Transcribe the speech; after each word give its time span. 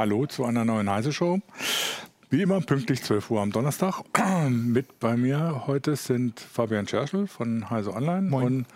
Hallo 0.00 0.24
zu 0.24 0.46
einer 0.46 0.64
neuen 0.64 0.88
Heise-Show. 0.88 1.40
Wie 2.30 2.40
immer 2.40 2.62
pünktlich 2.62 3.02
12 3.02 3.30
Uhr 3.32 3.42
am 3.42 3.52
Donnerstag. 3.52 4.00
Mit 4.48 4.98
bei 4.98 5.14
mir 5.14 5.64
heute 5.66 5.94
sind 5.94 6.40
Fabian 6.40 6.88
Scherschel 6.88 7.26
von 7.26 7.68
Heise 7.68 7.92
Online 7.92 8.22
Moin. 8.22 8.46
und 8.46 8.66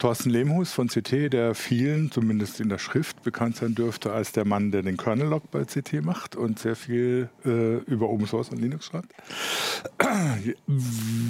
Thorsten 0.00 0.30
Lehmhus 0.30 0.72
von 0.72 0.88
CT, 0.88 1.30
der 1.30 1.54
vielen, 1.54 2.10
zumindest 2.10 2.58
in 2.58 2.70
der 2.70 2.78
Schrift, 2.78 3.22
bekannt 3.22 3.56
sein 3.56 3.74
dürfte 3.74 4.12
als 4.12 4.32
der 4.32 4.46
Mann, 4.46 4.72
der 4.72 4.80
den 4.80 4.96
Kernel-Log 4.96 5.50
bei 5.50 5.64
CT 5.64 6.02
macht 6.02 6.36
und 6.36 6.58
sehr 6.58 6.74
viel 6.74 7.28
äh, 7.44 7.76
über 7.84 8.08
Open 8.08 8.26
Source 8.26 8.48
und 8.48 8.62
Linux 8.62 8.86
schreibt. 8.86 9.12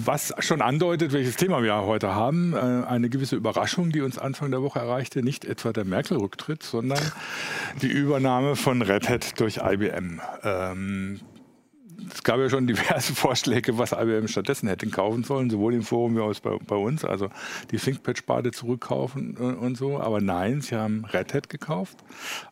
Was 0.05 0.33
schon 0.39 0.63
andeutet, 0.63 1.13
welches 1.13 1.35
Thema 1.35 1.65
wir 1.65 1.75
heute 1.83 2.15
haben. 2.15 2.55
Äh, 2.55 2.87
eine 2.87 3.11
gewisse 3.11 3.35
Überraschung, 3.35 3.91
die 3.91 4.03
uns 4.03 4.19
Anfang 4.19 4.53
der 4.53 4.63
Woche 4.63 4.79
erreichte. 4.79 5.25
Nicht 5.25 5.45
etwa 5.45 5.73
der 5.73 5.85
Merkel-Rücktritt, 5.85 6.63
sondern 6.63 7.02
die 7.83 7.89
Übernahme 7.89 8.55
von 8.55 8.83
Red 8.83 9.09
Hat 9.09 9.41
durch 9.41 9.59
IBM. 9.65 10.21
Ähm, 10.45 11.21
es 12.13 12.23
gab 12.23 12.39
ja 12.39 12.49
schon 12.49 12.67
diverse 12.67 13.15
Vorschläge, 13.15 13.79
was 13.79 13.93
IBM 13.93 14.29
stattdessen 14.29 14.69
hätte 14.69 14.87
kaufen 14.89 15.25
sollen, 15.25 15.51
sowohl 15.51 15.75
im 15.75 15.83
Forum 15.83 16.17
wie 16.17 16.21
auch 16.21 16.35
bei, 16.41 16.57
bei 16.67 16.77
uns. 16.77 17.05
Also 17.05 17.29
die 17.71 17.77
ThinkPad-Sparte 17.77 18.51
zurückkaufen 18.51 19.37
und, 19.37 19.57
und, 19.57 19.77
so. 19.77 20.01
Aber 20.01 20.21
nein, 20.21 20.61
sie 20.61 20.77
haben 20.77 21.05
Red 21.07 21.35
Hat 21.35 21.49
gekauft. 21.49 21.99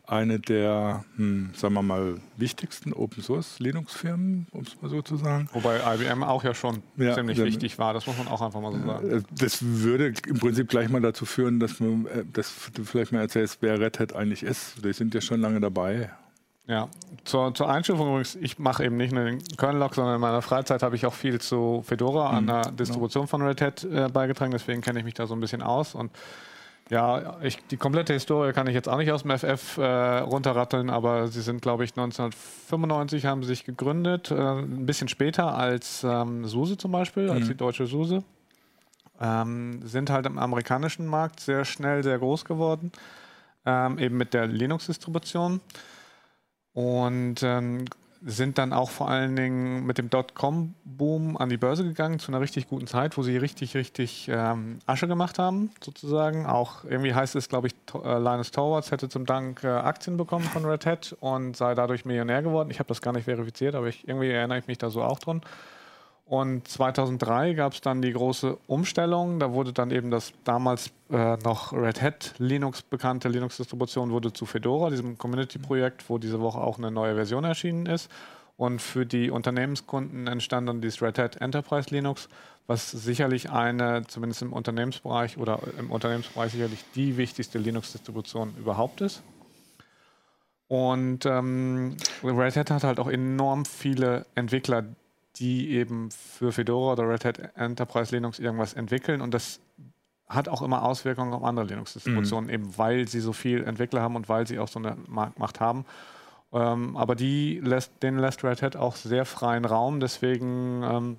Eine 0.05 0.39
der, 0.39 1.03
hm, 1.15 1.51
sagen 1.53 1.73
wir 1.73 1.81
mal, 1.81 2.19
wichtigsten 2.37 2.93
Open-Source-Linux-Firmen, 2.93 4.47
um 4.51 4.61
es 4.61 4.81
mal 4.81 4.89
so 4.89 5.01
zu 5.01 5.17
sagen. 5.17 5.49
Wobei 5.53 5.79
IBM 5.95 6.23
auch 6.23 6.43
ja 6.43 6.53
schon 6.53 6.81
ja, 6.97 7.13
ziemlich 7.13 7.37
dann, 7.37 7.47
wichtig 7.47 7.77
war, 7.77 7.93
das 7.93 8.07
muss 8.07 8.17
man 8.17 8.27
auch 8.27 8.41
einfach 8.41 8.61
mal 8.61 8.71
so 8.71 8.79
sagen. 8.85 9.11
Äh, 9.11 9.21
das 9.31 9.59
würde 9.61 10.13
im 10.27 10.39
Prinzip 10.39 10.69
gleich 10.69 10.89
mal 10.89 11.01
dazu 11.01 11.25
führen, 11.25 11.59
dass, 11.59 11.79
man, 11.79 12.05
äh, 12.07 12.23
dass 12.31 12.71
du 12.73 12.83
vielleicht 12.83 13.11
mal 13.11 13.21
erzählst, 13.21 13.57
wer 13.61 13.79
Red 13.79 13.99
Hat 13.99 14.15
eigentlich 14.15 14.43
ist. 14.43 14.83
Die 14.83 14.93
sind 14.93 15.13
ja 15.13 15.21
schon 15.21 15.41
lange 15.41 15.59
dabei. 15.59 16.09
Ja, 16.69 16.87
zur, 17.25 17.51
zur 17.55 17.67
Einstufung 17.67 18.09
übrigens, 18.09 18.35
ich 18.35 18.59
mache 18.59 18.85
eben 18.85 18.95
nicht 18.95 19.11
nur 19.11 19.25
den 19.25 19.43
Kernel-Log, 19.57 19.95
sondern 19.95 20.15
in 20.15 20.21
meiner 20.21 20.43
Freizeit 20.43 20.83
habe 20.83 20.95
ich 20.95 21.03
auch 21.07 21.15
viel 21.15 21.41
zu 21.41 21.81
Fedora, 21.83 22.29
an 22.29 22.43
mhm, 22.43 22.47
der 22.47 22.61
genau. 22.61 22.75
Distribution 22.75 23.27
von 23.27 23.41
Red 23.41 23.59
Hat 23.59 23.83
äh, 23.85 24.07
beigetragen, 24.07 24.51
deswegen 24.51 24.81
kenne 24.81 24.99
ich 24.99 25.05
mich 25.05 25.15
da 25.15 25.25
so 25.25 25.33
ein 25.33 25.39
bisschen 25.39 25.63
aus 25.63 25.95
und 25.95 26.11
ja, 26.91 27.39
ich, 27.41 27.57
die 27.67 27.77
komplette 27.77 28.13
Historie 28.13 28.53
kann 28.53 28.67
ich 28.67 28.75
jetzt 28.75 28.87
auch 28.87 28.97
nicht 28.97 29.11
aus 29.11 29.23
dem 29.23 29.31
FF 29.31 29.77
äh, 29.77 30.19
runterratteln, 30.19 30.91
aber 30.91 31.27
sie 31.27 31.41
sind, 31.41 31.63
glaube 31.63 31.85
ich, 31.85 31.91
1995 31.91 33.25
haben 33.25 33.41
sie 33.41 33.49
sich 33.49 33.63
gegründet, 33.63 34.29
äh, 34.29 34.35
ein 34.35 34.85
bisschen 34.85 35.07
später 35.07 35.55
als 35.55 36.03
ähm, 36.03 36.45
SUSE 36.45 36.77
zum 36.77 36.91
Beispiel, 36.91 37.25
mhm. 37.25 37.31
als 37.31 37.47
die 37.47 37.55
deutsche 37.55 37.87
SUSE. 37.87 38.23
Ähm, 39.19 39.81
sind 39.83 40.11
halt 40.11 40.27
im 40.27 40.37
amerikanischen 40.37 41.07
Markt 41.07 41.39
sehr 41.39 41.65
schnell 41.65 42.03
sehr 42.03 42.19
groß 42.19 42.45
geworden, 42.45 42.91
ähm, 43.65 43.97
eben 43.97 44.17
mit 44.17 44.35
der 44.35 44.45
Linux-Distribution 44.45 45.61
und 46.73 47.43
ähm, 47.43 47.85
sind 48.21 48.57
dann 48.57 48.73
auch 48.73 48.89
vor 48.89 49.09
allen 49.09 49.35
Dingen 49.35 49.85
mit 49.85 49.97
dem 49.97 50.09
Dotcom-Boom 50.09 51.37
an 51.37 51.49
die 51.49 51.57
Börse 51.57 51.83
gegangen 51.83 52.19
zu 52.19 52.31
einer 52.31 52.41
richtig 52.41 52.67
guten 52.67 52.85
Zeit, 52.85 53.17
wo 53.17 53.23
sie 53.23 53.37
richtig, 53.37 53.75
richtig 53.75 54.29
ähm, 54.29 54.79
Asche 54.85 55.07
gemacht 55.07 55.39
haben, 55.39 55.71
sozusagen. 55.81 56.45
Auch 56.45 56.83
irgendwie 56.83 57.13
heißt 57.13 57.35
es, 57.35 57.47
glaube 57.47 57.67
ich, 57.67 57.75
äh, 57.93 58.19
Linus 58.19 58.51
Torvalds 58.51 58.91
hätte 58.91 59.07
zum 59.07 59.25
Dank 59.25 59.63
äh, 59.63 59.67
Aktien 59.67 60.17
bekommen 60.17 60.45
von 60.45 60.65
Red 60.65 60.85
Hat 60.85 61.15
und 61.21 61.55
sei 61.55 61.75
dadurch 61.75 62.03
Millionär 62.03 62.41
geworden. 62.41 62.71
Ich 62.71 62.79
habe 62.79 62.87
das 62.87 63.01
gar 63.01 63.13
nicht 63.13 63.25
verifiziert, 63.25 63.75
aber 63.75 63.87
ich, 63.87 64.07
irgendwie 64.07 64.29
erinnere 64.29 64.59
ich 64.59 64.67
mich 64.67 64.77
da 64.77 64.89
so 64.89 65.01
auch 65.01 65.19
dran. 65.19 65.41
Und 66.29 66.67
2003 66.67 67.53
gab 67.53 67.73
es 67.73 67.81
dann 67.81 68.03
die 68.03 68.13
große 68.13 68.55
Umstellung. 68.67 69.39
Da 69.39 69.51
wurde 69.51 69.73
dann 69.73 69.89
eben 69.89 70.11
das 70.11 70.31
damals 70.43 70.91
äh, 71.09 71.37
noch 71.37 71.73
Red 71.73 72.03
Hat 72.03 72.35
Linux 72.37 72.83
bekannte 72.83 73.29
Linux-Distribution 73.29 74.11
wurde 74.11 74.31
zu 74.31 74.45
Fedora, 74.45 74.91
diesem 74.91 75.17
Community-Projekt, 75.17 76.07
wo 76.07 76.19
diese 76.19 76.39
Woche 76.39 76.59
auch 76.59 76.77
eine 76.77 76.91
neue 76.91 77.15
Version 77.15 77.45
erschienen 77.45 77.87
ist. 77.87 78.11
Und 78.57 78.79
für 78.79 79.07
die 79.07 79.31
Unternehmenskunden 79.31 80.27
entstand 80.27 80.69
dann 80.69 80.81
dieses 80.81 81.01
Red 81.01 81.17
Hat 81.17 81.37
Enterprise 81.37 81.89
Linux, 81.89 82.29
was 82.67 82.91
sicherlich 82.91 83.49
eine, 83.49 84.03
zumindest 84.05 84.43
im 84.43 84.53
Unternehmensbereich 84.53 85.39
oder 85.39 85.59
im 85.79 85.89
Unternehmensbereich 85.89 86.51
sicherlich 86.51 86.85
die 86.93 87.17
wichtigste 87.17 87.57
Linux-Distribution 87.57 88.53
überhaupt 88.59 89.01
ist. 89.01 89.23
Und 90.67 91.25
ähm, 91.25 91.97
Red 92.23 92.55
Hat 92.55 92.69
hat 92.69 92.83
halt 92.83 92.99
auch 92.99 93.09
enorm 93.09 93.65
viele 93.65 94.27
Entwickler, 94.35 94.83
die 95.39 95.71
eben 95.71 96.11
für 96.11 96.51
Fedora 96.51 96.93
oder 96.93 97.09
Red 97.09 97.25
Hat 97.25 97.39
Enterprise 97.55 98.13
Linux 98.13 98.39
irgendwas 98.39 98.73
entwickeln 98.73 99.21
und 99.21 99.33
das 99.33 99.59
hat 100.27 100.47
auch 100.47 100.61
immer 100.61 100.83
Auswirkungen 100.83 101.33
auf 101.33 101.43
andere 101.43 101.65
Linux-Distributionen, 101.65 102.47
mhm. 102.47 102.53
eben 102.53 102.77
weil 102.77 103.07
sie 103.07 103.19
so 103.19 103.33
viel 103.33 103.63
Entwickler 103.63 104.01
haben 104.01 104.15
und 104.15 104.29
weil 104.29 104.45
sie 104.45 104.59
auch 104.59 104.67
so 104.67 104.79
eine 104.79 104.95
Marktmacht 105.07 105.59
haben. 105.59 105.85
Ähm, 106.53 106.95
aber 106.95 107.15
die 107.15 107.59
lässt, 107.63 107.91
denen 108.03 108.19
lässt 108.19 108.43
Red 108.43 108.61
Hat 108.61 108.75
auch 108.75 108.95
sehr 108.95 109.25
freien 109.25 109.65
Raum, 109.65 109.99
deswegen 109.99 110.83
ähm, 110.83 111.17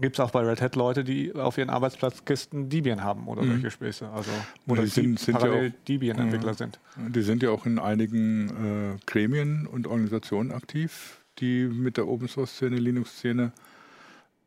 gibt 0.00 0.18
es 0.18 0.20
auch 0.20 0.30
bei 0.30 0.40
Red 0.40 0.62
Hat 0.62 0.76
Leute, 0.76 1.04
die 1.04 1.34
auf 1.34 1.58
ihren 1.58 1.70
Arbeitsplatzkisten 1.70 2.68
Debian 2.70 3.02
haben 3.02 3.28
oder 3.28 3.42
mhm. 3.42 3.52
solche 3.52 3.70
Späße. 3.70 4.08
Also, 4.08 4.30
oder 4.66 4.82
die 4.82 4.88
sind, 4.88 5.18
sind 5.18 5.38
parallel 5.38 5.68
ja 5.68 5.74
Debian-Entwickler 5.88 6.54
sind. 6.54 6.80
Die 6.96 7.22
sind 7.22 7.42
ja 7.42 7.50
auch 7.50 7.66
in 7.66 7.78
einigen 7.78 8.94
äh, 8.94 8.98
Gremien 9.06 9.66
und 9.66 9.86
Organisationen 9.86 10.52
aktiv 10.52 11.22
die 11.40 11.64
mit 11.64 11.96
der 11.96 12.08
Open 12.08 12.28
Source 12.28 12.52
Szene, 12.52 12.76
Linux 12.76 13.18
Szene 13.18 13.52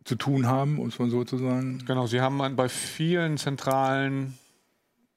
zu 0.03 0.15
tun 0.15 0.47
haben, 0.47 0.79
um 0.79 0.87
es 0.87 0.99
mal 0.99 1.09
so 1.09 1.23
zu 1.23 1.37
sagen. 1.37 1.83
Genau, 1.85 2.07
Sie 2.07 2.21
haben 2.21 2.55
bei 2.55 2.69
vielen 2.69 3.37
zentralen, 3.37 4.37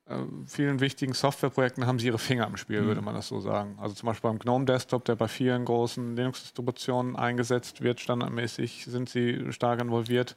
äh, 0.07 0.17
vielen 0.47 0.81
wichtigen 0.81 1.15
Softwareprojekten 1.15 1.87
haben 1.87 1.99
Sie 1.99 2.07
Ihre 2.07 2.19
Finger 2.19 2.47
im 2.47 2.57
Spiel, 2.57 2.83
mhm. 2.83 2.87
würde 2.87 3.01
man 3.01 3.15
das 3.15 3.29
so 3.29 3.41
sagen. 3.41 3.79
Also 3.81 3.95
zum 3.95 4.09
Beispiel 4.09 4.31
beim 4.31 4.39
GNOME 4.39 4.67
Desktop, 4.67 5.05
der 5.07 5.17
bei 5.17 5.29
vielen 5.29 5.65
großen 5.65 6.17
Linux-Distributionen 6.17 7.17
eingesetzt 7.17 7.81
wird, 7.81 8.01
standardmäßig 8.01 8.85
sind 8.85 9.09
Sie 9.09 9.53
stark 9.53 9.81
involviert. 9.81 10.37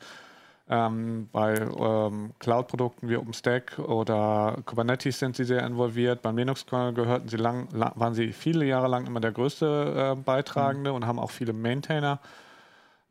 Ähm, 0.69 1.29
bei 1.31 1.55
ähm, 1.55 2.31
Cloud-Produkten 2.39 3.07
wie 3.07 3.15
OpenStack 3.15 3.79
oder 3.79 4.57
Kubernetes 4.65 5.17
sind 5.17 5.35
sie 5.37 5.45
sehr 5.45 5.65
involviert. 5.65 6.21
Beim 6.21 6.37
Linux-Kernel 6.37 6.93
gehörten 6.93 7.29
sie 7.29 7.37
lang, 7.37 7.69
lang, 7.71 7.93
waren 7.95 8.13
sie 8.13 8.33
viele 8.33 8.65
Jahre 8.65 8.89
lang 8.89 9.07
immer 9.07 9.21
der 9.21 9.31
größte 9.31 10.15
äh, 10.17 10.21
Beitragende 10.21 10.89
mhm. 10.89 10.97
und 10.97 11.07
haben 11.07 11.19
auch 11.19 11.31
viele 11.31 11.53
Maintainer. 11.53 12.19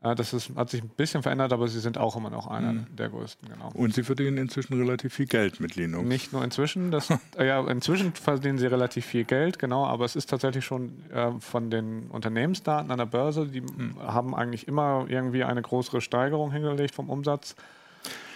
Äh, 0.01 0.15
das 0.15 0.33
ist, 0.33 0.55
hat 0.55 0.69
sich 0.69 0.83
ein 0.83 0.89
bisschen 0.89 1.23
verändert, 1.23 1.53
aber 1.53 1.67
sie 1.67 1.79
sind 1.79 1.97
auch 1.97 2.15
immer 2.15 2.29
noch 2.29 2.47
einer 2.47 2.73
mhm. 2.73 2.95
der 2.95 3.09
größten. 3.09 3.49
Genau. 3.49 3.71
Und 3.73 3.93
sie 3.93 4.03
verdienen 4.03 4.37
inzwischen 4.37 4.73
relativ 4.73 5.13
viel 5.13 5.25
Geld 5.25 5.59
mit 5.59 5.75
Linux. 5.75 6.07
Nicht 6.07 6.33
nur 6.33 6.43
inzwischen, 6.43 6.91
das, 6.91 7.09
äh, 7.09 7.17
ja, 7.47 7.65
inzwischen 7.67 8.13
verdienen 8.13 8.57
sie 8.57 8.67
relativ 8.67 9.05
viel 9.05 9.23
Geld, 9.23 9.59
genau, 9.59 9.85
aber 9.85 10.05
es 10.05 10.15
ist 10.15 10.29
tatsächlich 10.29 10.65
schon 10.65 11.09
äh, 11.11 11.31
von 11.39 11.69
den 11.69 12.07
Unternehmensdaten 12.07 12.91
an 12.91 12.97
der 12.97 13.05
Börse, 13.05 13.47
die 13.47 13.61
mhm. 13.61 13.95
haben 13.99 14.35
eigentlich 14.35 14.67
immer 14.67 15.05
irgendwie 15.07 15.43
eine 15.43 15.61
größere 15.61 16.01
Steigerung 16.01 16.51
hingelegt 16.51 16.93
vom 16.93 17.09
Umsatz 17.09 17.55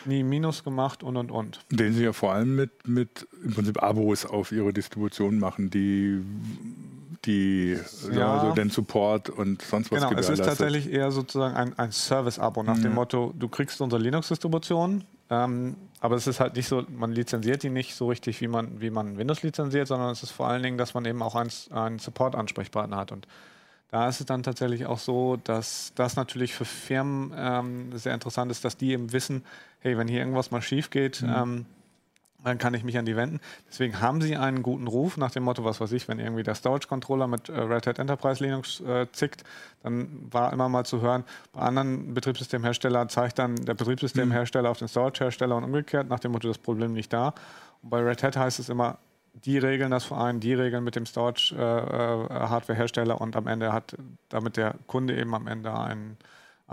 nie 0.05 0.23
Minus 0.23 0.63
gemacht 0.63 1.03
und 1.03 1.15
und 1.15 1.29
und. 1.29 1.59
Den 1.69 1.93
sie 1.93 2.03
ja 2.03 2.11
vor 2.11 2.33
allem 2.33 2.55
mit, 2.55 2.87
mit 2.87 3.27
im 3.43 3.53
Prinzip 3.53 3.83
Abos 3.83 4.25
auf 4.25 4.51
ihre 4.51 4.73
Distribution 4.73 5.37
machen, 5.37 5.69
die 5.69 6.21
die 7.25 7.77
ja. 8.11 8.33
also 8.33 8.53
den 8.53 8.69
Support 8.69 9.29
und 9.29 9.61
sonst 9.61 9.91
was 9.91 10.01
Genau, 10.01 10.19
es 10.19 10.29
ist 10.29 10.43
tatsächlich 10.43 10.91
eher 10.91 11.11
sozusagen 11.11 11.55
ein, 11.55 11.77
ein 11.77 11.91
Service-Abo 11.91 12.63
nach 12.63 12.77
mhm. 12.77 12.83
dem 12.83 12.93
Motto, 12.95 13.33
du 13.37 13.47
kriegst 13.47 13.79
unsere 13.81 14.01
Linux-Distribution, 14.01 15.03
ähm, 15.29 15.75
aber 15.99 16.15
es 16.15 16.25
ist 16.25 16.39
halt 16.39 16.55
nicht 16.55 16.67
so, 16.67 16.83
man 16.89 17.11
lizenziert 17.11 17.63
die 17.63 17.69
nicht 17.69 17.95
so 17.95 18.07
richtig, 18.07 18.41
wie 18.41 18.47
man, 18.47 18.81
wie 18.81 18.89
man 18.89 19.17
Windows 19.17 19.43
lizenziert, 19.43 19.87
sondern 19.87 20.09
es 20.09 20.23
ist 20.23 20.31
vor 20.31 20.47
allen 20.47 20.63
Dingen, 20.63 20.77
dass 20.77 20.93
man 20.93 21.05
eben 21.05 21.21
auch 21.21 21.35
einen, 21.35 21.51
einen 21.69 21.99
Support-Ansprechpartner 21.99 22.97
hat 22.97 23.11
und 23.11 23.27
da 23.91 24.07
ist 24.07 24.21
es 24.21 24.25
dann 24.25 24.41
tatsächlich 24.41 24.85
auch 24.85 24.99
so, 24.99 25.35
dass 25.35 25.91
das 25.95 26.15
natürlich 26.15 26.53
für 26.53 26.63
Firmen 26.63 27.33
ähm, 27.37 27.97
sehr 27.97 28.13
interessant 28.13 28.49
ist, 28.49 28.63
dass 28.63 28.77
die 28.77 28.91
eben 28.91 29.11
wissen, 29.11 29.43
hey, 29.79 29.97
wenn 29.97 30.07
hier 30.07 30.19
irgendwas 30.19 30.49
mal 30.49 30.61
schief 30.61 30.89
geht, 30.89 31.21
mhm. 31.21 31.33
ähm, 31.35 31.65
dann 32.43 32.57
kann 32.57 32.73
ich 32.73 32.83
mich 32.83 32.97
an 32.97 33.05
die 33.05 33.15
wenden. 33.15 33.39
Deswegen 33.69 34.01
haben 34.01 34.21
sie 34.21 34.35
einen 34.35 34.63
guten 34.63 34.87
Ruf 34.87 35.17
nach 35.17 35.31
dem 35.31 35.43
Motto, 35.43 35.63
was 35.63 35.79
weiß 35.79 35.91
ich, 35.91 36.07
wenn 36.07 36.19
irgendwie 36.19 36.43
der 36.43 36.55
Storage-Controller 36.55 37.27
mit 37.27 37.49
äh, 37.49 37.59
Red 37.59 37.85
Hat 37.87 37.99
Enterprise 37.99 38.43
Linux 38.43 38.79
äh, 38.81 39.07
zickt, 39.11 39.43
dann 39.83 40.27
war 40.31 40.51
immer 40.53 40.69
mal 40.69 40.85
zu 40.85 41.01
hören, 41.01 41.23
bei 41.53 41.61
anderen 41.61 42.13
Betriebssystemherstellern 42.13 43.09
zeigt 43.09 43.39
dann 43.39 43.55
der 43.55 43.73
Betriebssystemhersteller 43.73 44.69
mhm. 44.69 44.71
auf 44.71 44.79
den 44.79 44.87
Storage-Hersteller 44.87 45.55
und 45.55 45.63
umgekehrt, 45.63 46.09
nach 46.09 46.19
dem 46.19 46.31
Motto, 46.31 46.47
das 46.47 46.57
Problem 46.57 46.93
nicht 46.93 47.13
da. 47.13 47.33
Und 47.81 47.89
bei 47.89 48.01
Red 48.01 48.23
Hat 48.23 48.37
heißt 48.37 48.59
es 48.59 48.69
immer, 48.69 48.97
die 49.33 49.57
regeln 49.57 49.91
das 49.91 50.03
vor 50.03 50.17
allem, 50.17 50.41
die 50.41 50.53
regeln 50.53 50.83
mit 50.83 50.95
dem 50.95 51.05
Storage-Hardware-Hersteller 51.05 53.13
äh, 53.13 53.17
äh 53.17 53.21
und 53.21 53.35
am 53.35 53.47
Ende 53.47 53.73
hat 53.73 53.95
damit 54.29 54.57
der 54.57 54.75
Kunde 54.87 55.17
eben 55.17 55.33
am 55.33 55.47
Ende 55.47 55.73
einen 55.73 56.17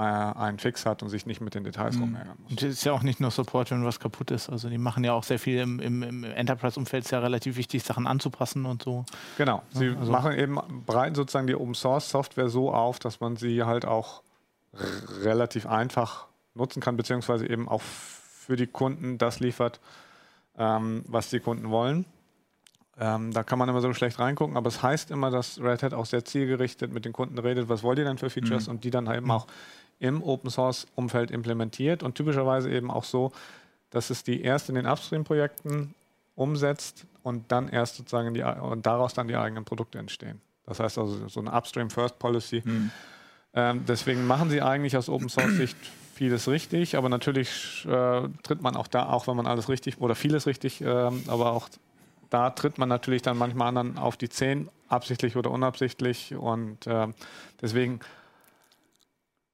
einen 0.02 0.58
Fix 0.58 0.86
hat 0.86 1.02
und 1.02 1.08
sich 1.08 1.26
nicht 1.26 1.40
mit 1.40 1.54
den 1.54 1.64
Details 1.64 1.96
mhm. 1.96 2.02
rumärgern 2.02 2.36
muss. 2.38 2.50
Und 2.50 2.62
es 2.62 2.74
ist 2.74 2.84
ja 2.84 2.92
auch 2.92 3.02
nicht 3.02 3.18
nur 3.18 3.32
Support, 3.32 3.72
wenn 3.72 3.84
was 3.84 3.98
kaputt 3.98 4.30
ist. 4.30 4.48
Also 4.48 4.68
die 4.68 4.78
machen 4.78 5.02
ja 5.02 5.12
auch 5.12 5.24
sehr 5.24 5.40
viel 5.40 5.58
im, 5.58 5.80
im, 5.80 6.02
im 6.02 6.24
Enterprise-Umfeld 6.24 7.04
ist 7.04 7.10
ja 7.10 7.18
relativ 7.18 7.56
wichtig, 7.56 7.82
Sachen 7.82 8.06
anzupassen 8.06 8.64
und 8.64 8.82
so. 8.82 9.04
Genau. 9.38 9.62
Sie 9.70 9.88
also 9.88 10.12
machen 10.12 10.32
eben, 10.32 10.58
breiten 10.86 11.16
sozusagen 11.16 11.48
die 11.48 11.56
Open 11.56 11.74
Source 11.74 12.10
Software 12.10 12.48
so 12.48 12.72
auf, 12.72 13.00
dass 13.00 13.18
man 13.18 13.36
sie 13.36 13.64
halt 13.64 13.84
auch 13.84 14.22
relativ 15.22 15.66
einfach 15.66 16.28
nutzen 16.54 16.80
kann, 16.80 16.96
beziehungsweise 16.96 17.48
eben 17.48 17.68
auch 17.68 17.82
für 17.82 18.56
die 18.56 18.66
Kunden 18.66 19.18
das 19.18 19.40
liefert, 19.40 19.80
ähm, 20.56 21.04
was 21.08 21.30
die 21.30 21.40
Kunden 21.40 21.70
wollen. 21.70 22.04
Ähm, 23.00 23.32
da 23.32 23.42
kann 23.42 23.58
man 23.58 23.68
immer 23.68 23.80
so 23.80 23.92
schlecht 23.94 24.18
reingucken, 24.18 24.56
aber 24.56 24.68
es 24.68 24.82
heißt 24.82 25.10
immer, 25.10 25.30
dass 25.30 25.60
Red 25.60 25.82
Hat 25.82 25.94
auch 25.94 26.06
sehr 26.06 26.24
zielgerichtet 26.24 26.92
mit 26.92 27.04
den 27.04 27.12
Kunden 27.12 27.38
redet, 27.38 27.68
was 27.68 27.82
wollt 27.82 27.98
ihr 27.98 28.04
denn 28.04 28.18
für 28.18 28.30
Features 28.30 28.66
mhm. 28.66 28.74
und 28.74 28.84
die 28.84 28.90
dann 28.90 29.06
eben 29.12 29.26
mhm. 29.26 29.30
auch 29.32 29.46
im 29.98 30.22
Open 30.22 30.50
Source 30.50 30.86
Umfeld 30.94 31.30
implementiert 31.30 32.02
und 32.02 32.14
typischerweise 32.14 32.70
eben 32.70 32.90
auch 32.90 33.04
so, 33.04 33.32
dass 33.90 34.10
es 34.10 34.22
die 34.22 34.42
erst 34.42 34.68
in 34.68 34.74
den 34.74 34.86
Upstream-Projekten 34.86 35.94
umsetzt 36.34 37.06
und 37.22 37.50
dann 37.50 37.68
erst 37.68 37.96
sozusagen 37.96 38.32
die, 38.34 38.42
und 38.42 38.86
daraus 38.86 39.14
dann 39.14 39.28
die 39.28 39.36
eigenen 39.36 39.64
Produkte 39.64 39.98
entstehen. 39.98 40.40
Das 40.66 40.80
heißt 40.80 40.98
also 40.98 41.28
so 41.28 41.40
eine 41.40 41.52
Upstream 41.52 41.90
First 41.90 42.18
Policy. 42.18 42.62
Mhm. 42.64 42.90
Ähm, 43.54 43.84
deswegen 43.88 44.26
machen 44.26 44.50
sie 44.50 44.62
eigentlich 44.62 44.96
aus 44.96 45.08
Open 45.08 45.28
Source 45.28 45.56
Sicht 45.56 45.76
vieles 46.14 46.48
richtig, 46.48 46.96
aber 46.96 47.08
natürlich 47.08 47.86
äh, 47.86 48.28
tritt 48.42 48.60
man 48.60 48.76
auch 48.76 48.88
da, 48.88 49.08
auch 49.08 49.26
wenn 49.26 49.36
man 49.36 49.46
alles 49.46 49.68
richtig 49.68 50.00
oder 50.00 50.14
vieles 50.14 50.46
richtig, 50.46 50.80
äh, 50.80 50.86
aber 50.86 51.52
auch 51.52 51.68
da 52.30 52.50
tritt 52.50 52.76
man 52.76 52.88
natürlich 52.88 53.22
dann 53.22 53.38
manchmal 53.38 53.68
anderen 53.68 53.98
auf 53.98 54.16
die 54.16 54.28
Zehen, 54.28 54.68
absichtlich 54.88 55.36
oder 55.36 55.50
unabsichtlich 55.50 56.34
und 56.34 56.86
äh, 56.86 57.06
deswegen 57.62 58.00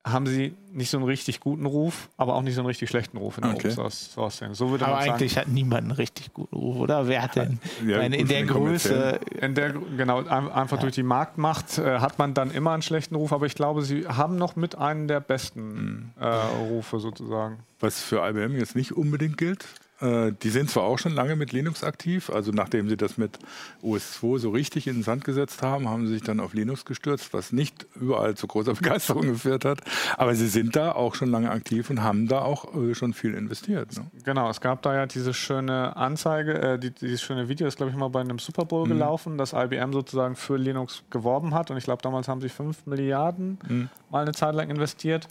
haben 0.05 0.27
sie 0.27 0.55
nicht 0.71 0.91
so 0.91 0.99
einen 0.99 1.07
richtig 1.07 1.41
guten 1.41 1.65
Ruf, 1.65 2.11
aber 2.19 2.35
auch 2.35 2.43
nicht 2.43 2.55
so 2.55 2.61
einen 2.61 2.67
richtig 2.67 2.91
schlechten 2.91 3.17
Ruf 3.17 3.39
in 3.39 3.45
der 3.45 3.55
okay. 3.55 3.73
Open 3.73 3.91
Source 3.91 4.35
Szene. 4.35 4.55
So 4.55 4.71
würde 4.71 4.85
aber 4.85 4.97
man 4.97 5.09
eigentlich 5.09 5.33
sagen, 5.33 5.47
hat 5.47 5.55
niemand 5.55 5.83
einen 5.85 5.91
richtig 5.93 6.35
guten 6.35 6.55
Ruf, 6.55 6.77
oder? 6.77 7.09
Wer 7.09 7.23
hat 7.23 7.37
denn 7.37 7.59
ja, 7.87 7.99
meine, 7.99 8.17
in 8.17 8.29
der 8.29 8.45
Größe? 8.45 9.19
In 9.41 9.55
der, 9.55 9.73
genau, 9.73 10.19
einfach 10.27 10.77
ja. 10.77 10.83
durch 10.83 10.95
die 10.95 11.03
Marktmacht 11.03 11.79
äh, 11.79 12.01
hat 12.01 12.19
man 12.19 12.35
dann 12.35 12.51
immer 12.51 12.73
einen 12.73 12.83
schlechten 12.83 13.15
Ruf, 13.15 13.33
aber 13.33 13.47
ich 13.47 13.55
glaube, 13.55 13.83
sie 13.83 14.07
haben 14.07 14.37
noch 14.37 14.57
mit 14.57 14.77
einem 14.77 15.09
der 15.09 15.21
besten 15.21 16.13
mhm. 16.17 16.23
äh, 16.23 16.27
Rufe 16.69 17.01
sozusagen. 17.01 17.61
Was 17.81 18.03
für 18.03 18.29
IBM 18.29 18.57
jetzt 18.57 18.77
nicht 18.77 18.93
unbedingt 18.93 19.39
gilt, 19.39 19.65
die 20.05 20.51
sind 20.51 20.71
zwar 20.71 20.85
auch 20.85 20.99
schon 20.99 21.13
lange 21.13 21.37
mit 21.37 21.53
Linux 21.53 21.83
aktiv, 21.83 22.31
also 22.31 22.51
nachdem 22.53 22.89
sie 22.89 22.97
das 22.97 23.17
mit 23.17 23.39
OS2 23.83 24.39
so 24.39 24.51
richtig 24.51 24.87
in 24.87 24.97
den 24.97 25.03
Sand 25.03 25.25
gesetzt 25.25 25.63
haben, 25.63 25.89
haben 25.89 26.07
sie 26.07 26.15
sich 26.15 26.23
dann 26.23 26.41
auf 26.41 26.53
Linux 26.55 26.85
gestürzt, 26.85 27.33
was 27.33 27.53
nicht 27.53 27.87
überall 27.95 28.35
zu 28.35 28.47
großer 28.47 28.75
Begeisterung 28.75 29.23
geführt 29.23 29.65
hat. 29.65 29.81
Aber 30.17 30.35
sie 30.35 30.49
sind 30.49 30.77
da 30.77 30.93
auch 30.93 31.15
schon 31.15 31.31
lange 31.31 31.51
aktiv 31.51 31.91
und 31.91 32.03
haben 32.03 32.29
da 32.29 32.43
auch 32.43 32.75
äh, 32.75 32.95
schon 32.95 33.13
viel 33.13 33.35
investiert. 33.35 33.97
Ne? 33.97 34.07
Genau, 34.25 34.49
es 34.51 34.61
gab 34.61 34.83
da 34.83 34.95
ja 34.95 35.07
diese 35.07 35.35
schöne 35.35 35.97
Anzeige, 35.97 36.55
äh, 36.61 36.79
die, 36.79 36.91
dieses 36.91 37.23
schöne 37.23 37.49
Video 37.49 37.67
ist, 37.67 37.77
glaube 37.77 37.91
ich, 37.91 37.97
mal 37.97 38.09
bei 38.09 38.21
einem 38.21 38.39
Super 38.39 38.65
Bowl 38.65 38.85
mhm. 38.85 38.91
gelaufen, 38.91 39.39
dass 39.39 39.53
IBM 39.53 39.93
sozusagen 39.93 40.37
für 40.37 40.57
Linux 40.57 41.03
geworben 41.11 41.55
hat. 41.55 41.71
Und 41.71 41.77
ich 41.77 41.85
glaube, 41.85 42.03
damals 42.03 42.29
haben 42.29 42.41
sie 42.41 42.49
5 42.49 42.87
Milliarden 42.87 43.59
mhm. 43.69 43.89
mal 44.11 44.23
eine 44.23 44.33
Zeit 44.33 44.55
lang 44.55 44.71
investiert 44.71 45.29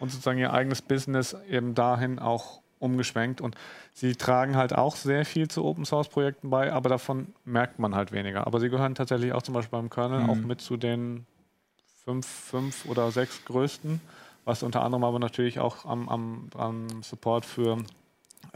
und 0.00 0.10
sozusagen 0.10 0.38
ihr 0.38 0.52
eigenes 0.52 0.82
Business 0.82 1.36
eben 1.48 1.74
dahin 1.74 2.18
auch 2.18 2.61
umgeschwenkt. 2.82 3.40
Und 3.40 3.56
sie 3.92 4.16
tragen 4.16 4.56
halt 4.56 4.74
auch 4.74 4.96
sehr 4.96 5.24
viel 5.24 5.48
zu 5.48 5.64
Open 5.64 5.84
Source 5.84 6.08
Projekten 6.08 6.50
bei, 6.50 6.72
aber 6.72 6.88
davon 6.88 7.28
merkt 7.44 7.78
man 7.78 7.94
halt 7.94 8.12
weniger. 8.12 8.46
Aber 8.46 8.60
sie 8.60 8.68
gehören 8.68 8.94
tatsächlich 8.94 9.32
auch 9.32 9.42
zum 9.42 9.54
Beispiel 9.54 9.78
beim 9.78 9.90
Kernel 9.90 10.20
mhm. 10.20 10.30
auch 10.30 10.36
mit 10.36 10.60
zu 10.60 10.76
den 10.76 11.26
fünf, 12.04 12.26
fünf 12.26 12.86
oder 12.86 13.10
sechs 13.10 13.44
größten, 13.44 14.00
was 14.44 14.62
unter 14.62 14.82
anderem 14.82 15.04
aber 15.04 15.18
natürlich 15.18 15.60
auch 15.60 15.84
am, 15.84 16.08
am, 16.08 16.50
am 16.56 17.02
Support 17.02 17.44
für 17.46 17.78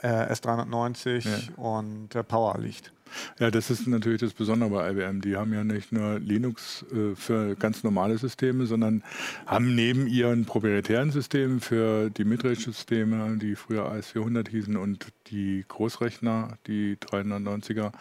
äh, 0.02 0.32
S390 0.32 1.28
ja. 1.28 1.54
und 1.56 2.14
äh, 2.14 2.22
Power 2.22 2.58
liegt. 2.58 2.92
Ja, 3.38 3.50
das 3.50 3.70
ist 3.70 3.86
natürlich 3.86 4.20
das 4.20 4.32
Besondere 4.32 4.70
bei 4.70 4.90
IBM. 4.90 5.20
Die 5.20 5.36
haben 5.36 5.52
ja 5.52 5.64
nicht 5.64 5.92
nur 5.92 6.18
Linux 6.18 6.84
äh, 6.92 7.14
für 7.14 7.54
ganz 7.56 7.82
normale 7.84 8.18
Systeme, 8.18 8.66
sondern 8.66 9.02
haben 9.46 9.74
neben 9.74 10.06
ihren 10.06 10.44
proprietären 10.44 11.10
Systemen 11.10 11.60
für 11.60 12.10
die 12.10 12.24
Midrange-Systeme, 12.24 13.38
die 13.38 13.54
früher 13.54 13.90
AS400 13.90 14.48
hießen 14.48 14.76
und 14.76 15.06
die 15.28 15.64
Großrechner, 15.66 16.58
die 16.66 16.96
390er, 16.96 17.92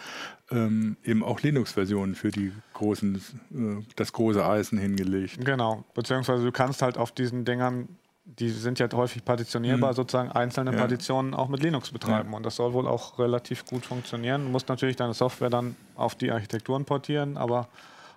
ähm, 0.52 0.98
eben 1.04 1.24
auch 1.24 1.42
Linux-Versionen 1.42 2.16
für 2.16 2.30
die 2.30 2.52
großen, 2.74 3.16
äh, 3.16 3.84
das 3.96 4.14
große 4.14 4.46
Eisen 4.46 4.78
hingelegt. 4.78 5.44
Genau, 5.44 5.86
beziehungsweise 5.94 6.44
du 6.44 6.52
kannst 6.52 6.82
halt 6.82 6.98
auf 6.98 7.12
diesen 7.12 7.46
Dingern 7.46 7.88
die 8.26 8.50
sind 8.50 8.80
ja 8.80 8.88
häufig 8.92 9.24
partitionierbar, 9.24 9.92
mhm. 9.92 9.96
sozusagen 9.96 10.32
einzelne 10.32 10.72
ja. 10.72 10.78
Partitionen 10.78 11.34
auch 11.34 11.48
mit 11.48 11.62
Linux 11.62 11.92
betreiben. 11.92 12.32
Ja. 12.32 12.38
Und 12.38 12.46
das 12.46 12.56
soll 12.56 12.74
wohl 12.74 12.88
auch 12.88 13.20
relativ 13.20 13.66
gut 13.66 13.86
funktionieren. 13.86 14.46
Du 14.46 14.52
musst 14.52 14.68
natürlich 14.68 14.96
deine 14.96 15.14
Software 15.14 15.50
dann 15.50 15.76
auf 15.96 16.16
die 16.16 16.32
Architekturen 16.32 16.86
portieren, 16.86 17.38
aber 17.38 17.70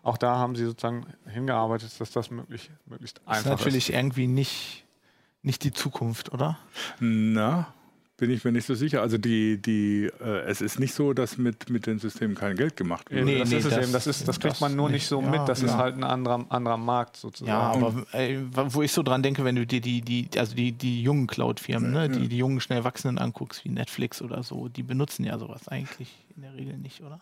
auch 0.02 0.16
da 0.16 0.36
haben 0.36 0.56
sie 0.56 0.64
sozusagen 0.64 1.06
hingearbeitet, 1.26 1.90
dass 2.00 2.10
das 2.10 2.30
möglich, 2.30 2.70
möglichst 2.86 3.20
einfach 3.26 3.36
ist. 3.36 3.46
Das 3.46 3.52
ist 3.52 3.58
natürlich 3.58 3.92
irgendwie 3.92 4.26
nicht, 4.26 4.84
nicht 5.42 5.62
die 5.62 5.72
Zukunft, 5.72 6.32
oder? 6.32 6.58
Na, 7.00 7.74
bin 8.18 8.30
ich 8.30 8.44
mir 8.44 8.50
nicht 8.50 8.66
so 8.66 8.74
sicher. 8.74 9.00
Also 9.00 9.16
die, 9.16 9.62
die, 9.62 10.10
äh, 10.20 10.40
es 10.40 10.60
ist 10.60 10.78
nicht 10.80 10.92
so, 10.92 11.12
dass 11.12 11.38
mit, 11.38 11.70
mit 11.70 11.86
den 11.86 12.00
Systemen 12.00 12.34
kein 12.34 12.56
Geld 12.56 12.76
gemacht 12.76 13.10
wird. 13.10 13.24
Nee, 13.24 13.38
das 13.38 13.48
nee, 13.48 13.58
ist 13.58 13.70
das, 13.70 13.78
eben. 13.78 13.92
Das, 13.92 14.06
ist, 14.08 14.26
das 14.26 14.40
kriegt 14.40 14.54
das 14.54 14.60
man 14.60 14.74
nur 14.74 14.90
nicht 14.90 15.06
so 15.06 15.22
ja, 15.22 15.30
mit. 15.30 15.48
Das 15.48 15.62
ja. 15.62 15.68
ist 15.68 15.74
halt 15.74 15.96
ein 15.96 16.04
anderer, 16.04 16.44
anderer 16.48 16.76
Markt 16.76 17.16
sozusagen. 17.16 17.48
Ja, 17.48 17.86
aber 17.86 18.04
äh, 18.12 18.40
wo 18.52 18.82
ich 18.82 18.90
so 18.90 19.04
dran 19.04 19.22
denke, 19.22 19.44
wenn 19.44 19.54
du 19.54 19.64
dir 19.64 19.80
die, 19.80 20.02
die, 20.02 20.28
also 20.36 20.54
die, 20.54 20.72
die 20.72 21.00
jungen 21.00 21.28
Cloud-Firmen, 21.28 21.92
ne, 21.92 22.08
die, 22.08 22.28
die 22.28 22.36
jungen, 22.36 22.60
schnell 22.60 22.82
wachsenden 22.82 23.18
anguckst, 23.18 23.64
wie 23.64 23.68
Netflix 23.68 24.20
oder 24.20 24.42
so, 24.42 24.68
die 24.68 24.82
benutzen 24.82 25.24
ja 25.24 25.38
sowas 25.38 25.68
eigentlich 25.68 26.08
in 26.34 26.42
der 26.42 26.54
Regel 26.54 26.76
nicht, 26.76 27.00
oder? 27.02 27.20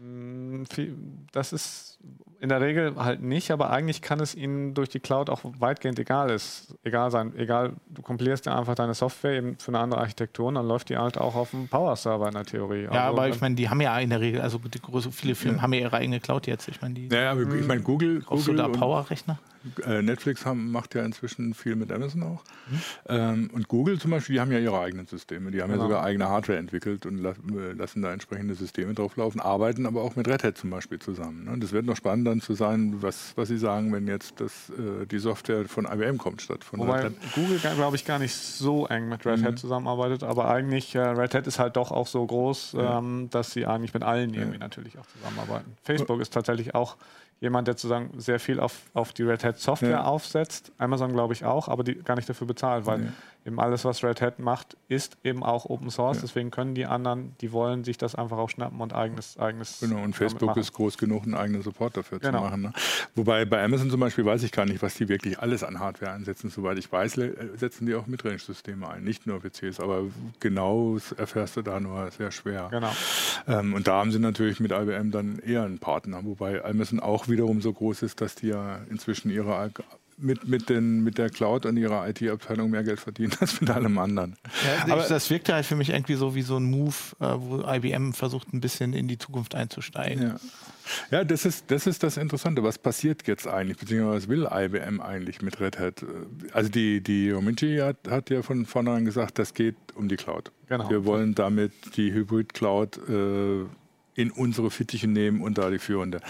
Mm, 0.00 0.62
das 1.32 1.52
ist 1.52 1.98
in 2.40 2.48
der 2.50 2.60
Regel 2.60 2.94
halt 2.96 3.20
nicht, 3.20 3.50
aber 3.50 3.70
eigentlich 3.70 4.00
kann 4.00 4.20
es 4.20 4.34
Ihnen 4.34 4.72
durch 4.74 4.88
die 4.88 5.00
Cloud 5.00 5.28
auch 5.28 5.40
weitgehend 5.58 5.98
egal 5.98 6.30
ist, 6.30 6.76
egal 6.84 7.10
sein. 7.10 7.34
Egal, 7.36 7.72
du 7.88 8.02
kompilierst 8.02 8.46
ja 8.46 8.56
einfach 8.56 8.76
deine 8.76 8.94
Software 8.94 9.32
eben 9.32 9.58
für 9.58 9.72
eine 9.72 9.80
andere 9.80 10.00
Architektur 10.00 10.46
und 10.46 10.54
dann 10.54 10.68
läuft 10.68 10.88
die 10.90 10.96
halt 10.96 11.18
auch 11.18 11.34
auf 11.34 11.50
dem 11.50 11.66
Power-Server 11.66 12.28
in 12.28 12.34
der 12.34 12.44
Theorie. 12.44 12.84
Ja, 12.84 12.90
also, 12.90 13.00
aber 13.00 13.28
ich 13.28 13.40
meine, 13.40 13.56
die 13.56 13.68
haben 13.68 13.80
ja 13.80 13.98
in 13.98 14.10
der 14.10 14.20
Regel, 14.20 14.40
also 14.40 14.58
die 14.58 14.80
große, 14.80 15.10
viele 15.10 15.34
Firmen 15.34 15.58
ja. 15.58 15.62
haben 15.62 15.72
ja 15.72 15.80
ihre 15.80 15.96
eigene 15.96 16.20
Cloud 16.20 16.46
jetzt. 16.46 16.68
Ich 16.68 16.80
meine, 16.80 16.94
die. 16.94 17.08
Ja, 17.08 17.34
ja 17.34 17.40
ich 17.40 17.66
meine, 17.66 17.82
Google. 17.82 18.20
Brauchst 18.20 18.46
Google 18.46 18.64
du 18.64 18.72
da 18.72 18.78
Power-Rechner? 18.78 19.40
Äh, 19.84 20.02
Netflix 20.02 20.46
haben, 20.46 20.70
macht 20.70 20.94
ja 20.94 21.02
inzwischen 21.02 21.52
viel 21.52 21.74
mit 21.74 21.90
Amazon 21.90 22.22
auch. 22.22 22.44
Mhm. 22.70 22.80
Ähm, 23.08 23.50
und 23.52 23.68
Google 23.68 23.98
zum 23.98 24.12
Beispiel, 24.12 24.34
die 24.34 24.40
haben 24.40 24.52
ja 24.52 24.58
ihre 24.58 24.78
eigenen 24.80 25.06
Systeme. 25.06 25.50
Die 25.50 25.60
haben 25.60 25.70
genau. 25.70 25.82
ja 25.82 25.88
sogar 25.88 26.04
eigene 26.04 26.28
Hardware 26.28 26.58
entwickelt 26.58 27.06
und 27.06 27.24
äh, 27.24 27.72
lassen 27.72 28.02
da 28.02 28.12
entsprechende 28.12 28.54
Systeme 28.54 28.94
drauflaufen, 28.94 29.40
arbeiten 29.40 29.86
aber 29.88 30.02
auch 30.02 30.14
mit 30.14 30.28
Red 30.28 30.44
Hat 30.44 30.56
zum 30.56 30.70
Beispiel 30.70 30.98
zusammen. 30.98 31.44
Ne? 31.44 31.58
Das 31.58 31.72
wird 31.72 31.86
noch 31.86 31.96
spannend 31.96 32.26
dann 32.26 32.40
zu 32.40 32.54
sein, 32.54 33.02
was, 33.02 33.32
was 33.36 33.48
sie 33.48 33.58
sagen, 33.58 33.92
wenn 33.92 34.06
jetzt 34.06 34.40
das, 34.40 34.70
äh, 34.70 35.06
die 35.06 35.18
Software 35.18 35.64
von 35.64 35.86
IBM 35.86 36.18
kommt 36.18 36.42
statt 36.42 36.62
von 36.62 36.78
Wobei 36.78 37.00
Red 37.00 37.04
Hat. 37.04 37.32
Google, 37.34 37.58
glaube 37.58 37.96
ich, 37.96 38.04
gar 38.04 38.18
nicht 38.18 38.34
so 38.34 38.86
eng 38.86 39.08
mit 39.08 39.26
Red 39.26 39.40
mhm. 39.40 39.44
Hat 39.44 39.58
zusammenarbeitet, 39.58 40.22
aber 40.22 40.48
eigentlich 40.48 40.94
äh, 40.94 41.00
Red 41.00 41.34
Hat 41.34 41.46
ist 41.46 41.58
halt 41.58 41.76
doch 41.76 41.90
auch 41.90 42.06
so 42.06 42.24
groß, 42.24 42.74
ja. 42.74 42.98
ähm, 42.98 43.28
dass 43.30 43.52
sie 43.52 43.66
eigentlich 43.66 43.94
mit 43.94 44.04
allen 44.04 44.32
irgendwie 44.32 44.58
ja. 44.58 44.64
natürlich 44.64 44.98
auch 44.98 45.06
zusammenarbeiten. 45.06 45.76
Facebook 45.82 46.20
ist 46.20 46.32
tatsächlich 46.32 46.74
auch 46.74 46.96
jemand, 47.40 47.68
der 47.68 47.74
sozusagen 47.74 48.10
sehr 48.18 48.40
viel 48.40 48.60
auf, 48.60 48.82
auf 48.94 49.12
die 49.12 49.22
Red 49.22 49.44
Hat 49.44 49.58
Software 49.58 49.90
ja. 49.90 50.04
aufsetzt. 50.04 50.72
Amazon 50.78 51.12
glaube 51.12 51.32
ich 51.32 51.44
auch, 51.44 51.68
aber 51.68 51.84
die 51.84 51.94
gar 51.94 52.16
nicht 52.16 52.28
dafür 52.28 52.46
bezahlt, 52.46 52.86
weil 52.86 53.12
eben 53.48 53.58
alles, 53.58 53.84
was 53.84 54.04
Red 54.04 54.20
Hat 54.20 54.38
macht, 54.38 54.76
ist 54.88 55.16
eben 55.24 55.42
auch 55.42 55.64
Open 55.64 55.90
Source. 55.90 56.18
Ja. 56.18 56.22
Deswegen 56.22 56.50
können 56.50 56.74
die 56.74 56.86
anderen, 56.86 57.34
die 57.40 57.50
wollen 57.52 57.82
sich 57.82 57.98
das 57.98 58.14
einfach 58.14 58.38
auch 58.38 58.50
schnappen 58.50 58.80
und 58.80 58.94
eigenes, 58.94 59.38
eigenes. 59.38 59.80
Genau, 59.80 60.02
und 60.02 60.14
Facebook 60.14 60.56
ist 60.56 60.72
groß 60.72 60.98
genug, 60.98 61.24
einen 61.24 61.34
eigenen 61.34 61.62
Support 61.62 61.96
dafür 61.96 62.20
genau. 62.20 62.38
zu 62.38 62.44
machen. 62.44 62.62
Ne? 62.62 62.72
Wobei 63.14 63.44
bei 63.44 63.64
Amazon 63.64 63.90
zum 63.90 64.00
Beispiel 64.00 64.24
weiß 64.24 64.42
ich 64.42 64.52
gar 64.52 64.66
nicht, 64.66 64.82
was 64.82 64.94
die 64.94 65.08
wirklich 65.08 65.40
alles 65.40 65.64
an 65.64 65.80
Hardware 65.80 66.12
einsetzen. 66.12 66.50
Soweit 66.50 66.78
ich 66.78 66.92
weiß, 66.92 67.18
setzen 67.54 67.86
die 67.86 67.94
auch 67.94 68.06
Midrange-Systeme 68.06 68.88
ein, 68.88 69.02
nicht 69.02 69.26
nur 69.26 69.40
PCs, 69.40 69.80
aber 69.80 70.02
genau 70.40 70.98
erfährst 71.16 71.56
du 71.56 71.62
da 71.62 71.80
nur 71.80 72.10
sehr 72.10 72.30
schwer. 72.30 72.68
Genau. 72.70 72.92
Ähm, 73.46 73.74
und 73.74 73.88
da 73.88 73.94
haben 73.94 74.12
sie 74.12 74.18
natürlich 74.18 74.60
mit 74.60 74.72
IBM 74.72 75.10
dann 75.10 75.38
eher 75.38 75.62
einen 75.62 75.78
Partner, 75.78 76.20
wobei 76.24 76.64
Amazon 76.64 77.00
auch 77.00 77.28
wiederum 77.28 77.62
so 77.62 77.72
groß 77.72 78.02
ist, 78.02 78.20
dass 78.20 78.34
die 78.34 78.48
ja 78.48 78.80
inzwischen 78.90 79.30
ihre 79.30 79.70
mit, 80.18 80.46
mit, 80.48 80.68
den, 80.68 81.02
mit 81.04 81.18
der 81.18 81.30
Cloud 81.30 81.66
und 81.66 81.76
ihrer 81.76 82.08
IT-Abteilung 82.08 82.70
mehr 82.70 82.84
Geld 82.84 83.00
verdienen 83.00 83.32
als 83.40 83.60
mit 83.60 83.70
allem 83.70 83.98
anderen. 83.98 84.36
Ja, 84.86 84.92
Aber 84.92 85.02
das 85.02 85.30
wirkte 85.30 85.54
halt 85.54 85.66
für 85.66 85.76
mich 85.76 85.90
irgendwie 85.90 86.14
so 86.14 86.34
wie 86.34 86.42
so 86.42 86.56
ein 86.56 86.64
Move, 86.64 86.94
äh, 87.20 87.26
wo 87.36 87.62
IBM 87.66 88.12
versucht, 88.12 88.52
ein 88.52 88.60
bisschen 88.60 88.92
in 88.92 89.08
die 89.08 89.18
Zukunft 89.18 89.54
einzusteigen. 89.54 90.22
Ja. 90.22 90.36
Ja, 91.10 91.24
das 91.24 91.44
ist, 91.44 91.70
das 91.70 91.86
ist 91.86 92.02
das 92.02 92.16
Interessante. 92.16 92.62
Was 92.62 92.78
passiert 92.78 93.26
jetzt 93.26 93.46
eigentlich, 93.46 93.76
beziehungsweise 93.76 94.22
was 94.22 94.28
will 94.28 94.48
IBM 94.50 95.00
eigentlich 95.00 95.42
mit 95.42 95.60
Red 95.60 95.78
Hat? 95.78 96.04
Also 96.52 96.70
die, 96.70 97.02
die 97.02 97.30
Rominci 97.30 97.76
hat, 97.76 97.96
hat 98.08 98.30
ja 98.30 98.42
von 98.42 98.64
vornherein 98.66 99.04
gesagt, 99.04 99.38
das 99.38 99.54
geht 99.54 99.76
um 99.94 100.08
die 100.08 100.16
Cloud. 100.16 100.50
Genau. 100.68 100.88
Wir 100.88 101.04
wollen 101.04 101.34
damit 101.34 101.72
die 101.96 102.12
Hybrid-Cloud 102.12 102.98
äh, 103.08 103.66
in 104.18 104.32
unsere 104.32 104.70
Fittiche 104.70 105.06
nehmen 105.06 105.40
und 105.40 105.58
da 105.58 105.70
die 105.70 105.78
führende. 105.78 106.20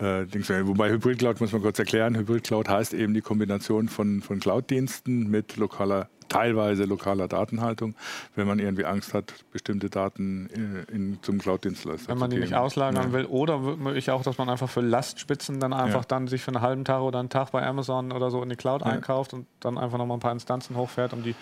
Äh, 0.00 0.26
Wobei 0.66 0.90
Hybrid 0.90 1.20
Cloud 1.20 1.40
muss 1.40 1.52
man 1.52 1.62
kurz 1.62 1.78
erklären. 1.78 2.16
Hybrid 2.16 2.42
Cloud 2.42 2.68
heißt 2.68 2.92
eben 2.92 3.14
die 3.14 3.20
Kombination 3.20 3.88
von, 3.88 4.20
von 4.20 4.40
Cloud-Diensten 4.40 5.30
mit 5.30 5.56
lokaler 5.56 6.08
teilweise 6.28 6.84
lokaler 6.84 7.28
Datenhaltung, 7.28 7.96
wenn 8.36 8.46
man 8.46 8.60
irgendwie 8.60 8.84
Angst 8.84 9.14
hat, 9.14 9.34
bestimmte 9.52 9.90
Daten 9.90 10.46
in, 10.46 10.84
in 10.92 11.18
zum 11.22 11.38
Cloud-Dienstleister 11.38 12.08
Wenn 12.08 12.18
man 12.18 12.30
die 12.30 12.38
nicht 12.38 12.54
auslagern 12.54 13.08
ja. 13.08 13.12
will 13.12 13.26
oder 13.26 13.58
möglich 13.58 14.10
auch, 14.10 14.22
dass 14.22 14.38
man 14.38 14.48
einfach 14.48 14.70
für 14.70 14.80
Lastspitzen 14.80 15.58
dann 15.60 15.72
einfach 15.72 16.02
ja. 16.02 16.08
dann 16.08 16.28
sich 16.28 16.40
für 16.40 16.52
einen 16.52 16.62
halben 16.62 16.84
Tag 16.84 17.02
oder 17.02 17.18
einen 17.18 17.30
Tag 17.30 17.50
bei 17.50 17.66
Amazon 17.66 18.12
oder 18.12 18.30
so 18.30 18.42
in 18.42 18.48
die 18.48 18.56
Cloud 18.56 18.82
ja. 18.82 18.86
einkauft 18.88 19.34
und 19.34 19.46
dann 19.58 19.76
einfach 19.76 19.98
nochmal 19.98 20.16
ein 20.16 20.20
paar 20.20 20.32
Instanzen 20.32 20.76
hochfährt, 20.76 21.12
um 21.12 21.24
die, 21.24 21.34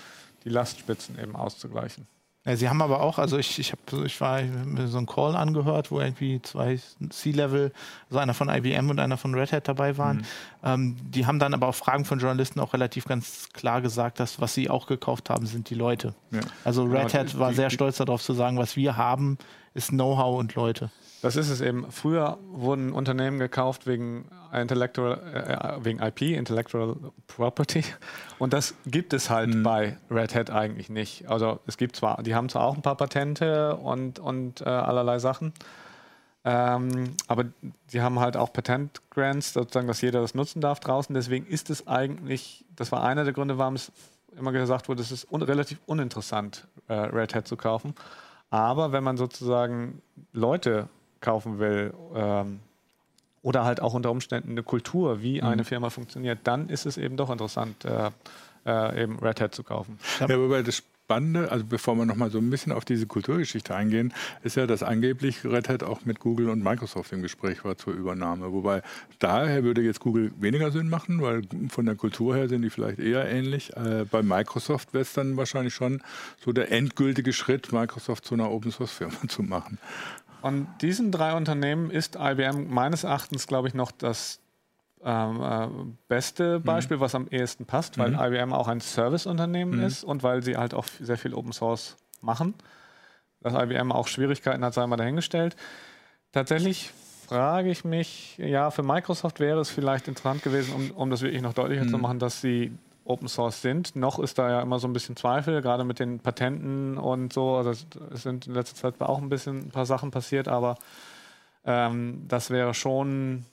die 0.45 0.49
Lastspitzen 0.49 1.18
eben 1.18 1.37
auszugleichen. 1.37 2.07
Ja, 2.49 2.57
sie 2.57 2.71
haben 2.71 2.81
aber 2.81 3.02
auch, 3.02 3.19
also 3.19 3.37
ich, 3.37 3.59
ich 3.59 3.73
habe 3.73 4.07
ich 4.07 4.23
war 4.23 4.40
mir 4.40 4.88
so 4.88 4.97
einen 4.97 5.07
Call 5.07 5.37
angehört, 5.37 5.90
wo 5.90 6.00
irgendwie 6.00 6.40
zwei 6.40 6.81
C-Level, 7.11 7.73
also 8.09 8.19
einer 8.19 8.33
von 8.33 8.49
IBM 8.49 8.88
und 8.88 8.99
einer 8.99 9.19
von 9.19 9.35
Red 9.35 9.52
Hat 9.52 9.69
dabei 9.69 9.99
waren. 9.99 10.17
Mhm. 10.17 10.25
Ähm, 10.64 10.97
die 11.02 11.26
haben 11.26 11.38
dann 11.38 11.52
aber 11.52 11.67
auf 11.67 11.76
Fragen 11.76 12.07
von 12.07 12.21
Journalisten 12.21 12.59
auch 12.61 12.73
relativ 12.73 13.05
ganz 13.05 13.50
klar 13.52 13.83
gesagt, 13.83 14.19
dass 14.19 14.40
was 14.40 14.55
sie 14.55 14.71
auch 14.71 14.87
gekauft 14.87 15.28
haben, 15.28 15.45
sind 15.45 15.69
die 15.69 15.75
Leute. 15.75 16.14
Ja. 16.31 16.40
Also 16.64 16.85
Red 16.85 17.12
Hat 17.12 17.38
war 17.38 17.52
sehr 17.52 17.69
stolz 17.69 17.99
darauf 17.99 18.23
zu 18.23 18.33
sagen, 18.33 18.57
was 18.57 18.76
wir 18.76 18.97
haben, 18.97 19.37
ist 19.75 19.90
Know-how 19.90 20.38
und 20.38 20.55
Leute. 20.55 20.90
Das 21.20 21.34
ist 21.34 21.50
es 21.50 21.60
eben. 21.60 21.90
Früher 21.90 22.38
wurden 22.50 22.92
Unternehmen 22.92 23.38
gekauft 23.38 23.87
wegen 23.87 24.26
Intellectual, 24.52 25.18
äh, 25.34 25.84
wegen 25.84 26.00
IP, 26.00 26.22
Intellectual 26.22 26.96
Property. 27.26 27.84
Und 28.38 28.52
das 28.52 28.75
gibt 28.87 29.12
es 29.12 29.28
halt 29.28 29.52
mhm. 29.52 29.62
bei 29.62 29.98
Red 30.10 30.34
Hat 30.34 30.50
eigentlich 30.50 30.90
nicht. 30.90 31.28
Also 31.28 31.58
es 31.66 31.76
gibt 31.76 31.96
zwar, 31.96 32.22
die 32.22 32.34
haben 32.34 32.48
zwar 32.48 32.64
auch 32.64 32.76
ein 32.76 32.82
paar 32.82 32.96
Patente 32.96 33.76
und, 33.76 34.18
und 34.18 34.60
äh, 34.60 34.64
allerlei 34.64 35.18
Sachen, 35.18 35.52
ähm, 36.44 37.14
aber 37.26 37.44
die 37.92 38.00
haben 38.00 38.20
halt 38.20 38.37
auch 38.37 38.52
Patent-Grants, 38.52 39.52
sozusagen, 39.52 39.88
dass 39.88 40.00
jeder 40.00 40.20
das 40.20 40.34
nutzen 40.34 40.60
darf 40.60 40.80
draußen. 40.80 41.14
Deswegen 41.14 41.46
ist 41.46 41.68
es 41.68 41.87
eigentlich, 41.87 42.64
das 42.75 42.92
war 42.92 43.02
einer 43.02 43.25
der 43.25 43.32
Gründe, 43.32 43.58
warum 43.58 43.75
es 43.75 43.92
immer 44.37 44.52
gesagt 44.52 44.88
wurde, 44.88 45.02
es 45.02 45.10
ist 45.10 45.30
un 45.30 45.42
relativ 45.42 45.78
uninteressant, 45.87 46.66
äh, 46.87 46.94
Red 46.94 47.34
Hat 47.34 47.48
zu 47.48 47.56
kaufen. 47.56 47.94
Aber 48.50 48.92
wenn 48.92 49.04
man 49.04 49.16
sozusagen 49.16 50.00
Leute 50.32 50.88
kaufen 51.20 51.58
will 51.58 51.92
ähm, 52.14 52.60
oder 53.42 53.64
halt 53.64 53.80
auch 53.80 53.94
unter 53.94 54.10
Umständen 54.10 54.50
eine 54.50 54.62
Kultur, 54.62 55.22
wie 55.22 55.40
mhm. 55.40 55.46
eine 55.46 55.64
Firma 55.64 55.90
funktioniert, 55.90 56.40
dann 56.44 56.68
ist 56.68 56.87
es 56.87 56.96
eben 56.96 57.16
doch 57.16 57.30
interessant, 57.30 57.84
äh, 57.84 58.10
äh, 58.66 59.02
eben 59.02 59.18
Red 59.18 59.40
Hat 59.40 59.54
zu 59.54 59.62
kaufen. 59.62 59.98
Ja, 60.20 60.38
wobei 60.38 60.62
das 60.62 60.82
Spannende, 61.08 61.50
also 61.50 61.64
bevor 61.64 61.96
wir 61.96 62.04
nochmal 62.04 62.30
so 62.30 62.37
ein 62.37 62.50
bisschen 62.50 62.70
auf 62.70 62.84
diese 62.84 63.06
Kulturgeschichte 63.06 63.75
eingehen, 63.75 64.12
ist 64.42 64.56
ja, 64.56 64.66
dass 64.66 64.82
angeblich 64.82 65.42
Red 65.42 65.70
Hat 65.70 65.82
auch 65.82 66.04
mit 66.04 66.20
Google 66.20 66.50
und 66.50 66.62
Microsoft 66.62 67.12
im 67.12 67.22
Gespräch 67.22 67.64
war 67.64 67.78
zur 67.78 67.94
Übernahme. 67.94 68.52
Wobei 68.52 68.82
daher 69.18 69.64
würde 69.64 69.80
jetzt 69.80 70.00
Google 70.00 70.32
weniger 70.38 70.70
Sinn 70.70 70.90
machen, 70.90 71.22
weil 71.22 71.44
von 71.70 71.87
der 71.87 71.94
Kultur 71.94 72.37
her 72.37 72.48
sind 72.50 72.60
die 72.60 72.68
vielleicht 72.68 72.98
eher 72.98 73.26
ähnlich. 73.26 73.75
Äh, 73.75 74.04
bei 74.10 74.22
Microsoft 74.22 74.92
wäre 74.92 75.00
es 75.00 75.14
dann 75.14 75.38
wahrscheinlich 75.38 75.72
schon 75.72 76.02
so 76.44 76.52
der 76.52 76.70
endgültige 76.70 77.32
Schritt, 77.32 77.72
Microsoft 77.72 78.26
zu 78.26 78.34
einer 78.34 78.50
Open 78.50 78.70
Source 78.70 78.92
Firma 78.92 79.16
zu 79.28 79.42
machen. 79.42 79.78
Von 80.40 80.68
diesen 80.80 81.11
drei 81.11 81.35
Unternehmen 81.35 81.90
ist 81.90 82.16
IBM 82.16 82.68
meines 82.68 83.04
Erachtens, 83.04 83.47
glaube 83.47 83.68
ich, 83.68 83.75
noch 83.75 83.90
das 83.90 84.40
ähm, 85.04 85.42
äh, 85.42 85.68
beste 86.09 86.59
mhm. 86.59 86.62
Beispiel, 86.64 86.97
mhm. 86.97 87.00
was 87.00 87.14
am 87.14 87.28
ehesten 87.28 87.66
passt, 87.66 87.99
weil 87.99 88.11
mhm. 88.11 88.21
IBM 88.21 88.52
auch 88.52 88.68
ein 88.68 88.80
Serviceunternehmen 88.80 89.78
mhm. 89.78 89.85
ist 89.85 90.04
und 90.04 90.23
weil 90.23 90.42
sie 90.42 90.57
halt 90.57 90.75
auch 90.75 90.87
sehr 91.00 91.18
viel 91.18 91.35
Open 91.35 91.52
Source 91.52 91.97
machen. 92.21 92.54
Dass 93.40 93.54
IBM 93.54 93.92
auch 93.92 94.09
Schwierigkeiten 94.09 94.64
hat, 94.64 94.75
sei 94.75 94.87
mal 94.87 94.97
dahingestellt. 94.97 95.57
Tatsächlich 96.33 96.92
frage 97.26 97.71
ich 97.71 97.85
mich, 97.85 98.37
ja, 98.38 98.71
für 98.71 98.83
Microsoft 98.83 99.38
wäre 99.38 99.61
es 99.61 99.71
vielleicht 99.71 100.09
interessant 100.09 100.42
gewesen, 100.42 100.75
um, 100.75 100.90
um 100.92 101.11
das 101.11 101.23
wirklich 101.23 101.42
noch 101.42 101.52
deutlicher 101.52 101.87
zu 101.87 101.97
mhm. 101.97 102.02
machen, 102.02 102.18
dass 102.18 102.40
sie 102.40 102.73
Open 103.08 103.28
Source 103.28 103.62
sind. 103.62 103.96
Noch 103.96 104.18
ist 104.18 104.38
da 104.38 104.50
ja 104.50 104.62
immer 104.62 104.78
so 104.78 104.86
ein 104.86 104.92
bisschen 104.92 105.16
Zweifel, 105.16 105.62
gerade 105.62 105.84
mit 105.84 105.98
den 105.98 106.20
Patenten 106.20 106.98
und 106.98 107.32
so. 107.32 107.56
Also 107.56 107.70
es 107.70 108.22
sind 108.22 108.46
in 108.46 108.54
letzter 108.54 108.76
Zeit 108.76 109.00
auch 109.00 109.18
ein 109.18 109.28
bisschen 109.28 109.66
ein 109.66 109.70
paar 109.70 109.86
Sachen 109.86 110.10
passiert, 110.10 110.48
aber 110.48 110.76
ähm, 111.64 112.24
das 112.28 112.50
wäre 112.50 112.74
schon 112.74 113.44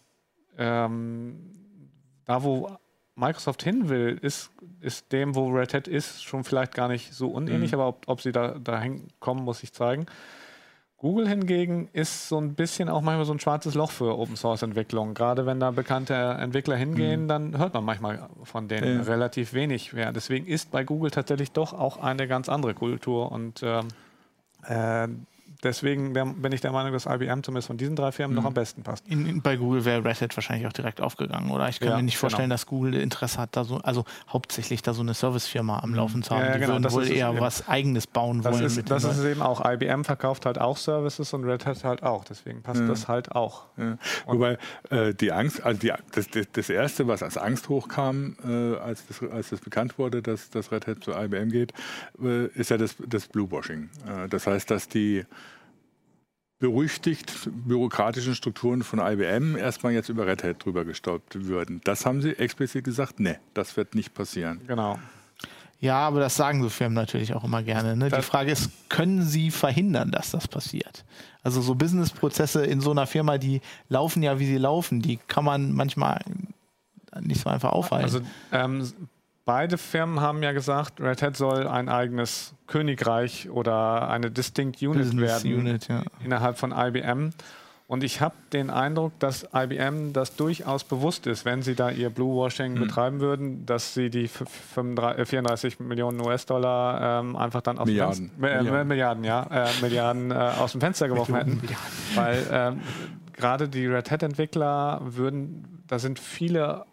ähm, 0.57 1.51
da, 2.25 2.43
wo 2.43 2.69
Microsoft 3.15 3.63
hin 3.63 3.87
will, 3.87 4.19
ist, 4.21 4.51
ist 4.81 5.11
dem, 5.11 5.35
wo 5.35 5.49
Red 5.49 5.73
Hat 5.73 5.87
ist, 5.87 6.23
schon 6.23 6.43
vielleicht 6.43 6.73
gar 6.73 6.87
nicht 6.87 7.13
so 7.13 7.29
unähnlich, 7.29 7.71
mhm. 7.71 7.79
aber 7.79 7.87
ob, 7.87 8.03
ob 8.07 8.21
sie 8.21 8.31
da 8.31 8.59
dahin 8.59 9.07
kommen, 9.19 9.43
muss 9.43 9.63
ich 9.63 9.73
zeigen. 9.73 10.05
Google 10.97 11.27
hingegen 11.27 11.89
ist 11.91 12.29
so 12.29 12.39
ein 12.39 12.55
bisschen 12.55 12.87
auch 12.87 13.01
manchmal 13.01 13.25
so 13.25 13.33
ein 13.33 13.39
schwarzes 13.39 13.75
Loch 13.75 13.91
für 13.91 14.17
Open 14.17 14.37
Source 14.37 14.61
Entwicklung. 14.61 15.13
Gerade 15.13 15.45
wenn 15.45 15.59
da 15.59 15.71
bekannte 15.71 16.13
Entwickler 16.13 16.77
hingehen, 16.77 17.23
mhm. 17.23 17.27
dann 17.27 17.57
hört 17.57 17.73
man 17.73 17.83
manchmal 17.83 18.29
von 18.43 18.67
denen 18.67 18.99
ja. 18.99 19.03
relativ 19.03 19.53
wenig 19.53 19.93
mehr. 19.93 20.13
Deswegen 20.13 20.47
ist 20.47 20.71
bei 20.71 20.83
Google 20.83 21.11
tatsächlich 21.11 21.51
doch 21.51 21.73
auch 21.73 21.97
eine 21.97 22.27
ganz 22.27 22.47
andere 22.47 22.73
Kultur 22.73 23.31
und 23.31 23.61
äh, 23.61 25.07
deswegen 25.63 26.13
bin 26.13 26.51
ich 26.51 26.61
der 26.61 26.71
Meinung, 26.71 26.93
dass 26.93 27.05
IBM 27.05 27.43
zumindest 27.43 27.67
von 27.67 27.77
diesen 27.77 27.95
drei 27.95 28.11
Firmen 28.11 28.35
mhm. 28.35 28.41
noch 28.41 28.47
am 28.47 28.53
besten 28.53 28.83
passt. 28.83 29.07
In, 29.07 29.25
in, 29.25 29.41
bei 29.41 29.57
Google 29.57 29.85
wäre 29.85 30.03
Red 30.03 30.21
Hat 30.21 30.35
wahrscheinlich 30.35 30.67
auch 30.67 30.73
direkt 30.73 31.01
aufgegangen, 31.01 31.51
oder? 31.51 31.69
Ich 31.69 31.79
kann 31.79 31.89
ja, 31.89 31.97
mir 31.97 32.03
nicht 32.03 32.17
vorstellen, 32.17 32.49
genau. 32.49 32.55
dass 32.55 32.65
Google 32.65 32.95
Interesse 32.95 33.39
hat, 33.39 33.55
da 33.55 33.63
so, 33.63 33.77
also 33.77 34.05
hauptsächlich 34.29 34.81
da 34.81 34.93
so 34.93 35.01
eine 35.01 35.13
Servicefirma 35.13 35.79
am 35.79 35.91
mhm. 35.91 35.95
Laufen 35.95 36.23
zu 36.23 36.31
haben. 36.31 36.41
Ja, 36.41 36.47
ja, 36.47 36.53
die 36.53 36.59
genau, 36.61 36.73
würden 36.73 36.91
wohl 36.91 37.07
eher 37.07 37.39
was 37.39 37.67
Eigenes 37.67 38.07
bauen 38.07 38.41
das 38.41 38.53
wollen. 38.53 38.65
Ist, 38.65 38.89
das 38.89 39.03
ist 39.03 39.17
es 39.17 39.25
eben 39.25 39.41
auch. 39.41 39.63
IBM 39.65 40.03
verkauft 40.03 40.45
halt 40.45 40.59
auch 40.59 40.77
Services 40.77 41.33
und 41.33 41.43
Red 41.43 41.65
Hat 41.65 41.83
halt 41.83 42.03
auch. 42.03 42.23
Deswegen 42.25 42.61
passt 42.61 42.81
das 42.87 43.07
halt 43.07 43.31
auch. 43.31 43.65
Wobei 44.25 44.57
äh, 44.89 45.13
die 45.13 45.31
Angst, 45.31 45.63
also 45.63 45.79
die, 45.79 45.93
das, 46.11 46.29
das, 46.29 46.47
das, 46.51 46.69
Erste, 46.69 47.07
was 47.07 47.23
als 47.23 47.37
Angst 47.37 47.69
hochkam, 47.69 48.35
äh, 48.45 48.77
als, 48.77 49.05
das, 49.07 49.21
als 49.29 49.49
das 49.49 49.61
bekannt 49.61 49.97
wurde, 49.97 50.21
dass, 50.21 50.49
dass 50.49 50.71
Red 50.71 50.87
Hat 50.87 51.03
zu 51.03 51.11
IBM 51.11 51.49
geht, 51.49 51.73
äh, 52.21 52.47
ist 52.47 52.69
ja 52.69 52.77
das, 52.77 52.95
das 53.07 53.27
Bluewashing. 53.27 53.89
Äh, 54.07 54.29
das 54.29 54.47
heißt, 54.47 54.69
dass 54.71 54.87
die 54.87 55.25
berüchtigt 56.59 57.49
bürokratischen 57.51 58.35
Strukturen 58.35 58.83
von 58.83 58.99
IBM 58.99 59.57
erstmal 59.57 59.93
jetzt 59.93 60.09
über 60.09 60.25
Red 60.25 60.43
Hat 60.43 60.63
drüber 60.63 60.85
gestolpert 60.85 61.45
würden. 61.45 61.81
Das 61.83 62.05
haben 62.05 62.21
sie 62.21 62.37
explizit 62.37 62.85
gesagt, 62.85 63.19
ne, 63.19 63.39
das 63.53 63.75
wird 63.75 63.95
nicht 63.95 64.13
passieren. 64.13 64.61
Genau. 64.67 64.97
Ja, 65.79 65.97
aber 65.99 66.21
das 66.21 66.35
sagen 66.35 66.63
so 66.63 66.69
Firmen 66.69 66.95
natürlich 66.95 67.33
auch 67.33 67.43
immer 67.43 67.61
gerne. 67.61 67.97
Ne? 67.97 68.09
Die 68.09 68.21
Frage 68.21 68.51
ist, 68.51 68.71
können 68.89 69.23
sie 69.23 69.51
verhindern, 69.51 70.09
dass 70.09 70.31
das 70.31 70.47
passiert? 70.47 71.03
Also 71.43 71.61
so 71.61 71.75
Businessprozesse 71.75 72.65
in 72.65 72.79
so 72.79 72.91
einer 72.91 73.05
Firma, 73.05 73.37
die 73.37 73.61
laufen 73.89 74.23
ja, 74.23 74.39
wie 74.39 74.45
sie 74.45 74.57
laufen, 74.57 75.01
die 75.01 75.17
kann 75.27 75.43
man 75.43 75.73
manchmal 75.73 76.21
nicht 77.19 77.41
so 77.41 77.49
einfach 77.49 77.71
aufhalten. 77.71 78.05
Also 78.05 78.21
ähm, 78.51 78.89
Beide 79.45 79.77
Firmen 79.77 80.21
haben 80.21 80.41
ja 80.41 80.53
gesagt, 80.53 80.99
Red 80.99 81.21
Hat 81.21 81.37
soll 81.37 81.67
ein 81.67 81.87
eigenes 81.87 82.55
Königreich 82.65 83.47
oder 83.49 84.09
eine 84.09 84.31
Distinct 84.31 84.81
Unit 84.81 85.03
Business 85.03 85.43
werden 85.43 85.59
Unit, 85.59 85.87
ja. 85.87 86.01
innerhalb 86.23 86.57
von 86.57 86.71
IBM. 86.71 87.31
Und 87.87 88.03
ich 88.03 88.19
habe 88.19 88.33
den 88.51 88.71
Eindruck, 88.71 89.11
dass 89.19 89.47
IBM 89.53 90.11
das 90.11 90.35
durchaus 90.35 90.83
bewusst 90.83 91.27
ist, 91.27 91.45
wenn 91.45 91.61
sie 91.61 91.75
da 91.75 91.91
ihr 91.91 92.09
Blue-Washing 92.09 92.73
mhm. 92.73 92.79
betreiben 92.79 93.19
würden, 93.19 93.65
dass 93.67 93.93
sie 93.93 94.09
die 94.09 94.27
35, 94.27 95.27
34 95.27 95.79
äh, 95.79 95.83
Millionen 95.83 96.19
US-Dollar 96.19 97.19
ähm, 97.19 97.35
einfach 97.35 97.61
dann 97.61 97.77
aus 97.77 97.85
Milliarden. 97.85 98.31
Dem 98.31 98.39
Fenster, 98.39 98.57
äh, 98.57 98.63
Milliarden. 98.63 98.87
Milliarden, 98.87 99.23
ja, 99.23 99.43
äh, 99.43 99.81
Milliarden 99.81 100.31
äh, 100.31 100.33
aus 100.33 100.71
dem 100.71 100.81
Fenster 100.81 101.07
geworfen 101.07 101.35
hätten. 101.35 101.61
Weil 102.15 102.47
ähm, 102.51 102.81
gerade 103.33 103.69
die 103.69 103.85
Red 103.85 104.09
Hat-Entwickler 104.09 105.01
würden, 105.03 105.83
da 105.87 105.99
sind 105.99 106.17
viele 106.17 106.85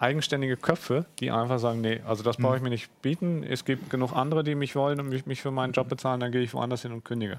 eigenständige 0.00 0.56
Köpfe, 0.56 1.04
die 1.20 1.30
einfach 1.30 1.58
sagen, 1.58 1.82
nee, 1.82 2.00
also 2.06 2.22
das 2.22 2.38
brauche 2.38 2.54
ich 2.54 2.60
hm. 2.60 2.64
mir 2.64 2.70
nicht 2.70 3.02
bieten. 3.02 3.44
Es 3.44 3.64
gibt 3.64 3.90
genug 3.90 4.12
andere, 4.14 4.42
die 4.42 4.54
mich 4.54 4.74
wollen 4.74 4.98
und 4.98 5.10
mich, 5.10 5.26
mich 5.26 5.42
für 5.42 5.50
meinen 5.50 5.72
Job 5.72 5.88
bezahlen, 5.88 6.20
dann 6.20 6.32
gehe 6.32 6.40
ich 6.40 6.54
woanders 6.54 6.82
hin 6.82 6.92
und 6.92 7.04
kündige. 7.04 7.38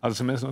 Also 0.00 0.16
zumindest 0.16 0.46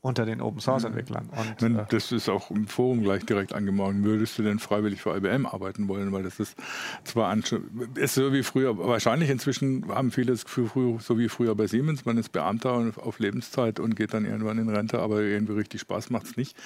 unter 0.00 0.26
den 0.26 0.40
Open 0.40 0.60
Source 0.60 0.84
Entwicklern. 0.84 1.28
Und, 1.36 1.62
Wenn, 1.62 1.76
äh, 1.76 1.84
das 1.90 2.12
ist 2.12 2.28
auch 2.28 2.50
im 2.50 2.66
Forum 2.66 3.02
gleich 3.02 3.24
direkt 3.24 3.52
angemahnt. 3.52 4.04
Würdest 4.04 4.38
du 4.38 4.42
denn 4.42 4.58
freiwillig 4.58 5.02
für 5.02 5.16
IBM 5.16 5.46
arbeiten 5.46 5.88
wollen? 5.88 6.12
Weil 6.12 6.22
das 6.22 6.40
ist 6.40 6.56
zwar 7.04 7.36
ist 7.94 8.14
so 8.14 8.32
wie 8.32 8.42
früher, 8.42 8.78
wahrscheinlich 8.78 9.30
inzwischen 9.30 9.88
haben 9.88 10.10
viele 10.10 10.32
das 10.32 10.44
Gefühl, 10.44 10.98
so 11.00 11.18
wie 11.18 11.28
früher 11.28 11.54
bei 11.54 11.66
Siemens, 11.66 12.04
man 12.04 12.18
ist 12.18 12.30
Beamter 12.32 12.92
auf 12.96 13.18
Lebenszeit 13.18 13.80
und 13.80 13.96
geht 13.96 14.14
dann 14.14 14.24
irgendwann 14.24 14.58
in 14.58 14.68
Rente, 14.68 14.98
aber 15.00 15.20
irgendwie 15.20 15.54
richtig 15.54 15.80
Spaß 15.82 16.10
macht 16.10 16.26
es 16.26 16.36
nicht. 16.36 16.56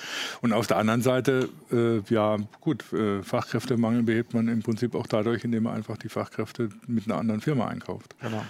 Und 0.40 0.52
auf 0.52 0.66
der 0.66 0.78
anderen 0.78 1.02
Seite, 1.02 1.48
äh, 1.72 2.00
ja 2.12 2.38
gut, 2.60 2.92
äh, 2.92 3.22
Fachkräftemangel 3.22 4.02
behebt 4.02 4.34
man 4.34 4.48
im 4.48 4.62
Prinzip 4.62 4.94
auch 4.94 5.06
dadurch, 5.06 5.44
indem 5.44 5.64
man 5.64 5.74
einfach 5.74 5.96
die 5.96 6.08
Fachkräfte 6.08 6.70
mit 6.86 7.06
einer 7.06 7.18
anderen 7.18 7.40
Firma 7.40 7.68
einkauft. 7.68 8.14
Genau. 8.20 8.42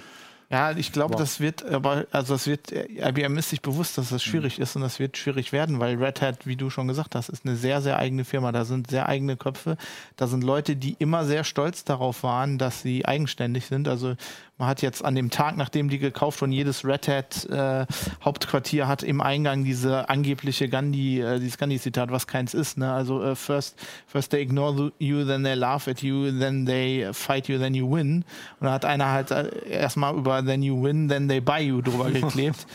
Ja, 0.53 0.73
ich 0.73 0.93
glaube, 0.93 1.17
das 1.17 1.41
wird, 1.41 1.65
aber, 1.65 2.05
also 2.11 2.35
das 2.35 2.47
wird, 2.47 2.71
IBM 2.73 3.39
ist 3.39 3.49
sich 3.49 3.63
bewusst, 3.63 3.97
dass 3.97 4.11
das 4.11 4.23
schwierig 4.23 4.59
mhm. 4.59 4.65
ist 4.65 4.77
und 4.77 4.83
das 4.83 4.99
wird 4.99 5.17
schwierig 5.17 5.51
werden, 5.51 5.81
weil 5.81 5.97
Red 5.97 6.21
Hat, 6.21 6.47
wie 6.47 6.57
du 6.57 6.69
schon 6.69 6.89
gesagt 6.89 7.15
hast, 7.15 7.31
ist 7.31 7.47
eine 7.47 7.57
sehr, 7.57 7.81
sehr 7.81 7.99
eigene 7.99 8.27
Firma. 8.27 8.53
Da 8.53 8.67
sind 8.67 8.91
sehr 8.91 9.09
eigene 9.09 9.39
Köpfe. 9.39 9.79
Da 10.17 10.27
sind 10.27 10.45
Leute, 10.45 10.77
die 10.77 10.95
immer 10.99 11.25
sehr 11.25 11.45
stolz 11.45 11.85
darauf 11.85 12.23
waren, 12.23 12.59
dass 12.59 12.83
sie 12.83 13.07
eigenständig 13.07 13.65
sind. 13.65 13.89
Also 13.89 14.15
man 14.59 14.69
hat 14.69 14.83
jetzt 14.83 15.05
an 15.05 15.15
dem 15.15 15.31
Tag, 15.31 15.57
nachdem 15.57 15.89
die 15.89 15.99
gekauft 15.99 16.41
wurden, 16.41 16.53
jedes 16.53 16.85
Red 16.85 17.09
Hat 17.09 17.47
äh, 17.47 17.87
Hauptquartier 18.25 18.87
hat 18.87 19.03
im 19.03 19.21
Eingang 19.21 19.65
diese 19.65 20.09
angebliche 20.09 20.69
Gandhi, 20.69 21.21
äh, 21.21 21.41
dieses 21.41 21.59
Gandhi-Zitat, 21.59 22.11
was 22.11 22.27
keins 22.27 22.55
ist. 22.55 22.79
Ne? 22.79 22.93
Also 22.93 23.23
äh, 23.23 23.35
first, 23.35 23.77
first 24.07 24.31
they 24.31 24.43
ignore 24.43 24.93
you, 24.99 25.25
then 25.25 25.43
they 25.43 25.55
laugh 25.55 25.89
at 25.89 26.03
you, 26.03 26.31
then 26.31 26.67
they 26.67 27.09
fight 27.13 27.49
you, 27.49 27.59
then 27.59 27.75
you 27.75 27.91
win. 27.91 28.25
Und 28.61 28.67
da 28.67 28.73
hat 28.73 28.85
einer 28.85 29.11
halt 29.11 29.31
äh, 29.31 29.51
erstmal 29.69 30.15
über 30.15 30.45
then 30.45 30.63
you 30.63 30.81
win, 30.83 31.09
then 31.09 31.29
they 31.29 31.41
buy 31.41 31.61
you 31.61 31.81
drüber 31.81 32.11
geklebt. 32.11 32.67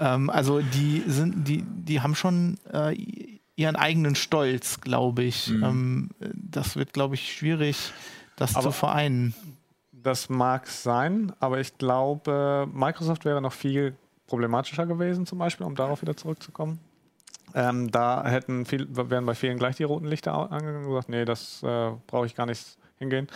ähm, 0.00 0.30
also 0.30 0.60
die 0.60 1.02
sind, 1.06 1.48
die, 1.48 1.62
die 1.62 2.00
haben 2.00 2.14
schon 2.14 2.58
äh, 2.72 2.96
ihren 3.56 3.76
eigenen 3.76 4.14
Stolz, 4.14 4.80
glaube 4.80 5.24
ich. 5.24 5.48
Mhm. 5.48 5.64
Ähm, 5.64 6.10
das 6.32 6.76
wird, 6.76 6.92
glaube 6.92 7.16
ich, 7.16 7.34
schwierig, 7.34 7.92
das 8.36 8.54
Aber 8.54 8.66
zu 8.66 8.72
vereinen 8.72 9.34
Das 10.04 10.28
mag 10.28 10.68
sein, 10.68 11.32
aber 11.40 11.60
ich 11.60 11.78
glaube, 11.78 12.68
Microsoft 12.72 13.24
wäre 13.24 13.40
noch 13.40 13.54
viel 13.54 13.96
problematischer 14.26 14.84
gewesen, 14.84 15.24
zum 15.24 15.38
Beispiel, 15.38 15.64
um 15.64 15.74
darauf 15.74 16.02
wieder 16.02 16.14
zurückzukommen. 16.14 16.78
Ähm, 17.54 17.90
da 17.90 18.22
hätten 18.26 18.66
viel, 18.66 18.86
wären 18.90 19.24
bei 19.24 19.34
vielen 19.34 19.58
gleich 19.58 19.76
die 19.76 19.84
roten 19.84 20.06
Lichter 20.06 20.34
angegangen 20.34 20.84
und 20.84 20.90
gesagt, 20.90 21.08
nee, 21.08 21.24
das 21.24 21.62
äh, 21.62 21.92
brauche 22.06 22.26
ich 22.26 22.34
gar 22.34 22.44
nicht 22.44 22.76
hingehen. 22.98 23.28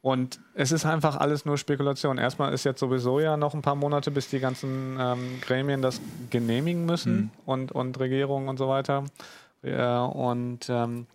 Und 0.00 0.40
es 0.54 0.72
ist 0.72 0.86
einfach 0.86 1.16
alles 1.16 1.44
nur 1.44 1.58
Spekulation. 1.58 2.16
Erstmal 2.16 2.54
ist 2.54 2.64
jetzt 2.64 2.80
sowieso 2.80 3.20
ja 3.20 3.36
noch 3.36 3.54
ein 3.54 3.62
paar 3.62 3.74
Monate, 3.74 4.10
bis 4.10 4.30
die 4.30 4.40
ganzen 4.40 4.96
ähm, 4.98 5.40
Gremien 5.42 5.82
das 5.82 6.00
genehmigen 6.30 6.86
müssen 6.86 7.16
mhm. 7.16 7.30
und, 7.44 7.72
und 7.72 8.00
Regierungen 8.00 8.48
und 8.48 8.56
so 8.56 8.68
weiter. 8.68 9.04
Äh, 9.62 9.84
und 9.84 10.66
ähm, 10.70 11.06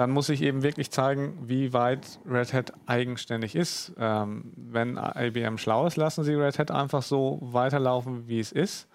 dann 0.00 0.12
muss 0.12 0.30
ich 0.30 0.40
eben 0.40 0.62
wirklich 0.62 0.90
zeigen, 0.90 1.36
wie 1.42 1.74
weit 1.74 2.20
Red 2.26 2.54
Hat 2.54 2.72
eigenständig 2.86 3.54
ist. 3.54 3.92
Ähm, 3.98 4.50
wenn 4.56 4.96
IBM 4.96 5.58
schlau 5.58 5.86
ist, 5.86 5.98
lassen 5.98 6.24
sie 6.24 6.32
Red 6.32 6.58
Hat 6.58 6.70
einfach 6.70 7.02
so 7.02 7.38
weiterlaufen, 7.42 8.26
wie 8.26 8.40
es 8.40 8.50
ist, 8.50 8.88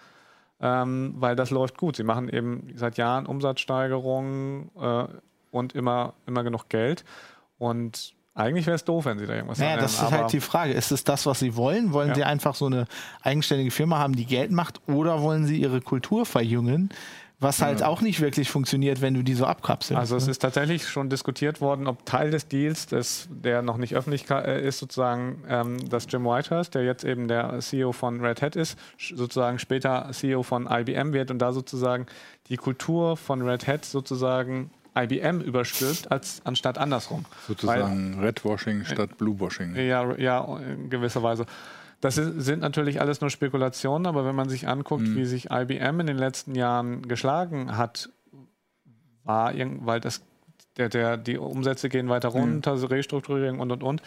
ähm, 0.59 1.13
weil 1.17 1.35
das 1.35 1.51
läuft 1.51 1.77
gut. 1.77 1.95
Sie 1.95 2.03
machen 2.03 2.27
eben 2.27 2.73
seit 2.73 2.97
Jahren 2.97 3.27
Umsatzsteigerungen 3.27 4.71
äh, 4.81 5.05
und 5.51 5.75
immer, 5.75 6.15
immer 6.25 6.43
genug 6.43 6.69
Geld. 6.69 7.05
Und 7.59 8.15
eigentlich 8.33 8.65
wäre 8.65 8.75
es 8.75 8.83
doof, 8.83 9.05
wenn 9.05 9.19
sie 9.19 9.27
da 9.27 9.35
irgendwas 9.35 9.59
naja, 9.59 9.77
das 9.77 9.93
ist 9.93 10.09
halt 10.09 10.33
die 10.33 10.41
Frage. 10.41 10.73
Ist 10.73 10.91
es 10.91 11.03
das, 11.03 11.27
was 11.27 11.37
sie 11.37 11.55
wollen? 11.55 11.93
Wollen 11.93 12.09
ja. 12.09 12.15
sie 12.15 12.23
einfach 12.23 12.55
so 12.55 12.65
eine 12.65 12.87
eigenständige 13.21 13.69
Firma 13.69 13.99
haben, 13.99 14.15
die 14.15 14.25
Geld 14.25 14.49
macht? 14.49 14.81
Oder 14.87 15.21
wollen 15.21 15.45
sie 15.45 15.61
ihre 15.61 15.81
Kultur 15.81 16.25
verjüngen? 16.25 16.89
Was 17.45 17.61
halt 17.61 17.81
ja. 17.81 17.87
auch 17.87 18.01
nicht 18.01 18.21
wirklich 18.21 18.49
funktioniert, 18.49 19.01
wenn 19.01 19.13
du 19.13 19.23
die 19.23 19.35
so 19.35 19.45
abkapselst. 19.45 19.99
Also 19.99 20.15
es 20.15 20.25
ne? 20.25 20.31
ist 20.31 20.39
tatsächlich 20.39 20.87
schon 20.87 21.09
diskutiert 21.09 21.61
worden, 21.61 21.87
ob 21.87 22.05
Teil 22.05 22.31
des 22.31 22.47
Deals, 22.47 22.87
des, 22.87 23.27
der 23.29 23.61
noch 23.61 23.77
nicht 23.77 23.95
öffentlich 23.95 24.29
äh, 24.29 24.65
ist, 24.65 24.79
sozusagen, 24.79 25.43
ähm, 25.47 25.89
dass 25.89 26.07
Jim 26.09 26.25
Whitehurst, 26.25 26.75
der 26.75 26.83
jetzt 26.83 27.03
eben 27.03 27.27
der 27.27 27.59
CEO 27.59 27.91
von 27.91 28.19
Red 28.19 28.41
Hat 28.41 28.55
ist, 28.55 28.77
sozusagen 28.97 29.59
später 29.59 30.09
CEO 30.11 30.43
von 30.43 30.67
IBM 30.69 31.13
wird 31.13 31.31
und 31.31 31.39
da 31.39 31.53
sozusagen 31.53 32.07
die 32.49 32.57
Kultur 32.57 33.15
von 33.17 33.41
Red 33.41 33.67
Hat 33.67 33.85
sozusagen 33.85 34.71
IBM 34.97 35.41
überstülpt, 35.41 36.11
als 36.11 36.41
anstatt 36.45 36.77
andersrum. 36.77 37.25
Sozusagen 37.47 38.17
Weil, 38.17 38.25
Redwashing 38.25 38.85
statt 38.85 39.17
Bluewashing. 39.17 39.75
Ja, 39.75 40.15
ja, 40.15 40.57
in 40.59 40.89
gewisser 40.89 41.21
Weise. 41.21 41.45
Das 42.05 42.13
sind 42.17 42.61
natürlich 42.61 43.01
alles 43.01 43.19
nur 43.19 43.31
Spekulationen, 43.31 44.05
aber 44.05 44.27
wenn 44.27 44.35
man 44.35 44.47
sich 44.47 44.67
anguckt, 44.67 45.01
mhm. 45.01 45.15
wie 45.15 45.25
sich 45.25 45.49
IBM 45.49 46.01
in 46.01 46.05
den 46.05 46.19
letzten 46.19 46.53
Jahren 46.53 47.07
geschlagen 47.07 47.77
hat, 47.77 48.09
war 49.23 49.55
weil 49.87 50.01
das, 50.01 50.21
der, 50.77 50.89
der, 50.89 51.17
die 51.17 51.39
Umsätze 51.39 51.89
gehen 51.89 52.07
weiter 52.07 52.29
runter, 52.29 52.75
mhm. 52.75 52.83
Restrukturierung 52.83 53.59
und 53.59 53.71
und 53.71 53.81
und 53.81 54.03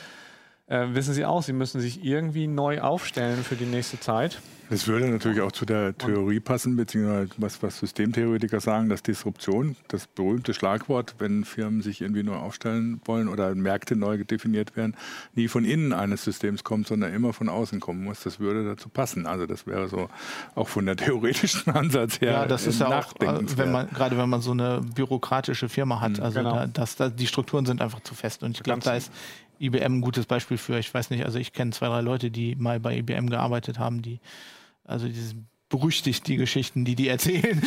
äh, 0.69 0.87
wissen 0.93 1.15
Sie 1.15 1.25
auch, 1.25 1.43
Sie 1.43 1.53
müssen 1.53 1.81
sich 1.81 2.05
irgendwie 2.05 2.47
neu 2.47 2.81
aufstellen 2.81 3.43
für 3.43 3.57
die 3.57 3.67
nächste 3.67 3.99
Zeit. 4.01 4.41
Das 4.71 4.87
würde 4.87 5.09
natürlich 5.09 5.41
auch 5.41 5.53
zu 5.53 5.65
der 5.65 5.97
Theorie 5.97 6.41
passen, 6.41 6.77
beziehungsweise 6.77 7.31
was, 7.39 7.63
was 7.63 7.79
Systemtheoretiker 7.79 8.61
sagen, 8.61 8.91
dass 8.91 9.03
Disruption, 9.03 9.77
das 9.89 10.07
berühmte 10.07 10.53
Schlagwort, 10.53 11.15
wenn 11.19 11.45
Firmen 11.45 11.81
sich 11.81 12.03
irgendwie 12.03 12.23
neu 12.23 12.37
aufstellen 12.37 13.01
wollen 13.07 13.29
oder 13.29 13.55
Märkte 13.55 13.97
neu 13.97 14.23
definiert 14.25 14.77
werden, 14.77 14.95
nie 15.35 15.49
von 15.49 15.65
innen 15.65 15.95
eines 15.95 16.23
Systems 16.23 16.65
kommt, 16.65 16.87
sondern 16.87 17.15
immer 17.15 17.33
von 17.33 17.49
außen 17.49 17.81
kommen 17.81 18.05
muss. 18.05 18.23
Das 18.25 18.41
würde 18.41 18.65
dazu 18.65 18.91
passen. 18.91 19.27
Also 19.27 19.47
das 19.47 19.67
wäre 19.67 19.89
so 19.89 20.11
auch 20.55 20.69
von 20.69 20.85
der 20.85 20.97
theoretischen 20.99 21.73
Ansatz 21.73 22.21
her. 22.21 22.33
Ja, 22.33 22.47
das 22.47 22.67
ist 22.67 22.81
ja 22.81 22.89
auch, 22.89 23.15
äh, 23.21 23.57
wenn 23.57 23.73
man, 23.73 23.89
gerade 23.89 24.19
wenn 24.19 24.29
man 24.29 24.43
so 24.43 24.51
eine 24.51 24.83
bürokratische 24.95 25.71
Firma 25.71 26.01
hat. 26.03 26.19
Mhm, 26.19 26.23
also 26.23 26.41
genau. 26.41 26.55
da, 26.55 26.67
das, 26.67 26.97
da, 26.97 27.09
die 27.09 27.27
Strukturen 27.27 27.65
sind 27.65 27.81
einfach 27.81 28.01
zu 28.01 28.15
fest. 28.15 28.43
Und 28.43 28.59
ich 28.59 28.63
glaube, 28.63 28.81
da 28.81 28.97
ist 28.97 29.11
IBM 29.61 29.99
ein 29.99 30.01
gutes 30.01 30.27
Beispiel 30.27 30.59
für. 30.59 30.79
Ich 30.79 30.93
weiß 30.93 31.11
nicht, 31.11 31.25
also 31.25 31.39
ich 31.39 31.53
kenne 31.53 31.73
zwei, 31.73 31.89
drei 31.89 32.01
Leute, 32.01 32.31
die 32.31 32.55
mal 32.57 32.81
bei 32.81 32.99
IBM 32.99 33.29
gearbeitet 33.29 33.79
haben, 33.79 34.03
die 34.03 34.21
also 34.85 35.07
dieses 35.07 35.35
berüchtigt 35.69 36.27
die 36.29 36.37
Geschichten, 36.37 36.85
die 36.85 36.95
die 36.95 37.09
erzählen. 37.09 37.61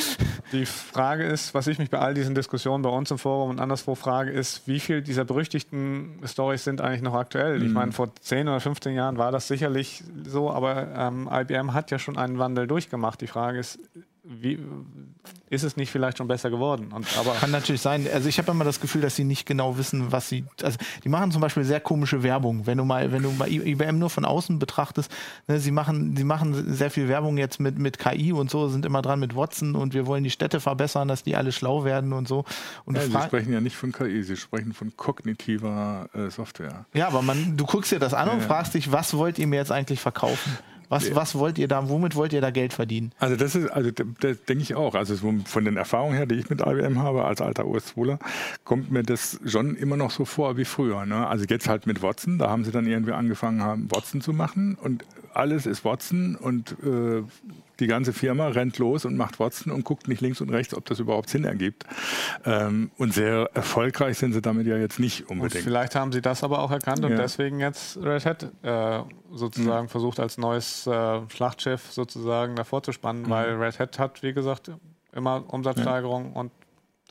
Die 0.52 0.66
Frage 0.66 1.24
ist, 1.24 1.54
was 1.54 1.68
ich 1.68 1.78
mich 1.78 1.90
bei 1.90 2.00
all 2.00 2.14
diesen 2.14 2.34
Diskussionen 2.34 2.82
bei 2.82 2.90
uns 2.90 3.12
im 3.12 3.20
Forum 3.20 3.52
und 3.52 3.60
anderswo 3.60 3.96
frage, 3.96 4.32
ist, 4.32 4.68
wie 4.68 4.80
viel 4.80 5.02
dieser 5.02 5.24
berüchtigten 5.24 6.20
Stories 6.26 6.64
sind 6.64 6.82
eigentlich 6.82 7.04
noch 7.04 7.14
aktuell? 7.14 7.60
Mhm. 7.60 7.66
Ich 7.66 7.72
meine, 7.72 7.92
vor 7.92 8.14
10 8.16 8.48
oder 8.48 8.60
15 8.60 8.96
Jahren 8.96 9.18
war 9.18 9.32
das 9.32 9.48
sicherlich 9.48 10.04
so, 10.26 10.50
aber 10.50 10.88
ähm, 10.96 11.30
IBM 11.32 11.74
hat 11.74 11.92
ja 11.92 12.00
schon 12.00 12.18
einen 12.18 12.40
Wandel 12.40 12.66
durchgemacht. 12.66 13.22
Die 13.22 13.28
Frage 13.28 13.60
ist, 13.60 13.80
wie, 14.24 14.60
ist 15.50 15.64
es 15.64 15.78
nicht 15.78 15.90
vielleicht 15.90 16.20
schon 16.20 16.28
besser 16.28 16.52
geworden? 16.52 16.92
Und, 16.94 17.08
aber 17.18 17.34
Kann 17.34 17.50
natürlich 17.50 17.82
sein. 17.82 18.08
Also 18.14 18.30
ich 18.30 18.38
habe 18.38 18.52
immer 18.52 18.64
das 18.64 18.80
Gefühl, 18.80 19.02
dass 19.02 19.16
sie 19.16 19.24
nicht 19.24 19.48
genau 19.48 19.80
wissen, 19.80 20.12
was 20.12 20.30
sie. 20.30 20.46
Also 20.62 20.78
die 21.04 21.10
machen 21.10 21.32
zum 21.32 21.42
Beispiel 21.42 21.64
sehr 21.64 21.80
komische 21.80 22.22
Werbung. 22.22 22.68
Wenn 22.68 22.78
du 22.78 22.86
mal, 22.86 23.12
wenn 23.12 23.24
du 23.24 23.32
mal 23.32 23.52
IBM 23.52 23.98
nur 23.98 24.12
von 24.12 24.24
außen 24.24 24.60
betrachtest, 24.60 25.12
ne, 25.48 25.60
sie 25.60 25.72
machen, 25.72 26.16
sie 26.16 26.24
machen 26.24 26.72
sehr 26.72 26.92
viel 26.92 27.08
Werbung 27.08 27.38
jetzt 27.38 27.60
mit, 27.60 27.80
mit 27.80 27.98
KI 27.98 28.32
und 28.32 28.52
so, 28.52 28.70
sind 28.70 28.86
immer 28.86 29.02
dran 29.02 29.20
mit 29.20 29.36
Watson 29.36 29.76
und 29.76 29.96
wir 29.96 30.06
wollen 30.06 30.24
die 30.24 30.30
Städte 30.30 30.60
verbessern, 30.60 31.08
dass 31.08 31.24
die 31.24 31.36
alle 31.36 31.52
schlau 31.52 31.84
werden 31.84 32.14
und 32.14 32.28
so. 32.28 32.46
Und 32.86 32.98
ja, 32.98 33.02
sie 33.02 33.12
sprechen 33.12 33.52
ja 33.52 33.60
nicht 33.60 33.76
von 33.76 33.92
KI, 33.92 34.22
sie 34.22 34.38
sprechen 34.38 34.74
von 34.74 34.96
kognitiver 34.96 36.10
äh, 36.14 36.30
Software. 36.30 36.86
Ja, 36.94 37.08
aber 37.08 37.24
man, 37.24 37.58
du 37.58 37.66
guckst 37.66 37.92
dir 37.92 38.00
das 38.00 38.14
an 38.14 38.28
ja, 38.28 38.34
und 38.36 38.44
fragst 38.44 38.76
dich, 38.76 38.92
was 38.92 39.16
wollt 39.16 39.40
ihr 39.40 39.48
mir 39.48 39.56
jetzt 39.56 39.72
eigentlich 39.72 40.00
verkaufen? 40.00 40.60
Was, 40.92 41.16
was 41.16 41.36
wollt 41.36 41.58
ihr 41.58 41.70
da, 41.70 41.88
womit 41.88 42.18
wollt 42.18 42.34
ihr 42.34 42.42
da 42.42 42.50
Geld 42.50 42.74
verdienen? 42.74 43.14
Also 43.18 43.38
das 43.38 43.56
ist, 43.56 43.70
also 43.72 43.92
das 43.92 44.44
denke 44.44 44.62
ich 44.62 44.76
auch. 44.76 44.94
Also 44.94 45.16
von 45.16 45.64
den 45.64 45.78
Erfahrungen 45.78 46.16
her, 46.16 46.26
die 46.26 46.36
ich 46.36 46.50
mit 46.50 46.60
IBM 46.60 47.00
habe, 47.00 47.24
als 47.24 47.40
alter 47.40 47.66
US-2ler, 47.66 48.20
kommt 48.66 48.92
mir 48.92 49.02
das 49.02 49.40
schon 49.46 49.78
immer 49.78 49.96
noch 49.96 50.12
so 50.12 50.26
vor 50.26 50.58
wie 50.58 50.66
früher. 50.66 51.06
Ne? 51.06 51.26
Also 51.26 51.46
jetzt 51.48 51.70
halt 51.70 51.88
mit 51.88 52.04
Watson, 52.04 52.38
da 52.40 52.50
haben 52.50 52.66
sie 52.66 52.72
dann 52.72 52.86
irgendwie 52.86 53.14
angefangen 53.14 53.64
haben, 53.64 53.90
Watson 53.90 54.20
zu 54.20 54.34
machen 54.34 54.76
und 54.76 55.06
alles 55.34 55.66
ist 55.66 55.86
Watson 55.86 56.36
und 56.36 56.72
äh, 56.84 57.24
die 57.80 57.88
ganze 57.88 58.14
Firma 58.14 58.48
rennt 58.48 58.78
los 58.78 59.06
und 59.06 59.18
macht 59.18 59.40
Watson 59.40 59.72
und 59.72 59.84
guckt 59.84 60.08
nicht 60.08 60.22
links 60.22 60.40
und 60.42 60.50
rechts, 60.50 60.76
ob 60.76 60.86
das 60.86 61.00
überhaupt 61.00 61.30
Sinn 61.30 61.44
ergibt. 61.44 61.86
Ähm, 62.46 62.92
und 62.98 63.14
sehr 63.14 63.50
erfolgreich 63.54 64.18
sind 64.18 64.34
sie 64.34 64.42
damit 64.42 64.68
ja 64.68 64.78
jetzt 64.78 65.00
nicht 65.00 65.30
unbedingt. 65.30 65.56
Und 65.56 65.62
vielleicht 65.64 65.96
haben 65.96 66.12
sie 66.12 66.22
das 66.22 66.44
aber 66.44 66.60
auch 66.60 66.72
erkannt 66.72 67.04
und 67.04 67.18
deswegen 67.18 67.60
jetzt 67.60 67.98
Red 67.98 68.26
Hat 68.26 68.44
äh, 68.62 69.00
sozusagen 69.32 69.86
mhm. 69.86 69.90
versucht 69.90 70.20
als 70.20 70.38
neues 70.38 70.86
äh, 70.88 71.22
Schlachtschiff 71.30 71.92
sozusagen 71.92 72.56
davor 72.56 72.84
zu 72.84 72.92
spannen, 72.92 73.24
mhm. 73.24 73.30
weil 73.30 73.56
Red 73.56 73.80
Hat 73.80 74.00
hat, 74.00 74.24
wie 74.24 74.34
gesagt, 74.34 74.72
immer 75.14 75.44
Umsatzsteigerung 75.48 76.32
ja. 76.34 76.40
und 76.40 76.52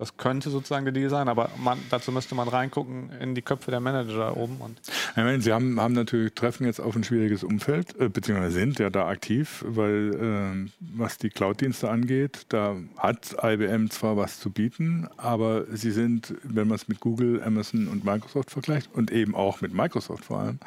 das 0.01 0.17
könnte 0.17 0.49
sozusagen 0.49 0.87
der 0.87 0.93
Deal 0.93 1.11
sein, 1.11 1.29
aber 1.29 1.51
man, 1.59 1.79
dazu 1.91 2.11
müsste 2.11 2.35
man 2.35 2.49
reingucken 2.49 3.11
in 3.21 3.35
die 3.35 3.43
Köpfe 3.43 3.71
der 3.71 3.81
Manager 3.81 4.17
da 4.17 4.33
oben. 4.33 4.57
Und 4.57 4.81
ich 4.81 5.17
meine, 5.17 5.43
Sie 5.43 5.53
haben, 5.53 5.79
haben 5.79 5.93
natürlich 5.93 6.33
treffen 6.33 6.65
jetzt 6.65 6.81
auf 6.81 6.97
ein 6.97 7.05
schwieriges 7.05 7.45
Umfeld, 7.45 8.01
äh, 8.01 8.09
beziehungsweise 8.09 8.53
sind 8.53 8.79
ja 8.79 8.89
da 8.89 9.09
aktiv, 9.09 9.63
weil 9.69 10.15
äh, 10.15 10.71
was 10.81 11.19
die 11.19 11.29
Cloud-Dienste 11.29 11.91
angeht, 11.91 12.47
da 12.49 12.77
hat 12.97 13.37
IBM 13.43 13.91
zwar 13.91 14.17
was 14.17 14.41
zu 14.41 14.49
bieten, 14.51 15.07
aber 15.19 15.67
sie 15.71 15.91
sind, 15.91 16.35
wenn 16.45 16.67
man 16.67 16.77
es 16.77 16.89
mit 16.89 17.01
Google, 17.01 17.43
Amazon 17.43 17.87
und 17.87 18.03
Microsoft 18.03 18.51
vergleicht 18.51 18.89
und 18.95 19.11
eben 19.11 19.35
auch 19.35 19.61
mit 19.61 19.75
Microsoft 19.75 20.25
vor 20.25 20.41
allem, 20.41 20.61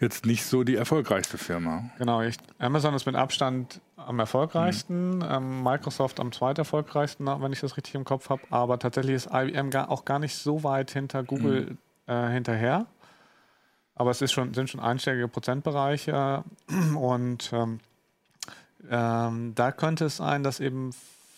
jetzt 0.00 0.26
nicht 0.26 0.44
so 0.44 0.64
die 0.64 0.74
erfolgreichste 0.74 1.38
Firma. 1.38 1.88
Genau, 1.98 2.20
ich, 2.20 2.34
Amazon 2.58 2.94
ist 2.94 3.06
mit 3.06 3.14
Abstand 3.14 3.80
am 4.06 4.18
erfolgreichsten, 4.18 5.16
mhm. 5.16 5.26
ähm, 5.28 5.62
Microsoft 5.62 6.20
am 6.20 6.32
zweiterfolgreichsten, 6.32 7.26
wenn 7.26 7.52
ich 7.52 7.60
das 7.60 7.76
richtig 7.76 7.94
im 7.94 8.04
Kopf 8.04 8.30
habe. 8.30 8.42
Aber 8.50 8.78
tatsächlich 8.78 9.14
ist 9.14 9.28
IBM 9.32 9.70
gar, 9.70 9.90
auch 9.90 10.04
gar 10.04 10.18
nicht 10.18 10.34
so 10.34 10.64
weit 10.64 10.90
hinter 10.90 11.22
Google 11.22 11.76
mhm. 12.06 12.12
äh, 12.12 12.30
hinterher. 12.30 12.86
Aber 13.94 14.10
es 14.10 14.22
ist 14.22 14.32
schon, 14.32 14.54
sind 14.54 14.70
schon 14.70 14.80
einstellige 14.80 15.28
Prozentbereiche. 15.28 16.44
Und 16.96 17.52
ähm, 17.52 17.80
ähm, 18.90 19.54
da 19.54 19.72
könnte 19.72 20.06
es 20.06 20.16
sein, 20.16 20.42
dass 20.42 20.60
eben 20.60 20.92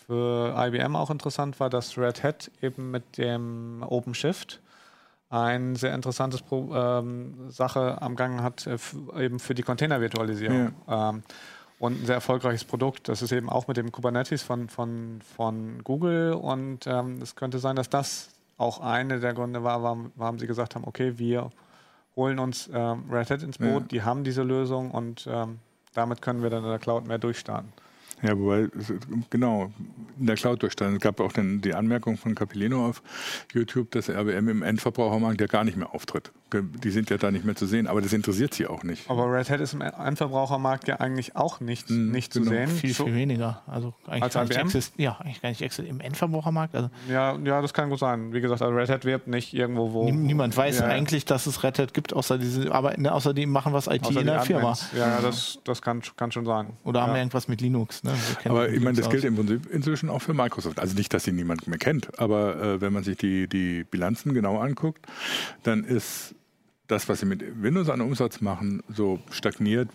für 0.07 0.55
IBM 0.57 0.96
auch 0.96 1.11
interessant 1.11 1.61
war, 1.61 1.70
dass 1.70 1.98
Red 1.98 2.22
Hat 2.22 2.50
eben 2.62 2.90
mit 2.90 3.18
dem 3.18 3.83
OpenShift 3.87 4.61
ein 5.31 5.74
sehr 5.74 5.94
interessantes 5.94 6.42
Pro, 6.42 6.74
ähm, 6.74 7.50
Sache 7.50 8.00
am 8.00 8.14
Gang 8.14 8.40
hat, 8.42 8.66
äh, 8.66 8.79
eben 9.18 9.40
für 9.40 9.55
die 9.55 9.62
Container-Virtualisierung. 9.62 10.74
Ja. 10.87 11.11
Ähm, 11.11 11.22
und 11.85 12.01
ein 12.01 12.07
sehr 12.07 12.14
erfolgreiches 12.14 12.64
Produkt. 12.64 13.09
Das 13.11 13.20
ist 13.20 13.31
eben 13.31 13.51
auch 13.51 13.68
mit 13.68 13.77
dem 13.77 13.92
Kubernetes 13.92 14.42
von, 14.42 14.70
von, 14.70 15.20
von 15.37 15.85
Google 15.85 16.33
und 16.33 16.87
ähm, 16.87 17.18
es 17.20 17.37
könnte 17.37 17.59
sein, 17.59 17.77
dass 17.77 17.90
das 17.90 18.31
auch 18.57 18.81
eine 18.81 19.20
der 19.20 19.35
Gründe 19.35 19.64
war, 19.64 19.83
warum, 19.83 20.11
warum 20.14 20.38
sie 20.38 20.47
gesagt 20.47 20.75
haben, 20.75 20.85
okay, 20.87 21.18
wir 21.18 21.51
holen 22.16 22.38
uns 22.38 22.70
ähm, 22.73 23.05
Red 23.11 23.29
Hat 23.29 23.42
ins 23.42 23.59
Boot, 23.59 23.83
ja. 23.83 23.88
die 23.88 24.03
haben 24.03 24.25
diese 24.25 24.42
Lösung 24.42 24.92
und 24.92 25.29
ähm, 25.31 25.59
damit 25.92 26.23
können 26.23 26.42
wir 26.42 26.49
dann 26.49 26.64
in 26.64 26.70
der 26.70 26.79
Cloud 26.79 27.07
mehr 27.07 27.18
durchstarten. 27.18 27.70
Ja, 28.23 28.38
wobei, 28.38 28.68
genau, 29.29 29.70
in 30.18 30.27
der 30.27 30.37
Cloud 30.37 30.62
durchstarten. 30.62 30.97
Es 30.97 31.03
gab 31.03 31.20
auch 31.20 31.33
den, 31.33 31.61
die 31.61 31.75
Anmerkung 31.75 32.16
von 32.16 32.35
Capilino 32.35 32.88
auf 32.88 33.03
YouTube, 33.53 33.90
dass 33.90 34.09
RBM 34.09 34.49
im 34.49 34.62
Endverbrauchermarkt 34.62 35.38
ja 35.38 35.49
gar 35.49 35.64
nicht 35.64 35.77
mehr 35.77 35.94
auftritt 35.94 36.33
die 36.62 36.90
sind 36.90 37.11
ja 37.11 37.17
da 37.17 37.31
nicht 37.31 37.45
mehr 37.45 37.57
zu 37.57 37.67
sehen, 37.67 37.87
aber 37.87 38.01
das 38.01 38.12
interessiert 38.12 38.55
sie 38.55 38.67
auch 38.67 38.83
nicht. 38.83 39.11
Aber 39.11 39.31
Red 39.33 39.51
Hat 39.51 39.61
ist 39.61 39.75
im 39.75 39.81
Endverbrauchermarkt 39.81 40.88
ja 40.88 40.97
eigentlich 41.01 41.37
auch 41.37 41.61
nicht, 41.61 41.88
hm, 41.88 42.11
nicht 42.11 42.33
genau. 42.33 42.45
zu 42.47 42.51
sehen. 42.51 42.69
Viel, 42.69 42.95
viel 42.95 43.14
weniger. 43.14 43.62
Also 43.67 43.95
eigentlich 44.07 44.23
als 44.23 44.35
gar 44.51 44.64
nicht 44.64 44.93
ja, 44.97 45.19
eigentlich 45.19 45.40
gar 45.40 45.49
nicht 45.49 45.79
im 45.79 46.01
Endverbrauchermarkt. 46.01 46.75
Also 46.75 46.90
ja, 47.09 47.37
ja, 47.38 47.62
das 47.62 47.73
kann 47.73 47.90
gut 47.90 47.99
sein. 47.99 48.33
Wie 48.33 48.40
gesagt, 48.40 48.62
also 48.62 48.75
Red 48.75 48.88
Hat 48.88 49.05
wirbt 49.05 49.27
nicht 49.27 49.55
irgendwo, 49.55 49.93
wo. 49.93 50.11
Niemand 50.11 50.57
weiß 50.57 50.81
ja. 50.81 50.87
eigentlich, 50.87 51.25
dass 51.25 51.47
es 51.47 51.62
Red 51.62 51.79
Hat 51.79 51.95
gibt, 51.95 52.12
außer 52.12 52.38
diese, 52.38 52.73
aber 52.73 52.97
ne, 52.97 53.12
außer 53.12 53.35
die 53.35 53.47
machen 53.47 53.73
was 53.73 53.87
IT 53.87 54.07
außer 54.07 54.21
in 54.21 54.27
der 54.27 54.40
Firma. 54.40 54.77
Ja, 54.97 55.21
das, 55.21 55.59
das 55.64 55.83
kann, 55.83 56.03
kann 56.17 56.33
schon 56.33 56.45
sein. 56.45 56.75
Oder 56.85 57.03
haben 57.03 57.12
wir 57.12 57.19
irgendwas 57.19 57.49
mit 57.49 57.61
Linux. 57.61 58.03
Ne? 58.03 58.12
Aber 58.45 58.69
ich 58.69 58.81
meine, 58.81 58.97
das 58.97 59.11
gilt 59.11 59.25
im 59.25 59.37
Prinzip 59.37 59.71
inzwischen 59.71 60.11
auch 60.11 60.21
für 60.21 60.35
Microsoft. 60.35 60.79
Also 60.79 60.95
nicht, 60.95 61.12
dass 61.12 61.25
sie 61.25 61.33
niemand 61.33 61.67
mehr 61.67 61.79
kennt, 61.79 62.19
aber 62.19 62.57
äh, 62.61 62.81
wenn 62.81 62.93
man 62.93 63.05
sich 63.05 63.17
die, 63.17 63.49
die 63.49 63.85
Bilanzen 63.85 64.35
genau 64.35 64.59
anguckt, 64.59 65.07
dann 65.62 65.85
ist 65.85 66.35
das, 66.87 67.09
was 67.09 67.20
sie 67.20 67.27
mit 67.27 67.62
Windows 67.62 67.88
an 67.88 68.01
Umsatz 68.01 68.40
machen, 68.40 68.83
so 68.88 69.20
stagniert. 69.31 69.88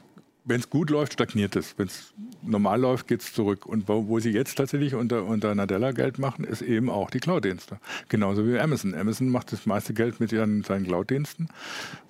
Wenn 0.46 0.62
es 0.62 0.70
gut 0.70 0.90
läuft, 0.90 1.14
stagniert 1.14 1.56
es. 1.56 1.78
Wenn 1.78 1.88
es 1.88 2.14
normal 2.42 2.80
läuft, 2.82 3.08
geht 3.08 3.22
es 3.22 3.34
zurück. 3.34 3.66
Und 3.66 3.88
wo, 3.88 4.08
wo, 4.08 4.20
sie 4.20 4.32
jetzt 4.32 4.56
tatsächlich 4.56 4.96
unter, 4.96 5.26
unter 5.26 5.54
Nadella 5.54 5.92
Geld 5.92 6.18
machen, 6.18 6.44
ist 6.44 6.62
eben 6.62 6.90
auch 6.90 7.12
die 7.12 7.20
Cloud-Dienste. 7.20 7.80
Genauso 8.08 8.48
wie 8.48 8.58
Amazon. 8.58 8.96
Amazon 8.96 9.30
macht 9.30 9.52
das 9.52 9.66
meiste 9.66 9.94
Geld 9.94 10.20
mit 10.20 10.32
ihren, 10.32 10.64
seinen 10.64 10.86
Cloud-Diensten. 10.86 11.50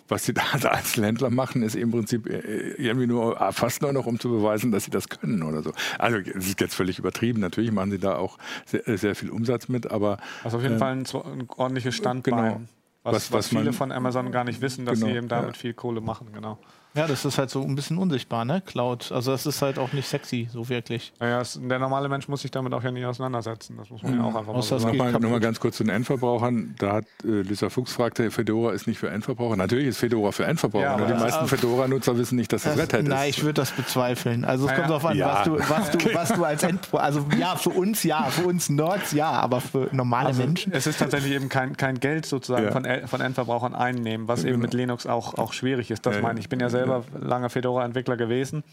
Was 0.08 0.26
sie 0.26 0.34
da 0.36 0.44
als 0.54 0.65
Einzelhändler 0.65 1.32
machen, 1.32 1.63
ist 1.63 1.76
im 1.76 1.92
Prinzip 1.92 2.28
äh, 2.28 2.76
irgendwie 2.78 3.08
nur 3.08 3.42
äh, 3.42 3.52
fast 3.52 3.82
nur 3.82 3.92
noch, 3.92 4.06
um 4.06 4.20
zu 4.20 4.30
beweisen, 4.30 4.72
dass 4.72 4.86
sie 4.86 4.92
das 4.92 5.10
können 5.10 5.44
oder 5.44 5.62
so. 5.62 5.74
Also 5.98 6.18
es 6.18 6.48
ist 6.48 6.62
jetzt 6.62 6.76
völlig 6.76 7.00
übertrieben. 7.00 7.42
Natürlich 7.42 7.72
machen 7.72 7.92
sie 7.92 8.00
da 8.00 8.15
auch 8.15 8.38
sehr, 8.65 8.98
sehr 8.98 9.15
viel 9.15 9.32
Umsatz 9.32 9.68
mit, 9.68 9.92
aber 9.92 10.18
also 10.44 10.58
auf 10.58 10.63
jeden 10.63 10.76
äh, 10.76 10.80
Fall 10.80 10.94
ein, 10.94 11.06
ein 11.06 11.48
ordentliches 11.58 11.96
Standbein. 11.96 12.36
Genau. 12.36 12.62
Was, 13.04 13.16
was, 13.16 13.32
was 13.32 13.48
viele 13.48 13.72
von 13.72 13.92
Amazon 13.92 14.32
gar 14.32 14.44
nicht 14.44 14.62
wissen, 14.62 14.86
dass 14.86 15.00
genau, 15.00 15.12
sie 15.12 15.18
eben 15.18 15.28
damit 15.30 15.56
ja. 15.56 15.60
viel 15.60 15.74
Kohle 15.74 16.02
machen, 16.02 16.34
genau. 16.34 16.60
Ja, 16.95 17.08
das 17.08 17.23
ist 17.23 17.38
halt 17.38 17.52
so 17.52 17.62
ein 17.62 17.75
bisschen 17.75 17.97
unsichtbar, 17.97 18.45
ne? 18.45 18.62
Cloud. 18.65 19.12
Also 19.12 19.32
das 19.32 19.45
ist 19.45 19.62
halt 19.62 19.78
auch 19.78 19.93
nicht 19.93 20.08
sexy, 20.08 20.49
so 20.52 20.69
wirklich. 20.69 21.13
Naja, 21.19 21.41
es, 21.41 21.60
der 21.62 21.78
normale 21.78 22.10
Mensch 22.10 22.28
muss 22.28 22.41
sich 22.41 22.49
damit 22.49 22.73
auch 22.73 22.84
ja 22.84 22.91
nie 22.91 23.06
auseinandersetzen. 23.06 23.78
Das 23.78 23.89
muss 23.89 24.02
man 24.02 24.13
mhm. 24.13 24.19
ja 24.19 24.25
auch 24.25 24.36
einfach 24.36 24.54
mal 24.54 24.62
sagen. 24.62 24.84
Nochmal, 24.84 25.12
nochmal 25.12 25.39
ganz 25.39 25.60
kurz 25.60 25.78
zu 25.78 25.84
den 25.84 25.93
Endverbrauchern. 25.93 26.75
Da 26.80 26.93
hat 26.93 27.06
äh, 27.23 27.41
Lisa 27.41 27.69
Fuchs 27.69 27.93
fragte, 27.93 28.32
Fedora 28.32 28.73
ist 28.73 28.88
nicht 28.88 28.97
für 28.97 29.10
Endverbraucher. 29.10 29.56
Natürlich 29.56 29.88
ist 29.88 29.97
Fedora 29.97 30.32
für 30.32 30.45
Endverbraucher. 30.45 30.99
Ja, 30.99 31.06
die 31.06 31.13
meisten 31.13 31.47
Fedora-Nutzer 31.47 32.17
wissen 32.17 32.36
nicht, 32.36 32.52
dass 32.52 32.63
das, 32.63 32.73
das 32.73 32.84
Red 32.84 32.93
Hat 32.93 33.02
ist. 33.02 33.08
Nein, 33.08 33.30
ich 33.30 33.43
würde 33.43 33.54
das 33.54 33.71
bezweifeln. 33.71 34.43
Also 34.43 34.65
es 34.65 34.71
ja, 34.71 34.78
kommt 34.78 34.89
darauf 34.89 35.06
an, 35.06 35.17
ja. 35.17 35.34
was, 35.36 35.43
du, 35.43 35.60
was, 35.69 35.91
du, 35.91 36.13
was 36.15 36.30
du 36.34 36.43
als 36.43 36.63
Endverbraucher, 36.63 37.04
also 37.04 37.25
ja, 37.38 37.56
für 37.56 37.69
uns 37.69 38.02
ja, 38.04 38.23
für 38.23 38.47
uns 38.47 38.69
Nerds 38.69 39.12
ja, 39.12 39.30
aber 39.30 39.62
für 39.62 39.89
normale 39.91 40.30
also, 40.30 40.41
Menschen. 40.41 40.73
Es 40.73 40.88
ist 40.88 40.97
tatsächlich 40.97 41.34
eben 41.34 41.49
kein, 41.49 41.78
kein 41.78 41.99
Geld 41.99 42.25
sozusagen 42.25 42.71
von, 42.71 42.86
von 43.08 43.21
Endverbrauchern 43.21 43.75
einnehmen, 43.75 44.28
was 44.28 44.39
eben 44.39 44.54
genau. 44.54 44.62
mit 44.63 44.73
Linux 44.73 45.06
auch, 45.06 45.38
auch 45.38 45.54
schwierig 45.54 45.91
ist. 45.91 46.06
Das 46.06 46.19
meine 46.21 46.39
ich. 46.39 46.45
Ich 46.45 46.49
bin 46.49 46.60
ja 46.60 46.69
selber 46.69 46.88
lange 47.19 47.49
Fedora-Entwickler 47.49 48.17
gewesen. 48.17 48.63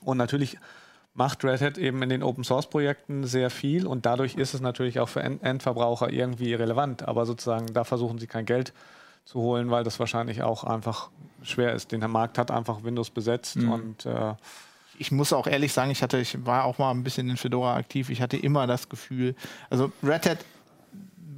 Und 0.00 0.16
natürlich 0.16 0.58
macht 1.14 1.44
Red 1.44 1.60
Hat 1.60 1.78
eben 1.78 2.02
in 2.02 2.08
den 2.08 2.22
Open 2.22 2.44
Source 2.44 2.70
Projekten 2.70 3.24
sehr 3.24 3.50
viel 3.50 3.86
und 3.86 4.06
dadurch 4.06 4.36
ist 4.36 4.54
es 4.54 4.60
natürlich 4.60 5.00
auch 5.00 5.08
für 5.08 5.20
Endverbraucher 5.20 6.10
irgendwie 6.10 6.54
relevant. 6.54 7.06
Aber 7.08 7.26
sozusagen 7.26 7.66
da 7.72 7.84
versuchen 7.84 8.18
sie 8.18 8.26
kein 8.26 8.46
Geld 8.46 8.72
zu 9.24 9.40
holen, 9.40 9.70
weil 9.70 9.84
das 9.84 9.98
wahrscheinlich 9.98 10.42
auch 10.42 10.64
einfach 10.64 11.10
schwer 11.42 11.74
ist. 11.74 11.92
Den 11.92 12.08
Markt 12.10 12.38
hat 12.38 12.50
einfach 12.50 12.84
Windows 12.84 13.10
besetzt 13.10 13.56
mhm. 13.56 13.72
und 13.72 14.06
äh, 14.06 14.34
ich 15.00 15.12
muss 15.12 15.32
auch 15.32 15.46
ehrlich 15.46 15.72
sagen, 15.72 15.90
ich 15.90 16.02
hatte, 16.02 16.18
ich 16.18 16.44
war 16.44 16.64
auch 16.64 16.78
mal 16.78 16.90
ein 16.90 17.04
bisschen 17.04 17.30
in 17.30 17.36
Fedora 17.36 17.76
aktiv. 17.76 18.10
Ich 18.10 18.20
hatte 18.20 18.36
immer 18.36 18.66
das 18.66 18.88
Gefühl, 18.88 19.34
also 19.70 19.92
Red 20.02 20.26
Hat 20.28 20.38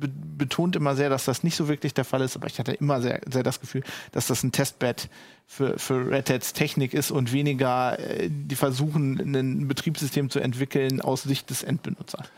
betont 0.01 0.77
immer 0.77 0.97
sehr, 0.97 1.11
dass 1.11 1.25
das 1.25 1.43
nicht 1.43 1.57
so 1.57 1.69
wirklich 1.69 1.95
der 1.95 2.05
Fall 2.05 2.23
ist, 2.23 2.37
aber 2.37 2.47
ich 2.47 2.59
hatte 2.59 2.73
immer 2.73 3.01
sehr, 3.01 3.21
sehr 3.31 3.43
das 3.43 3.61
Gefühl, 3.61 3.83
dass 4.13 4.27
das 4.27 4.43
ein 4.43 4.53
Testbed 4.53 5.09
für, 5.47 5.79
für 5.79 6.11
Red 6.11 6.31
Hats 6.31 6.53
Technik 6.53 6.95
ist 6.95 7.11
und 7.11 7.33
weniger 7.33 7.99
äh, 7.99 8.29
die 8.31 8.57
versuchen, 8.57 9.19
ein 9.35 9.69
Betriebssystem 9.69 10.31
zu 10.31 10.41
entwickeln 10.41 11.01
aus 11.01 11.23
Sicht 11.23 11.51
des 11.51 11.63
Endbenutzers. 11.63 12.29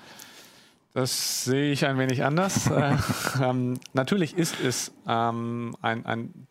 Das 0.94 1.44
sehe 1.44 1.72
ich 1.72 1.86
ein 1.86 1.98
wenig 1.98 2.24
anders. 2.24 2.66
äh, 2.70 2.96
ähm, 3.42 3.78
natürlich 3.94 4.36
ist 4.36 4.60
es 4.60 4.92
ähm, 5.06 5.74
ein, 5.80 6.04
ein 6.04 6.46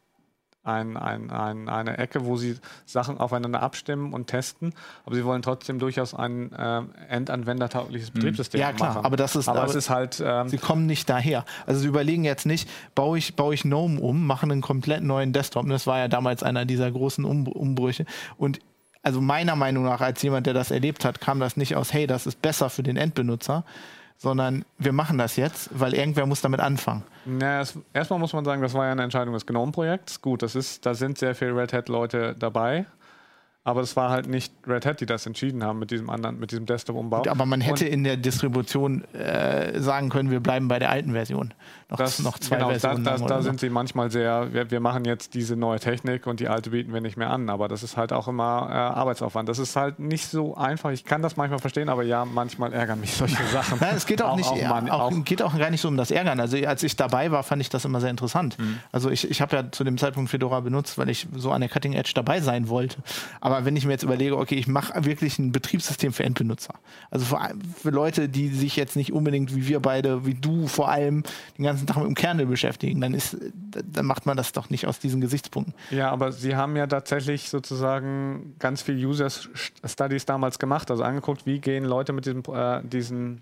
ein, 0.63 0.95
ein, 0.95 1.31
ein, 1.31 1.69
eine 1.69 1.97
Ecke, 1.97 2.25
wo 2.25 2.37
sie 2.37 2.57
Sachen 2.85 3.17
aufeinander 3.17 3.63
abstimmen 3.63 4.13
und 4.13 4.27
testen, 4.27 4.73
aber 5.05 5.15
sie 5.15 5.25
wollen 5.25 5.41
trotzdem 5.41 5.79
durchaus 5.79 6.13
ein 6.13 6.51
äh, 6.53 6.81
endanwendertaugliches 7.09 8.09
hm. 8.09 8.13
Betriebssystem 8.13 8.61
ja, 8.61 8.71
klar, 8.71 8.93
machen. 8.95 9.05
Aber 9.05 9.17
das 9.17 9.35
ist, 9.35 9.47
aber, 9.47 9.61
aber 9.61 9.69
es 9.69 9.75
ist 9.75 9.89
halt. 9.89 10.21
Ähm, 10.23 10.49
sie 10.49 10.57
kommen 10.57 10.85
nicht 10.85 11.09
daher. 11.09 11.45
Also 11.65 11.81
sie 11.81 11.87
überlegen 11.87 12.23
jetzt 12.23 12.45
nicht, 12.45 12.69
baue 12.93 13.17
ich, 13.17 13.35
baue 13.35 13.53
ich 13.53 13.63
GNOME 13.63 13.99
um, 13.99 14.27
mache 14.27 14.43
einen 14.43 14.61
komplett 14.61 15.03
neuen 15.03 15.33
Desktop. 15.33 15.67
Das 15.67 15.87
war 15.87 15.97
ja 15.97 16.07
damals 16.07 16.43
einer 16.43 16.65
dieser 16.65 16.91
großen 16.91 17.25
um 17.25 17.47
Umbrüche. 17.47 18.05
Und 18.37 18.59
also 19.03 19.19
meiner 19.19 19.55
Meinung 19.55 19.83
nach, 19.83 20.01
als 20.01 20.21
jemand, 20.21 20.45
der 20.45 20.53
das 20.53 20.69
erlebt 20.69 21.05
hat, 21.05 21.21
kam 21.21 21.39
das 21.39 21.57
nicht 21.57 21.75
aus, 21.75 21.91
hey, 21.91 22.05
das 22.05 22.27
ist 22.27 22.41
besser 22.41 22.69
für 22.69 22.83
den 22.83 22.97
Endbenutzer, 22.97 23.65
sondern 24.17 24.65
wir 24.77 24.93
machen 24.93 25.17
das 25.17 25.35
jetzt, 25.35 25.69
weil 25.71 25.93
irgendwer 25.93 26.25
muss 26.25 26.41
damit 26.41 26.59
anfangen. 26.59 27.03
Na, 27.25 27.63
erstmal 27.93 28.19
muss 28.19 28.33
man 28.33 28.45
sagen, 28.45 28.61
das 28.61 28.73
war 28.73 28.85
ja 28.85 28.91
eine 28.91 29.03
Entscheidung 29.03 29.33
des 29.33 29.45
GNOME-Projekts. 29.45 30.21
Gut, 30.21 30.41
das 30.41 30.55
ist, 30.55 30.85
da 30.85 30.93
sind 30.93 31.17
sehr 31.17 31.35
viele 31.35 31.55
Red 31.55 31.73
Hat-Leute 31.73 32.35
dabei. 32.37 32.85
Aber 33.63 33.81
es 33.81 33.95
war 33.95 34.09
halt 34.09 34.27
nicht 34.27 34.51
Red 34.65 34.87
Hat, 34.87 35.01
die 35.01 35.05
das 35.05 35.27
entschieden 35.27 35.63
haben 35.63 35.77
mit 35.77 35.91
diesem 35.91 36.09
anderen, 36.09 36.39
mit 36.39 36.49
diesem 36.51 36.65
Desktop-Umbau. 36.65 37.25
Aber 37.29 37.45
man 37.45 37.61
hätte 37.61 37.85
und 37.85 37.91
in 37.91 38.03
der 38.03 38.17
Distribution 38.17 39.03
äh, 39.13 39.79
sagen 39.79 40.09
können, 40.09 40.31
wir 40.31 40.39
bleiben 40.39 40.67
bei 40.67 40.79
der 40.79 40.89
alten 40.89 41.11
Version. 41.11 41.53
Noch, 41.89 41.97
das, 41.97 42.17
noch 42.19 42.39
zwei 42.39 42.55
genau, 42.55 42.69
Versionen. 42.69 43.03
Da, 43.03 43.17
da, 43.17 43.25
da 43.25 43.41
sind 43.43 43.59
sie 43.59 43.69
manchmal 43.69 44.09
sehr, 44.09 44.51
wir, 44.51 44.71
wir, 44.71 44.79
machen 44.79 45.05
jetzt 45.05 45.35
diese 45.35 45.55
neue 45.55 45.79
Technik 45.79 46.25
und 46.25 46.39
die 46.39 46.47
alte 46.47 46.71
bieten 46.71 46.91
wir 46.91 47.01
nicht 47.01 47.17
mehr 47.17 47.29
an. 47.29 47.51
Aber 47.51 47.67
das 47.67 47.83
ist 47.83 47.97
halt 47.97 48.13
auch 48.13 48.27
immer 48.27 48.67
äh, 48.67 48.73
Arbeitsaufwand. 48.73 49.47
Das 49.47 49.59
ist 49.59 49.75
halt 49.75 49.99
nicht 49.99 50.25
so 50.25 50.55
einfach. 50.55 50.89
Ich 50.89 51.05
kann 51.05 51.21
das 51.21 51.37
manchmal 51.37 51.59
verstehen, 51.59 51.89
aber 51.89 52.01
ja, 52.01 52.25
manchmal 52.25 52.73
ärgern 52.73 52.99
mich 52.99 53.13
solche 53.13 53.43
Sachen. 53.51 53.77
Nein, 53.79 53.93
es 53.95 54.07
geht 54.07 54.23
auch, 54.23 54.29
auch 54.29 54.37
nicht, 54.37 54.49
auch, 54.49 54.69
man, 54.69 54.89
auch, 54.89 55.11
geht 55.23 55.43
auch 55.43 55.55
gar 55.55 55.69
nicht 55.69 55.81
so 55.81 55.87
um 55.87 55.97
das 55.97 56.09
Ärgern. 56.09 56.39
Also 56.39 56.57
als 56.65 56.81
ich 56.81 56.95
dabei 56.95 57.29
war, 57.29 57.43
fand 57.43 57.61
ich 57.61 57.69
das 57.69 57.85
immer 57.85 58.01
sehr 58.01 58.09
interessant. 58.09 58.57
Mhm. 58.57 58.79
Also 58.91 59.11
ich, 59.11 59.29
ich 59.29 59.39
habe 59.39 59.55
ja 59.55 59.71
zu 59.71 59.83
dem 59.83 59.99
Zeitpunkt 59.99 60.31
Fedora 60.31 60.61
benutzt, 60.61 60.97
weil 60.97 61.09
ich 61.09 61.27
so 61.35 61.51
an 61.51 61.61
der 61.61 61.69
Cutting 61.69 61.93
Edge 61.93 62.13
dabei 62.15 62.41
sein 62.41 62.67
wollte. 62.69 62.97
Aber 63.39 63.50
wenn 63.63 63.75
ich 63.75 63.85
mir 63.85 63.91
jetzt 63.91 64.03
überlege, 64.03 64.37
okay, 64.37 64.55
ich 64.55 64.67
mache 64.67 65.05
wirklich 65.05 65.39
ein 65.39 65.51
Betriebssystem 65.51 66.13
für 66.13 66.23
Endbenutzer. 66.23 66.75
Also 67.09 67.25
für, 67.25 67.39
für, 67.75 67.89
Leute, 67.89 68.29
die 68.29 68.49
sich 68.49 68.75
jetzt 68.75 68.95
nicht 68.95 69.13
unbedingt 69.13 69.55
wie 69.55 69.67
wir 69.67 69.79
beide, 69.79 70.25
wie 70.25 70.33
du 70.33 70.67
vor 70.67 70.89
allem, 70.89 71.23
den 71.57 71.65
ganzen 71.65 71.87
Tag 71.87 71.97
mit 71.97 72.07
dem 72.07 72.15
Kernel 72.15 72.45
beschäftigen, 72.45 73.01
dann 73.01 73.13
ist, 73.13 73.37
dann 73.85 74.05
macht 74.05 74.25
man 74.25 74.37
das 74.37 74.51
doch 74.51 74.69
nicht 74.69 74.87
aus 74.87 74.99
diesen 74.99 75.21
Gesichtspunkten. 75.21 75.73
Ja, 75.89 76.11
aber 76.11 76.31
Sie 76.31 76.55
haben 76.55 76.75
ja 76.75 76.87
tatsächlich 76.87 77.49
sozusagen 77.49 78.55
ganz 78.59 78.81
viel 78.81 78.95
User 79.05 79.29
Studies 79.29 80.25
damals 80.25 80.59
gemacht, 80.59 80.91
also 80.91 81.03
angeguckt, 81.03 81.45
wie 81.45 81.59
gehen 81.59 81.85
Leute 81.85 82.13
mit 82.13 82.25
diesem, 82.25 82.43
äh, 82.53 82.81
diesen 82.83 83.41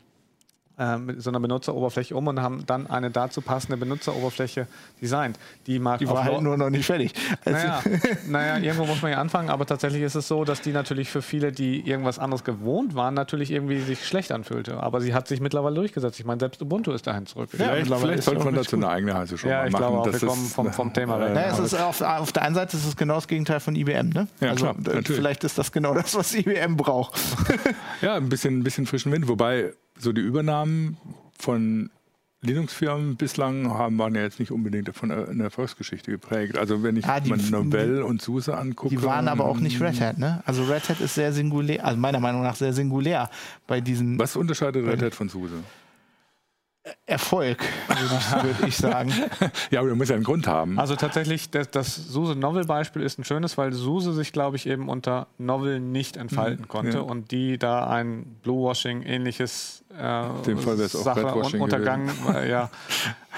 äh, 0.79 0.97
mit 0.97 1.21
so 1.21 1.29
einer 1.29 1.39
Benutzeroberfläche 1.39 2.15
um 2.15 2.27
und 2.27 2.41
haben 2.41 2.65
dann 2.65 2.87
eine 2.87 3.11
dazu 3.11 3.41
passende 3.41 3.77
Benutzeroberfläche 3.77 4.67
designt. 5.01 5.37
Die, 5.67 5.77
mag 5.77 5.99
die 5.99 6.07
war 6.07 6.23
halt 6.23 6.41
nur 6.41 6.57
noch 6.57 6.69
nicht 6.69 6.85
fertig. 6.85 7.13
Naja, 7.45 7.81
naja, 8.27 8.57
irgendwo 8.57 8.85
muss 8.85 9.01
man 9.01 9.11
ja 9.11 9.17
anfangen, 9.17 9.49
aber 9.49 9.65
tatsächlich 9.65 10.01
ist 10.01 10.15
es 10.15 10.27
so, 10.27 10.45
dass 10.45 10.61
die 10.61 10.71
natürlich 10.71 11.09
für 11.09 11.21
viele, 11.21 11.51
die 11.51 11.81
irgendwas 11.81 12.19
anderes 12.19 12.43
gewohnt 12.43 12.95
waren, 12.95 13.13
natürlich 13.13 13.51
irgendwie 13.51 13.79
sich 13.81 14.07
schlecht 14.07 14.31
anfühlte. 14.31 14.81
Aber 14.81 15.01
sie 15.01 15.13
hat 15.13 15.27
sich 15.27 15.41
mittlerweile 15.41 15.75
durchgesetzt. 15.75 16.19
Ich 16.19 16.25
meine, 16.25 16.39
selbst 16.39 16.61
Ubuntu 16.61 16.91
ist 16.91 17.05
dahin 17.07 17.25
zurück. 17.25 17.49
Ja, 17.57 17.69
vielleicht, 17.69 17.93
vielleicht 17.93 18.23
sollte 18.23 18.43
man 18.45 18.55
dazu 18.55 18.75
eine 18.75 18.89
eigene 18.89 19.13
Heise 19.13 19.37
schon 19.37 19.49
ja, 19.49 19.63
mal 19.63 19.69
machen. 19.69 19.71
Ja, 19.71 19.77
ich 19.79 19.91
glaube 19.91 19.97
auch, 19.97 20.21
wir 20.21 20.27
kommen 20.27 20.45
vom, 20.45 20.73
vom 20.73 20.93
Thema 20.93 21.19
weg. 21.19 21.33
Naja, 21.33 21.51
es 21.51 21.59
ist 21.59 21.73
auf, 21.73 22.01
auf, 22.01 22.31
der 22.31 22.43
einen 22.43 22.55
Seite 22.55 22.77
ist 22.77 22.87
es 22.87 22.95
genau 22.95 23.15
das 23.15 23.27
Gegenteil 23.27 23.59
von 23.59 23.75
IBM. 23.75 24.09
Ne? 24.09 24.27
Ja, 24.39 24.51
also, 24.51 24.73
klar, 24.73 25.01
vielleicht 25.03 25.43
ist 25.43 25.57
das 25.57 25.71
genau 25.71 25.93
das, 25.93 26.15
was 26.15 26.33
IBM 26.33 26.77
braucht. 26.77 27.19
ja, 28.01 28.15
ein 28.15 28.29
bisschen, 28.29 28.59
ein 28.59 28.63
bisschen 28.63 28.85
frischen 28.85 29.11
Wind. 29.11 29.27
Wobei 29.27 29.73
so 29.99 30.11
die 30.13 30.21
Übernahmen 30.21 30.97
von 31.37 31.89
Linux-Firmen 32.41 33.17
bislang 33.17 33.69
haben, 33.69 33.97
waren 33.97 34.15
ja 34.15 34.21
jetzt 34.21 34.39
nicht 34.39 34.51
unbedingt 34.51 34.95
von 34.95 35.11
einer 35.11 35.43
Erfolgsgeschichte 35.43 36.09
geprägt. 36.11 36.57
Also 36.57 36.83
wenn 36.83 36.95
ich 36.95 37.05
ah, 37.05 37.19
die, 37.19 37.31
Novell 37.51 38.01
und 38.01 38.21
SUSE 38.21 38.57
angucke. 38.57 38.95
Die 38.95 39.03
waren 39.03 39.27
aber 39.27 39.45
auch 39.45 39.59
nicht 39.59 39.81
Red 39.81 39.99
Hat, 39.99 40.17
ne? 40.17 40.41
Also 40.45 40.63
Red 40.63 40.87
Hat 40.87 41.01
ist 41.01 41.15
sehr 41.15 41.33
singulär, 41.33 41.85
also 41.85 41.99
meiner 41.99 42.21
Meinung 42.21 42.41
nach 42.41 42.55
sehr 42.55 42.71
singulär 42.71 43.29
bei 43.67 43.81
diesen. 43.81 44.17
Was 44.17 44.37
unterscheidet 44.37 44.85
Red 44.85 45.01
Hat 45.01 45.15
von 45.15 45.27
SUSE? 45.27 45.55
Erfolg, 47.05 47.63
würde 47.87 48.67
ich, 48.67 48.77
sagen. 48.77 49.13
ja, 49.71 49.79
aber 49.79 49.89
du 49.89 49.95
musst 49.95 50.09
ja 50.09 50.15
einen 50.15 50.23
Grund 50.23 50.47
haben. 50.47 50.79
Also 50.79 50.95
tatsächlich, 50.95 51.49
das, 51.49 51.71
das 51.71 51.95
SUSE-Novel-Beispiel 51.95 53.01
ist 53.01 53.19
ein 53.19 53.23
schönes, 53.23 53.57
weil 53.57 53.73
SUSE 53.73 54.13
sich, 54.13 54.31
glaube 54.31 54.57
ich, 54.57 54.67
eben 54.67 54.89
unter 54.89 55.27
Novel 55.37 55.79
nicht 55.79 56.17
entfalten 56.17 56.63
mhm, 56.63 56.67
konnte 56.67 56.97
ja. 56.97 57.03
und 57.03 57.31
die 57.31 57.57
da 57.57 57.87
ein 57.87 58.37
Bluewashing-ähnliches 58.43 59.83
äh, 59.97 60.87
Sache 60.87 61.35
un 61.35 61.61
untergangen, 61.61 62.11
äh, 62.33 62.49
ja, 62.49 62.69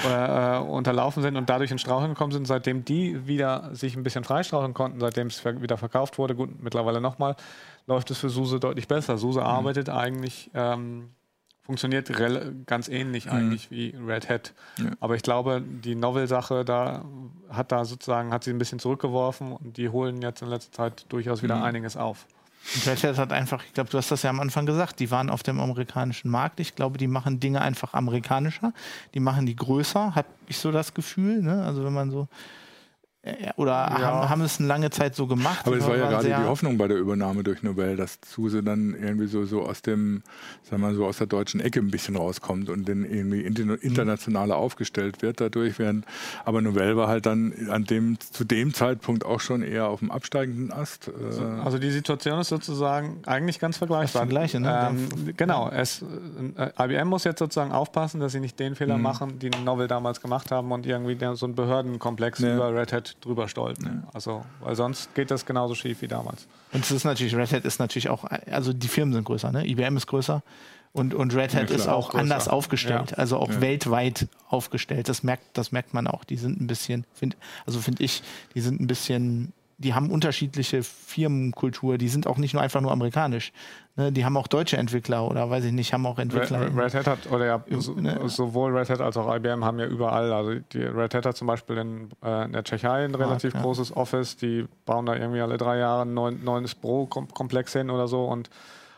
äh, 0.03 0.59
unterlaufen 0.59 1.23
sind 1.23 1.37
und 1.37 1.49
dadurch 1.49 1.71
in 1.71 1.79
Straucheln 1.79 2.13
gekommen 2.13 2.33
sind. 2.33 2.45
Seitdem 2.45 2.83
die 2.85 3.27
wieder 3.27 3.69
sich 3.73 3.95
ein 3.95 4.03
bisschen 4.03 4.23
freistraucheln 4.23 4.73
konnten, 4.73 4.99
seitdem 4.99 5.27
es 5.27 5.43
wieder 5.45 5.77
verkauft 5.77 6.17
wurde, 6.17 6.35
gut, 6.35 6.61
mittlerweile 6.61 7.01
nochmal, 7.01 7.35
läuft 7.87 8.11
es 8.11 8.17
für 8.17 8.29
SUSE 8.29 8.59
deutlich 8.59 8.87
besser. 8.87 9.17
SUSE 9.17 9.39
mhm. 9.39 9.45
arbeitet 9.45 9.89
eigentlich... 9.89 10.51
Ähm, 10.53 11.11
funktioniert 11.63 12.11
ganz 12.65 12.87
ähnlich 12.89 13.25
mhm. 13.25 13.31
eigentlich 13.31 13.71
wie 13.71 13.95
Red 14.05 14.29
Hat. 14.29 14.53
Ja. 14.77 14.91
Aber 14.99 15.15
ich 15.15 15.21
glaube, 15.21 15.61
die 15.61 15.95
Novel-Sache 15.95 16.65
da 16.65 17.05
hat 17.49 17.71
da 17.71 17.85
sozusagen, 17.85 18.33
hat 18.33 18.43
sie 18.43 18.51
ein 18.51 18.57
bisschen 18.57 18.79
zurückgeworfen 18.79 19.53
und 19.53 19.77
die 19.77 19.89
holen 19.89 20.21
jetzt 20.21 20.41
in 20.41 20.49
letzter 20.49 20.71
Zeit 20.71 21.05
durchaus 21.09 21.43
wieder 21.43 21.57
mhm. 21.57 21.63
einiges 21.63 21.97
auf. 21.97 22.25
Und 22.75 22.87
Red 22.87 23.03
Hat 23.03 23.17
hat 23.17 23.33
einfach, 23.33 23.63
ich 23.65 23.73
glaube, 23.73 23.89
du 23.89 23.97
hast 23.97 24.11
das 24.11 24.21
ja 24.21 24.29
am 24.29 24.39
Anfang 24.39 24.65
gesagt, 24.65 24.99
die 24.99 25.09
waren 25.09 25.29
auf 25.29 25.43
dem 25.43 25.59
amerikanischen 25.59 26.29
Markt. 26.29 26.59
Ich 26.59 26.75
glaube, 26.75 26.97
die 26.97 27.07
machen 27.07 27.39
Dinge 27.39 27.61
einfach 27.61 27.93
amerikanischer. 27.93 28.73
Die 29.13 29.19
machen 29.19 29.45
die 29.45 29.55
größer, 29.55 30.13
habe 30.13 30.27
ich 30.47 30.59
so 30.59 30.71
das 30.71 30.93
Gefühl. 30.93 31.41
Ne? 31.41 31.63
Also 31.63 31.83
wenn 31.83 31.93
man 31.93 32.11
so 32.11 32.27
oder 33.55 33.71
ja. 33.71 33.99
haben, 33.99 34.29
haben, 34.29 34.41
es 34.41 34.57
eine 34.57 34.67
lange 34.67 34.89
Zeit 34.89 35.15
so 35.15 35.27
gemacht? 35.27 35.67
Aber 35.67 35.77
es 35.77 35.85
war 35.85 35.95
ja 35.95 36.09
gerade 36.09 36.27
die 36.27 36.33
Hoffnung 36.33 36.79
bei 36.79 36.87
der 36.87 36.97
Übernahme 36.97 37.43
durch 37.43 37.61
Nobel, 37.61 37.95
dass 37.95 38.19
Zuse 38.21 38.63
dann 38.63 38.95
irgendwie 38.99 39.27
so, 39.27 39.45
so 39.45 39.61
aus 39.61 39.83
dem, 39.83 40.23
sagen 40.63 40.81
wir 40.81 40.95
so 40.95 41.05
aus 41.05 41.19
der 41.19 41.27
deutschen 41.27 41.59
Ecke 41.59 41.79
ein 41.79 41.91
bisschen 41.91 42.15
rauskommt 42.15 42.69
und 42.69 42.89
dann 42.89 43.05
irgendwie 43.05 43.41
internationaler 43.41 44.55
mhm. 44.55 44.61
aufgestellt 44.61 45.21
wird 45.21 45.39
dadurch. 45.39 45.77
Während, 45.77 46.05
aber 46.45 46.61
Nobel 46.61 46.97
war 46.97 47.09
halt 47.09 47.27
dann 47.27 47.53
an 47.69 47.83
dem, 47.83 48.19
zu 48.19 48.43
dem 48.43 48.73
Zeitpunkt 48.73 49.23
auch 49.23 49.39
schon 49.39 49.61
eher 49.61 49.87
auf 49.87 49.99
dem 49.99 50.09
absteigenden 50.09 50.73
Ast. 50.73 51.07
Äh 51.07 51.25
also, 51.25 51.43
also 51.45 51.77
die 51.77 51.91
Situation 51.91 52.39
ist 52.39 52.49
sozusagen 52.49 53.21
eigentlich 53.27 53.59
ganz 53.59 53.77
vergleichbar. 53.77 54.23
Das 54.23 54.29
gleiche, 54.29 54.59
ne? 54.59 54.89
Ähm, 54.89 55.33
genau. 55.37 55.69
Es, 55.69 56.03
äh, 56.57 56.71
IBM 56.85 57.07
muss 57.07 57.23
jetzt 57.23 57.37
sozusagen 57.37 57.71
aufpassen, 57.71 58.19
dass 58.19 58.31
sie 58.31 58.39
nicht 58.39 58.59
den 58.59 58.73
Fehler 58.73 58.97
mhm. 58.97 59.03
machen, 59.03 59.37
die 59.37 59.51
Nobel 59.63 59.87
damals 59.87 60.21
gemacht 60.21 60.49
haben 60.49 60.71
und 60.71 60.87
irgendwie 60.87 61.17
so 61.35 61.45
einen 61.45 61.53
Behördenkomplex 61.53 62.39
ja. 62.39 62.55
über 62.55 62.73
Red 62.73 62.91
Hat 62.91 63.10
drüber 63.19 63.47
stolpern. 63.47 64.03
Ja. 64.03 64.09
Also, 64.13 64.45
weil 64.61 64.75
sonst 64.75 65.13
geht 65.15 65.31
das 65.31 65.45
genauso 65.45 65.75
schief 65.75 66.01
wie 66.01 66.07
damals. 66.07 66.47
Und 66.71 66.83
es 66.83 66.91
ist 66.91 67.03
natürlich, 67.03 67.35
Red 67.35 67.51
Hat 67.51 67.65
ist 67.65 67.79
natürlich 67.79 68.09
auch, 68.09 68.23
also 68.23 68.73
die 68.73 68.87
Firmen 68.87 69.13
sind 69.13 69.23
größer, 69.23 69.51
ne? 69.51 69.67
IBM 69.67 69.97
ist 69.97 70.07
größer 70.07 70.41
und, 70.93 71.13
und 71.13 71.33
Red 71.35 71.55
Hat 71.55 71.69
ja, 71.69 71.75
ist 71.75 71.87
auch, 71.87 72.09
auch 72.09 72.15
anders 72.15 72.47
aufgestellt, 72.47 73.11
ja. 73.11 73.17
also 73.17 73.37
auch 73.37 73.49
ja. 73.49 73.61
weltweit 73.61 74.27
aufgestellt. 74.49 75.09
Das 75.09 75.23
merkt, 75.23 75.43
das 75.53 75.71
merkt 75.71 75.93
man 75.93 76.07
auch. 76.07 76.23
Die 76.23 76.37
sind 76.37 76.59
ein 76.59 76.67
bisschen, 76.67 77.05
find, 77.13 77.37
also 77.65 77.79
finde 77.79 78.03
ich, 78.03 78.23
die 78.55 78.61
sind 78.61 78.81
ein 78.81 78.87
bisschen 78.87 79.53
die 79.81 79.93
haben 79.93 80.09
unterschiedliche 80.11 80.83
Firmenkultur, 80.83 81.97
die 81.97 82.07
sind 82.07 82.27
auch 82.27 82.37
nicht 82.37 82.53
nur 82.53 82.61
einfach 82.61 82.81
nur 82.81 82.91
amerikanisch. 82.91 83.51
Ne? 83.95 84.11
Die 84.11 84.23
haben 84.23 84.37
auch 84.37 84.47
deutsche 84.47 84.77
Entwickler 84.77 85.29
oder 85.29 85.49
weiß 85.49 85.65
ich 85.65 85.71
nicht, 85.71 85.93
haben 85.93 86.05
auch 86.05 86.19
Entwickler. 86.19 86.61
Red, 86.61 86.77
Red 86.77 86.93
Hat 86.93 87.07
hat, 87.07 87.31
oder 87.31 87.45
ja, 87.45 87.63
so, 87.79 87.93
ne? 87.95 88.19
sowohl 88.27 88.77
Red 88.77 88.89
Hat 88.89 89.01
als 89.01 89.17
auch 89.17 89.33
IBM 89.35 89.65
haben 89.65 89.79
ja 89.79 89.87
überall, 89.87 90.31
also 90.31 90.55
die 90.71 90.83
Red 90.83 91.13
Hat 91.15 91.25
hat 91.25 91.35
zum 91.35 91.47
Beispiel 91.47 91.77
in, 91.77 92.09
äh, 92.23 92.45
in 92.45 92.53
der 92.53 92.63
Tschechei 92.63 93.05
ein 93.05 93.15
relativ 93.15 93.55
ah, 93.55 93.61
großes 93.61 93.95
Office, 93.95 94.37
die 94.37 94.67
bauen 94.85 95.05
da 95.05 95.15
irgendwie 95.15 95.41
alle 95.41 95.57
drei 95.57 95.77
Jahre 95.77 96.03
ein 96.03 96.13
neues 96.13 96.75
Pro-Komplex 96.75 97.73
hin 97.73 97.89
oder 97.89 98.07
so 98.07 98.25
und 98.25 98.49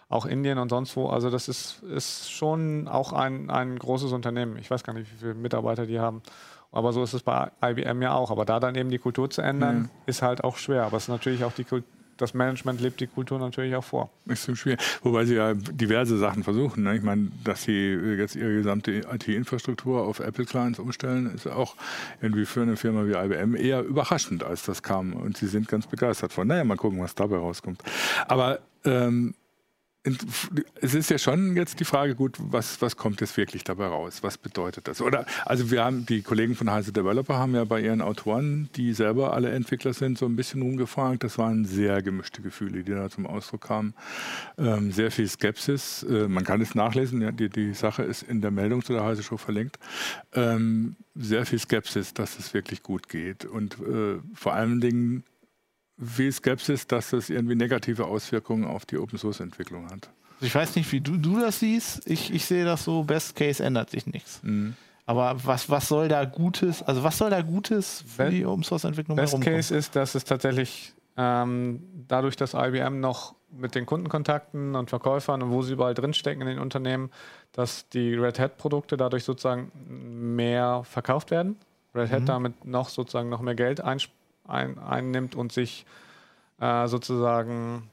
auch 0.10 0.26
Indien 0.26 0.60
und 0.60 0.70
sonst 0.70 0.96
wo. 0.96 1.08
Also 1.08 1.30
das 1.30 1.48
ist, 1.48 1.82
ist 1.84 2.32
schon 2.32 2.88
auch 2.88 3.14
ein, 3.14 3.50
ein 3.50 3.80
großes 3.80 4.12
Unternehmen. 4.12 4.58
Ich 4.58 4.70
weiß 4.70 4.84
gar 4.84 4.94
nicht, 4.94 5.12
wie 5.12 5.18
viele 5.18 5.34
Mitarbeiter 5.34 5.88
die 5.88 6.00
haben. 6.00 6.22
Aber 6.74 6.92
so 6.92 7.04
ist 7.04 7.14
es 7.14 7.24
bei 7.24 7.52
IBM 7.64 8.02
ja 8.02 8.14
auch. 8.14 8.32
Aber 8.32 8.46
da 8.46 8.60
dann 8.60 8.76
eben 8.76 8.90
die 8.90 9.00
Kultur 9.00 9.30
zu 9.30 9.42
ändern, 9.42 9.78
mhm. 9.78 9.90
ist 10.06 10.22
halt 10.22 10.44
auch 10.44 10.58
schwer. 10.58 10.84
Aber 10.84 10.98
es 10.98 11.04
ist 11.04 11.10
natürlich 11.10 11.44
auch 11.44 11.54
die 11.54 11.64
Kultur 11.64 11.88
das 12.18 12.34
Management 12.34 12.82
lebt 12.82 13.00
die 13.00 13.08
Kultur 13.08 13.40
natürlich 13.40 13.76
auch 13.76 13.84
vor. 13.84 14.10
Extrem 14.28 14.56
schwierig. 14.56 14.80
Wobei 15.02 15.26
sie 15.26 15.36
ja 15.36 15.54
diverse 15.54 16.18
Sachen 16.18 16.44
versuchen. 16.44 16.84
Ne? 16.84 16.96
Ich 16.96 17.04
meine, 17.04 17.32
dass 17.44 17.64
sie 17.64 17.94
jetzt 18.18 18.36
ihre 18.36 18.54
gesamte 18.54 18.92
IT-Infrastruktur 19.12 20.04
auf 20.04 20.20
Apple-Clients 20.20 20.80
umstellen, 20.80 21.34
ist 21.34 21.48
auch 21.48 21.76
irgendwie 22.22 22.46
für 22.46 22.62
eine 22.62 22.76
Firma 22.76 23.06
wie 23.08 23.14
IBM 23.14 23.56
eher 23.56 23.82
überraschend, 23.84 24.44
als 24.44 24.64
das 24.64 24.84
kam. 24.84 25.14
Und 25.14 25.38
sie 25.38 25.48
sind 25.48 25.68
ganz 25.68 25.88
begeistert 25.88 26.34
von. 26.34 26.48
Naja, 26.48 26.64
mal 26.64 26.78
gucken, 26.78 27.02
was 27.02 27.16
dabei 27.16 27.38
rauskommt. 27.38 27.82
Aber 28.28 28.60
ähm, 28.86 29.34
es 30.82 30.94
ist 30.94 31.10
ja 31.10 31.18
schon 31.18 31.56
jetzt 31.56 31.80
die 31.80 31.86
Frage, 31.86 32.16
gut, 32.16 32.36
was, 32.38 32.82
was 32.82 32.98
kommt 32.98 33.22
jetzt 33.22 33.38
wirklich 33.38 33.64
dabei 33.64 33.88
raus? 33.88 34.20
Was 34.22 34.38
bedeutet 34.38 34.90
das? 34.90 35.02
Oder, 35.02 35.26
also 35.46 35.72
wir 35.72 35.84
haben, 35.84 36.06
die 36.06 36.22
Kollegen 36.22 36.56
von 36.56 36.70
Heise 36.70 36.92
Developer 36.92 37.38
haben 37.38 37.56
ja 37.56 37.64
bei 37.64 37.80
ihren 37.80 38.02
Autoren, 38.02 38.70
die 38.76 38.94
selber 38.94 39.34
alle 39.34 39.52
Entwickler 39.52 39.94
sind, 39.94 40.18
so 40.18 40.26
ein 40.26 40.36
bisschen 40.36 40.62
rumgefragt. 40.62 41.24
Das 41.24 41.38
waren 41.38 41.64
sehr 41.64 42.02
gemischte 42.02 42.42
Gefühle, 42.42 42.84
die 42.84 42.92
da 42.92 43.10
zum 43.10 43.26
Ausdruck 43.26 43.62
kamen. 43.62 43.94
Ähm, 44.58 44.92
sehr 44.92 45.10
viel 45.10 45.28
Skepsis. 45.28 46.04
Äh, 46.04 46.28
man 46.28 46.44
kann 46.44 46.60
es 46.60 46.76
nachlesen, 46.76 47.22
ja, 47.22 47.32
die, 47.32 47.48
die 47.48 47.74
Sache 47.74 48.04
ist 48.04 48.24
in 48.24 48.42
der 48.42 48.52
Meldung 48.52 48.84
zu 48.84 48.92
der 48.92 49.06
Heise 49.06 49.24
Show 49.24 49.38
verlinkt. 49.38 49.80
Ähm, 50.34 50.98
sehr 51.16 51.46
viel 51.46 51.60
Skepsis, 51.60 52.14
dass 52.14 52.38
es 52.38 52.54
wirklich 52.54 52.84
gut 52.84 53.08
geht. 53.08 53.46
Und 53.46 53.76
äh, 53.76 54.20
vor 54.34 54.54
allen 54.54 54.82
Dingen 54.82 55.24
viel 56.02 56.32
Skepsis, 56.32 56.88
dass 56.88 57.12
das 57.12 57.30
irgendwie 57.30 57.56
negative 57.56 58.06
Auswirkungen 58.06 58.66
auf 58.66 58.86
die 58.86 58.98
Open 58.98 59.18
Source 59.18 59.40
Entwicklung 59.40 59.90
hat. 59.90 60.10
Ich 60.42 60.54
weiß 60.54 60.76
nicht, 60.76 60.92
wie 60.92 61.00
du, 61.00 61.18
du 61.18 61.40
das 61.40 61.60
siehst. 61.60 62.08
Ich, 62.10 62.34
ich 62.34 62.46
sehe 62.46 62.66
das 62.66 62.84
so, 62.84 63.04
Best 63.04 63.36
Case 63.36 63.64
ändert 63.64 63.90
sich 63.90 64.08
nichts. 64.08 64.42
Mhm. 64.44 64.76
Aber 65.06 65.36
was, 65.44 65.70
was 65.70 65.88
soll 65.88 66.08
da 66.08 66.26
Gutes, 66.26 66.82
also 66.82 67.04
was 67.04 67.18
soll 67.18 67.30
da 67.30 67.42
Gutes 67.42 68.04
für 68.08 68.30
die 68.30 68.46
Open 68.46 68.64
Source 68.64 68.86
Entwicklung 68.86 69.18
Best 69.18 69.40
Case 69.42 69.76
ist, 69.76 69.96
dass 69.96 70.16
es 70.16 70.24
tatsächlich 70.24 70.94
ähm, 71.18 71.84
dadurch, 72.08 72.36
dass 72.36 72.54
IBM 72.54 73.00
noch 73.00 73.36
mit 73.52 73.76
den 73.76 73.86
Kundenkontakten 73.86 74.76
und 74.76 74.90
Verkäufern 74.90 75.44
und 75.44 75.52
wo 75.52 75.62
sie 75.62 75.74
überall 75.74 75.94
drinstecken 75.94 76.42
in 76.42 76.48
den 76.48 76.60
Unternehmen, 76.60 77.12
dass 77.52 77.88
die 77.90 78.16
Red 78.16 78.40
Hat 78.40 78.58
Produkte 78.58 78.98
dadurch 78.98 79.26
sozusagen 79.26 79.72
mehr 80.36 80.84
verkauft 80.86 81.32
werden. 81.32 81.58
Red 81.94 82.10
Hat 82.10 82.22
mhm. 82.22 82.26
damit 82.26 82.66
noch 82.66 82.90
sozusagen 82.90 83.30
noch 83.30 83.42
mehr 83.42 83.56
Geld 83.56 83.82
einspart 83.82 84.23
ein, 84.48 84.78
einnimmt 84.80 85.36
und 85.36 85.52
sich 85.52 85.86
äh, 86.60 86.88
sozusagen 86.88 87.90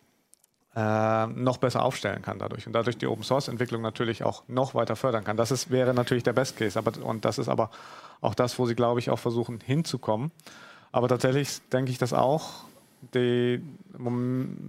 äh, 0.77 1.27
noch 1.27 1.59
besser 1.59 1.83
aufstellen 1.83 2.23
kann 2.23 2.39
dadurch 2.39 2.67
und 2.67 2.73
dadurch 2.73 2.97
die 2.97 3.07
Open 3.07 3.25
Source 3.25 3.49
Entwicklung 3.49 3.83
natürlich 3.83 4.23
auch 4.23 4.45
noch 4.47 4.75
weiter 4.75 4.97
fördern 4.97 5.25
kann. 5.25 5.37
Das 5.37 5.51
ist, 5.51 5.71
wäre 5.71 5.95
natürlich 5.95 6.23
der 6.23 6.33
Best 6.33 6.57
Case, 6.57 6.79
aber, 6.79 6.93
und 7.05 7.25
das 7.25 7.39
ist 7.39 7.49
aber 7.49 7.71
auch 8.21 8.35
das, 8.35 8.59
wo 8.59 8.67
sie, 8.67 8.75
glaube 8.75 9.01
ich, 9.01 9.11
auch 9.11 9.19
versuchen 9.19 9.61
hinzukommen. 9.61 10.31
Aber 10.93 11.09
tatsächlich 11.09 11.61
denke 11.73 11.91
ich 11.91 11.99
das 11.99 12.13
auch. 12.13 12.65
Die, 13.15 13.63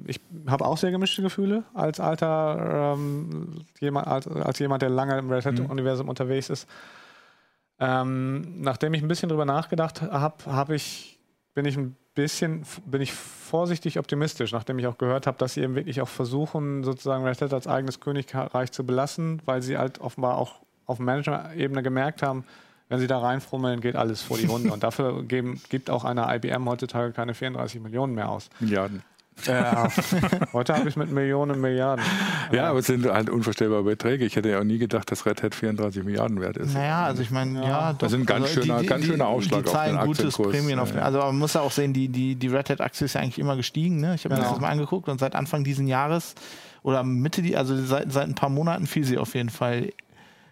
ich 0.07 0.21
habe 0.47 0.65
auch 0.65 0.77
sehr 0.77 0.91
gemischte 0.91 1.21
Gefühle 1.21 1.65
als 1.73 1.99
alter 1.99 2.93
ähm, 2.95 3.65
jemand, 3.79 4.07
als, 4.07 4.25
als, 4.25 4.57
jemand, 4.59 4.81
der 4.81 4.89
lange 4.89 5.17
im 5.17 5.29
Red 5.29 5.45
Hat-Universum 5.45 6.05
mhm. 6.05 6.11
unterwegs 6.11 6.49
ist. 6.49 6.67
Ähm, 7.77 8.61
nachdem 8.61 8.93
ich 8.93 9.01
ein 9.01 9.09
bisschen 9.09 9.27
drüber 9.27 9.43
nachgedacht 9.43 10.01
habe, 10.01 10.45
habe 10.45 10.75
ich 10.75 11.10
bin 11.53 11.65
ich 11.65 11.77
ein 11.77 11.95
bisschen, 12.15 12.65
bin 12.85 13.01
ich 13.01 13.13
vorsichtig 13.13 13.99
optimistisch, 13.99 14.51
nachdem 14.51 14.79
ich 14.79 14.87
auch 14.87 14.97
gehört 14.97 15.27
habe, 15.27 15.37
dass 15.37 15.53
sie 15.53 15.61
eben 15.61 15.75
wirklich 15.75 16.01
auch 16.01 16.07
versuchen, 16.07 16.83
sozusagen 16.83 17.25
Red 17.25 17.41
Hat 17.41 17.53
als 17.53 17.67
eigenes 17.67 17.99
Königreich 17.99 18.71
zu 18.71 18.85
belassen, 18.85 19.41
weil 19.45 19.61
sie 19.61 19.77
halt 19.77 19.99
offenbar 20.01 20.37
auch 20.37 20.61
auf 20.85 20.99
Management-Ebene 20.99 21.83
gemerkt 21.83 22.21
haben, 22.21 22.45
wenn 22.89 22.99
sie 22.99 23.07
da 23.07 23.19
reinfrummeln, 23.19 23.79
geht 23.79 23.95
alles 23.95 24.21
vor 24.21 24.37
die 24.37 24.49
Hunde. 24.49 24.73
Und 24.73 24.83
dafür 24.83 25.23
geben, 25.23 25.61
gibt 25.69 25.89
auch 25.89 26.03
eine 26.03 26.27
IBM 26.35 26.67
heutzutage 26.67 27.13
keine 27.13 27.33
34 27.33 27.79
Millionen 27.79 28.13
mehr 28.13 28.29
aus. 28.29 28.49
Milliarden. 28.59 29.01
Ja, 29.45 29.87
heute 30.53 30.75
habe 30.75 30.89
ich 30.89 30.95
mit 30.95 31.11
Millionen, 31.11 31.59
Milliarden. 31.59 32.05
Ja, 32.51 32.69
aber 32.69 32.79
es 32.79 32.85
sind 32.85 33.05
halt 33.05 33.29
unvorstellbare 33.29 33.83
Beträge. 33.83 34.25
Ich 34.25 34.35
hätte 34.35 34.49
ja 34.49 34.59
auch 34.59 34.63
nie 34.63 34.77
gedacht, 34.77 35.11
dass 35.11 35.25
Red 35.25 35.41
Hat 35.41 35.55
34 35.55 36.03
Milliarden 36.03 36.41
wert 36.41 36.57
ist. 36.57 36.73
Naja, 36.73 37.05
also 37.05 37.21
ich 37.21 37.31
meine, 37.31 37.59
ja, 37.61 37.67
ja 37.67 37.93
das 37.93 38.11
ist 38.11 38.19
ein 38.19 38.25
ganz 38.25 38.47
also 38.47 38.61
schöner, 38.61 38.77
die, 38.77 38.81
die, 38.83 38.87
ganz 38.87 39.05
schöner 39.05 39.27
Aufschlag 39.27 39.63
die 39.63 39.71
zahlen 39.71 39.97
auf 39.97 40.03
den 40.03 40.25
gutes 40.25 40.37
Prämien 40.37 40.79
auf 40.79 40.91
den, 40.91 40.99
Also 40.99 41.19
man 41.19 41.39
muss 41.39 41.53
ja 41.53 41.61
auch 41.61 41.71
sehen, 41.71 41.93
die, 41.93 42.09
die, 42.09 42.35
die 42.35 42.47
Red 42.47 42.69
Hat-Aktie 42.69 43.05
ist 43.05 43.13
ja 43.13 43.21
eigentlich 43.21 43.39
immer 43.39 43.55
gestiegen. 43.55 43.99
Ne? 43.99 44.15
Ich 44.15 44.25
habe 44.25 44.35
genau. 44.35 44.47
mir 44.47 44.53
das 44.53 44.61
mal 44.61 44.69
angeguckt 44.69 45.09
und 45.09 45.19
seit 45.19 45.35
Anfang 45.35 45.63
dieses 45.63 45.87
Jahres 45.87 46.35
oder 46.83 47.03
Mitte, 47.03 47.41
die, 47.41 47.57
also 47.57 47.75
seit, 47.75 48.11
seit 48.11 48.27
ein 48.27 48.35
paar 48.35 48.49
Monaten 48.49 48.85
fiel 48.85 49.03
sie 49.03 49.17
auf 49.17 49.33
jeden 49.33 49.49
Fall 49.49 49.89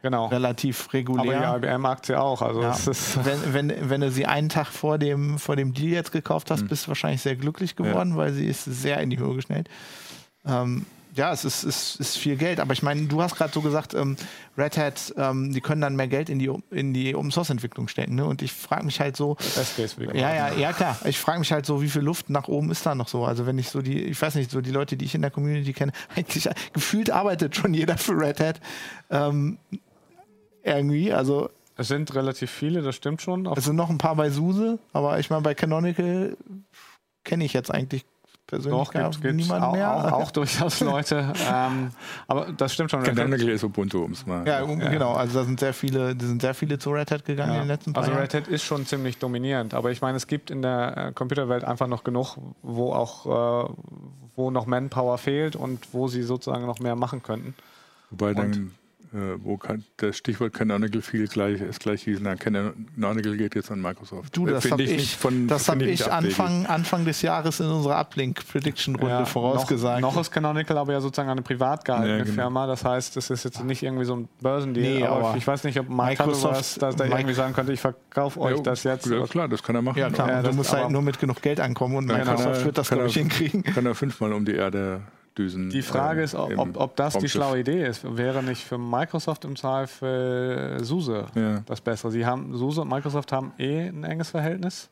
genau. 0.01 0.27
relativ 0.27 0.93
regulär. 0.93 1.47
Aber 1.47 1.59
die 1.59 1.67
IBM-Aktie 1.67 2.19
auch. 2.19 2.41
Also 2.41 2.61
ja. 2.61 2.75
wenn, 3.23 3.53
wenn, 3.53 3.89
wenn 3.89 4.01
du 4.01 4.11
sie 4.11 4.25
einen 4.25 4.49
Tag 4.49 4.67
vor 4.67 4.97
dem, 4.97 5.39
vor 5.39 5.55
dem 5.55 5.73
Deal 5.73 5.93
jetzt 5.93 6.11
gekauft 6.11 6.51
hast, 6.51 6.63
mhm. 6.63 6.67
bist 6.67 6.85
du 6.85 6.89
wahrscheinlich 6.89 7.21
sehr 7.21 7.35
glücklich 7.35 7.75
geworden, 7.75 8.11
ja. 8.11 8.17
weil 8.17 8.33
sie 8.33 8.45
ist 8.45 8.65
sehr 8.65 8.99
in 8.99 9.09
die 9.09 9.17
Höhe 9.17 9.35
geschnellt. 9.35 9.69
Ähm, 10.45 10.85
ja, 11.15 11.33
es 11.33 11.43
ist, 11.43 11.63
ist, 11.63 11.99
ist 11.99 12.17
viel 12.17 12.37
Geld. 12.37 12.59
Aber 12.59 12.73
ich 12.73 12.83
meine, 12.83 13.07
du 13.07 13.21
hast 13.21 13.35
gerade 13.35 13.51
so 13.51 13.61
gesagt, 13.61 13.93
ähm, 13.93 14.15
Red 14.57 14.77
Hat, 14.77 15.13
ähm, 15.17 15.51
die 15.51 15.61
können 15.61 15.81
dann 15.81 15.95
mehr 15.95 16.07
Geld 16.07 16.29
in 16.29 16.39
die, 16.39 16.51
in 16.71 16.93
die 16.93 17.15
Open 17.15 17.31
Source 17.31 17.49
Entwicklung 17.49 17.87
stecken. 17.87 18.15
Ne? 18.15 18.25
Und 18.25 18.41
ich 18.41 18.53
frage 18.53 18.85
mich 18.85 18.99
halt 18.99 19.17
so. 19.17 19.35
Ja, 20.13 20.33
ja, 20.33 20.53
ja, 20.53 20.73
klar. 20.73 20.97
Ich 21.05 21.19
frage 21.19 21.39
mich 21.39 21.51
halt 21.51 21.65
so, 21.65 21.81
wie 21.81 21.89
viel 21.89 22.03
Luft 22.03 22.29
nach 22.29 22.47
oben 22.47 22.71
ist 22.71 22.85
da 22.85 22.95
noch 22.95 23.07
so? 23.07 23.25
Also 23.25 23.45
wenn 23.45 23.57
ich 23.57 23.69
so 23.69 23.81
die, 23.81 24.03
ich 24.03 24.21
weiß 24.21 24.35
nicht, 24.35 24.51
so 24.51 24.61
die 24.61 24.71
Leute, 24.71 24.97
die 24.97 25.05
ich 25.05 25.15
in 25.15 25.21
der 25.21 25.31
Community 25.31 25.73
kenne, 25.73 25.91
eigentlich 26.15 26.47
gefühlt 26.73 27.09
arbeitet 27.09 27.55
schon 27.55 27.73
jeder 27.73 27.97
für 27.97 28.13
Red 28.13 28.39
Hat. 28.39 28.61
Ähm, 29.09 29.57
irgendwie. 30.75 31.13
Also 31.13 31.49
es 31.75 31.87
sind 31.87 32.13
relativ 32.13 32.51
viele, 32.51 32.81
das 32.81 32.95
stimmt 32.95 33.21
schon. 33.21 33.45
Es 33.45 33.65
sind 33.65 33.75
noch 33.75 33.89
ein 33.89 33.97
paar 33.97 34.15
bei 34.15 34.29
SUSE, 34.29 34.79
aber 34.93 35.19
ich 35.19 35.29
meine, 35.29 35.41
bei 35.41 35.53
Canonical 35.53 36.35
kenne 37.23 37.45
ich 37.45 37.53
jetzt 37.53 37.73
eigentlich 37.73 38.05
persönlich 38.49 38.79
Doch, 38.79 38.91
gibt, 38.91 39.21
gibt 39.21 39.35
niemanden 39.35 39.71
mehr. 39.71 40.13
Auch, 40.13 40.23
auch, 40.23 40.31
durchaus 40.31 40.79
Leute. 40.79 41.31
ähm, 41.49 41.91
aber 42.27 42.51
das 42.51 42.73
stimmt 42.73 42.91
schon. 42.91 43.03
Canonical 43.03 43.49
ist 43.49 43.63
Ubuntu, 43.63 44.03
um 44.03 44.11
es 44.11 44.25
mal. 44.25 44.45
Ja, 44.45 44.65
ja, 44.65 44.89
genau. 44.89 45.13
Also 45.13 45.39
da 45.39 45.45
sind 45.45 45.59
sehr 45.59 45.73
viele, 45.73 46.15
da 46.15 46.25
sind 46.25 46.41
sehr 46.41 46.53
viele 46.53 46.79
zu 46.79 46.91
Red 46.91 47.11
Hat 47.11 47.25
gegangen 47.25 47.53
ja. 47.53 47.61
in 47.61 47.63
den 47.63 47.67
letzten 47.69 47.93
paar 47.93 48.03
Also 48.03 48.15
Red 48.15 48.33
Hat 48.33 48.47
ist 48.47 48.63
schon 48.63 48.85
ziemlich 48.85 49.17
dominierend, 49.17 49.73
aber 49.73 49.91
ich 49.91 50.01
meine, 50.01 50.17
es 50.17 50.27
gibt 50.27 50.51
in 50.51 50.61
der 50.61 50.97
äh, 50.97 51.11
Computerwelt 51.13 51.63
einfach 51.63 51.87
noch 51.87 52.03
genug, 52.03 52.37
wo 52.61 52.91
auch 52.91 53.67
äh, 53.67 53.73
wo 54.35 54.51
noch 54.51 54.65
Manpower 54.65 55.17
fehlt 55.17 55.55
und 55.55 55.93
wo 55.93 56.07
sie 56.07 56.23
sozusagen 56.23 56.65
noch 56.65 56.79
mehr 56.79 56.95
machen 56.95 57.21
könnten. 57.21 57.53
Wobei 58.09 58.33
dann 58.33 58.53
äh, 58.53 58.78
wo 59.11 59.57
kann, 59.57 59.83
das 59.97 60.17
Stichwort 60.17 60.53
Canonical 60.53 61.01
viel 61.01 61.27
gleich, 61.27 61.61
ist 61.61 61.79
gleich 61.79 62.03
hieß, 62.03 62.19
na, 62.21 62.35
Canonical 62.35 63.37
geht 63.37 63.55
jetzt 63.55 63.71
an 63.71 63.81
Microsoft. 63.81 64.37
Du, 64.37 64.45
das 64.45 64.69
habe 64.69 64.83
ich, 64.83 65.17
von, 65.17 65.47
das 65.47 65.67
hab 65.67 65.81
ich, 65.81 66.01
ich 66.01 66.11
Anfang, 66.11 66.67
Anfang 66.67 67.05
des 67.05 67.23
Jahres 67.23 67.59
in 67.59 67.67
unserer 67.67 67.97
Uplink-Prediction-Runde 67.97 69.09
ja, 69.09 69.25
vorausgesagt. 69.25 70.01
Noch, 70.01 70.13
noch, 70.13 70.21
ist 70.21 70.31
Canonical 70.31 70.77
aber 70.77 70.93
ja 70.93 71.01
sozusagen 71.01 71.29
eine 71.29 71.41
privat 71.41 71.85
gehaltene 71.85 72.19
ja, 72.19 72.23
genau. 72.23 72.35
Firma. 72.35 72.67
Das 72.67 72.85
heißt, 72.85 73.15
das 73.15 73.31
ist 73.31 73.43
jetzt 73.45 73.63
nicht 73.63 73.81
irgendwie 73.81 74.05
so 74.05 74.15
ein 74.15 74.29
Börsendeal. 74.41 74.99
Nee, 74.99 75.05
aber 75.05 75.35
ich 75.35 75.47
weiß 75.47 75.63
nicht, 75.63 75.79
ob 75.79 75.89
Microsoft 75.89 76.81
was, 76.81 76.95
da 76.95 77.05
irgendwie 77.05 77.33
sagen 77.33 77.53
könnte, 77.53 77.73
ich 77.73 77.81
verkaufe 77.81 78.39
euch 78.39 78.57
ja, 78.57 78.63
das 78.63 78.83
jetzt. 78.83 79.07
Ja, 79.07 79.25
klar, 79.25 79.47
das 79.47 79.63
kann 79.63 79.75
er 79.75 79.81
machen. 79.81 79.97
Ja, 79.97 80.09
klar. 80.09 80.43
du 80.43 80.53
musst 80.53 80.71
halt 80.71 80.91
nur 80.91 81.01
mit 81.01 81.19
genug 81.19 81.41
Geld 81.41 81.59
ankommen 81.59 81.95
und 81.95 82.05
Microsoft 82.05 82.63
wird 82.63 82.77
das, 82.77 82.89
glaube 82.89 83.07
ich, 83.07 83.15
hinkriegen. 83.15 83.63
Kann 83.63 83.85
er 83.85 83.95
fünfmal 83.95 84.33
um 84.33 84.45
die 84.45 84.53
Erde 84.53 85.01
Düsen. 85.37 85.69
Die 85.69 85.81
Frage 85.81 86.21
äh, 86.21 86.25
ist, 86.25 86.35
ob, 86.35 86.77
ob 86.77 86.95
das 86.95 87.17
die 87.17 87.29
schlaue 87.29 87.59
Idee 87.59 87.85
ist. 87.85 88.17
Wäre 88.17 88.43
nicht 88.43 88.63
für 88.63 88.77
Microsoft 88.77 89.45
im 89.45 89.55
Zweifel 89.55 90.77
SUSE 90.83 91.27
ja. 91.35 91.59
das 91.65 91.81
Bessere. 91.81 92.11
Sie 92.11 92.25
haben, 92.25 92.55
SUSE 92.55 92.81
und 92.81 92.89
Microsoft 92.89 93.31
haben 93.31 93.53
eh 93.57 93.87
ein 93.87 94.03
enges 94.03 94.29
Verhältnis. 94.29 94.89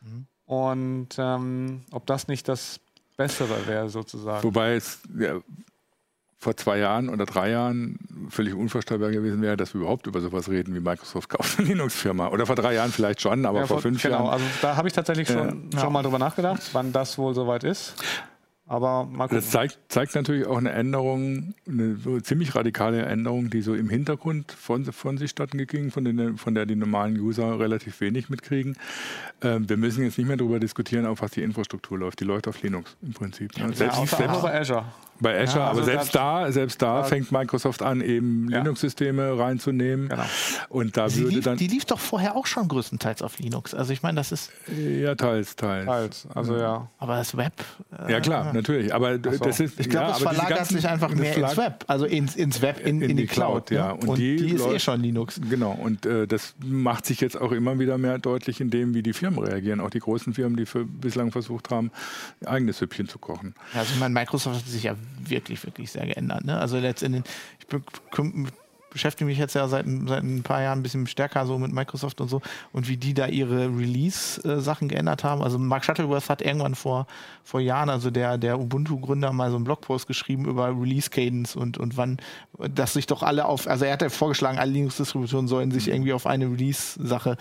Mhm. 0.00 0.26
Und 0.46 1.08
ähm, 1.18 1.82
ob 1.90 2.06
das 2.06 2.28
nicht 2.28 2.48
das 2.48 2.80
Bessere 3.16 3.66
wäre, 3.66 3.88
sozusagen. 3.88 4.42
Wobei 4.42 4.74
es 4.74 5.00
ja, 5.18 5.40
vor 6.42 6.56
zwei 6.56 6.78
Jahren 6.78 7.08
oder 7.08 7.24
drei 7.24 7.50
Jahren 7.50 7.98
völlig 8.28 8.54
unvorstellbar 8.54 9.12
gewesen 9.12 9.40
wäre, 9.42 9.56
dass 9.56 9.74
wir 9.74 9.82
überhaupt 9.82 10.08
über 10.08 10.20
sowas 10.20 10.48
reden 10.48 10.74
wie 10.74 10.80
Microsoft 10.80 11.28
kauft 11.28 11.58
eine 11.58 11.68
Linux-Firma. 11.68 12.28
Oder 12.28 12.46
vor 12.46 12.56
drei 12.56 12.74
Jahren 12.74 12.90
vielleicht 12.90 13.20
schon, 13.20 13.46
aber 13.46 13.60
ja, 13.60 13.66
vor, 13.66 13.76
vor, 13.76 13.82
fünf 13.82 14.02
genau, 14.02 14.24
Jahren. 14.24 14.30
Also 14.30 14.44
da 14.60 14.76
habe 14.76 14.88
ich 14.88 14.94
tatsächlich 14.94 15.28
schon, 15.28 15.70
ja. 15.72 15.80
schon 15.80 15.92
mal 15.92 16.02
drüber 16.02 16.18
nachgedacht, 16.18 16.60
wann 16.72 16.92
das 16.92 17.16
wohl 17.16 17.32
soweit 17.32 17.62
ist. 17.62 17.94
Aber 18.72 19.04
mal 19.04 19.28
Das 19.28 19.50
zeigt, 19.50 19.78
zeigt 19.88 20.14
natürlich 20.14 20.46
auch 20.46 20.56
eine 20.56 20.72
Änderung, 20.72 21.52
eine 21.68 21.96
so 21.96 22.18
ziemlich 22.20 22.54
radikale 22.54 23.02
Änderung, 23.02 23.50
die 23.50 23.60
so 23.60 23.74
im 23.74 23.90
Hintergrund 23.90 24.50
von, 24.50 24.86
von 24.86 25.18
sich 25.18 25.30
stattging, 25.30 25.90
von, 25.90 26.06
den, 26.06 26.38
von 26.38 26.54
der 26.54 26.64
die 26.64 26.74
normalen 26.74 27.20
User 27.20 27.60
relativ 27.60 28.00
wenig 28.00 28.30
mitkriegen. 28.30 28.78
Ähm, 29.42 29.68
wir 29.68 29.76
müssen 29.76 30.02
jetzt 30.04 30.16
nicht 30.16 30.26
mehr 30.26 30.38
darüber 30.38 30.58
diskutieren, 30.58 31.04
auf 31.04 31.20
was 31.20 31.32
die 31.32 31.42
Infrastruktur 31.42 31.98
läuft. 31.98 32.20
Die 32.20 32.24
läuft 32.24 32.48
auf 32.48 32.62
Linux 32.62 32.96
im 33.02 33.12
Prinzip. 33.12 33.58
Ja, 33.58 33.70
selbst, 33.74 33.98
selbst 34.08 34.40
bei 34.40 34.58
Azure. 34.58 34.86
Bei 35.22 35.40
Azure, 35.40 35.60
ja, 35.60 35.68
also 35.68 35.80
aber 35.80 35.84
selbst 35.84 36.14
da, 36.14 36.52
selbst 36.52 36.82
da 36.82 37.04
fängt 37.04 37.30
Microsoft 37.30 37.82
an, 37.82 38.00
eben 38.00 38.50
ja. 38.50 38.58
Linux-Systeme 38.58 39.38
reinzunehmen. 39.38 40.08
Genau. 40.08 40.24
Und 40.68 40.96
da 40.96 41.14
würde 41.14 41.28
lief, 41.28 41.44
dann 41.44 41.56
die 41.56 41.68
lief 41.68 41.84
doch 41.84 42.00
vorher 42.00 42.36
auch 42.36 42.46
schon 42.46 42.66
größtenteils 42.68 43.22
auf 43.22 43.38
Linux. 43.38 43.74
Also 43.74 43.92
ich 43.92 44.02
meine, 44.02 44.16
das 44.16 44.32
ist 44.32 44.50
ja 44.68 45.14
teils, 45.14 45.56
teils. 45.56 45.86
Teils, 45.86 46.26
also 46.34 46.56
ja. 46.56 46.88
Aber 46.98 47.16
das 47.16 47.36
Web. 47.36 47.52
Äh, 48.06 48.12
ja 48.12 48.20
klar, 48.20 48.52
natürlich. 48.52 48.92
Aber 48.92 49.14
so. 49.14 49.18
das 49.18 49.60
ist. 49.60 49.78
Ich 49.78 49.88
glaube, 49.88 50.08
ja, 50.08 50.16
es 50.16 50.22
verlagert 50.22 50.58
ganzen, 50.58 50.76
sich 50.76 50.88
einfach 50.88 51.10
mehr 51.14 51.36
ins 51.36 51.56
Web, 51.56 51.84
also 51.86 52.04
ins, 52.04 52.36
ins 52.36 52.60
Web, 52.60 52.80
in, 52.80 53.00
in, 53.00 53.10
in 53.10 53.16
die, 53.16 53.22
die, 53.22 53.26
Cloud. 53.28 53.66
Cloud 53.66 53.70
ja. 53.70 53.92
Und, 53.92 54.08
und 54.08 54.18
die, 54.18 54.36
die, 54.36 54.50
ist 54.50 54.66
eh 54.66 54.78
schon 54.78 55.00
Linux. 55.00 55.40
Genau. 55.48 55.72
Und 55.72 56.04
äh, 56.06 56.26
das 56.26 56.54
macht 56.64 57.06
sich 57.06 57.20
jetzt 57.20 57.40
auch 57.40 57.52
immer 57.52 57.78
wieder 57.78 57.98
mehr 57.98 58.18
deutlich 58.18 58.60
in 58.60 58.70
dem, 58.70 58.94
wie 58.94 59.02
die 59.02 59.12
Firmen 59.12 59.38
reagieren. 59.38 59.80
Auch 59.80 59.90
die 59.90 60.00
großen 60.00 60.34
Firmen, 60.34 60.56
die 60.56 60.66
für, 60.66 60.84
bislang 60.84 61.30
versucht 61.30 61.70
haben, 61.70 61.90
ihr 62.40 62.50
eigenes 62.50 62.78
Süppchen 62.78 63.08
zu 63.08 63.18
kochen. 63.18 63.54
Also 63.74 63.94
ich 63.94 64.00
meine, 64.00 64.14
Microsoft 64.14 64.56
hat 64.56 64.66
sich 64.66 64.82
ja 64.82 64.96
wirklich, 65.18 65.64
wirklich 65.64 65.90
sehr 65.90 66.06
geändert. 66.06 66.44
Ne? 66.44 66.58
Also 66.58 66.78
letztendlich, 66.78 67.24
ich 67.58 67.66
beschäftige 68.92 69.24
mich 69.24 69.38
jetzt 69.38 69.54
ja 69.54 69.66
seit, 69.68 69.86
seit 69.86 70.22
ein 70.22 70.42
paar 70.42 70.62
Jahren 70.62 70.80
ein 70.80 70.82
bisschen 70.82 71.06
stärker 71.06 71.46
so 71.46 71.58
mit 71.58 71.72
Microsoft 71.72 72.20
und 72.20 72.28
so 72.28 72.42
und 72.72 72.88
wie 72.88 72.98
die 72.98 73.14
da 73.14 73.26
ihre 73.26 73.66
Release-Sachen 73.66 74.88
geändert 74.88 75.24
haben. 75.24 75.42
Also 75.42 75.58
Mark 75.58 75.84
Shuttleworth 75.84 76.28
hat 76.28 76.42
irgendwann 76.42 76.74
vor, 76.74 77.06
vor 77.42 77.60
Jahren, 77.60 77.88
also 77.88 78.10
der, 78.10 78.36
der 78.36 78.60
Ubuntu-Gründer, 78.60 79.32
mal 79.32 79.50
so 79.50 79.56
einen 79.56 79.64
Blogpost 79.64 80.06
geschrieben 80.06 80.44
über 80.44 80.68
Release-Cadence 80.68 81.56
und, 81.56 81.78
und 81.78 81.96
wann, 81.96 82.18
dass 82.58 82.92
sich 82.92 83.06
doch 83.06 83.22
alle 83.22 83.46
auf, 83.46 83.66
also 83.66 83.84
er 83.86 83.94
hat 83.94 84.02
ja 84.02 84.10
vorgeschlagen, 84.10 84.58
alle 84.58 84.72
Linux-Distributionen 84.72 85.48
sollen 85.48 85.70
sich 85.70 85.88
irgendwie 85.88 86.12
auf 86.12 86.26
eine 86.26 86.46
Release-Sache 86.46 87.36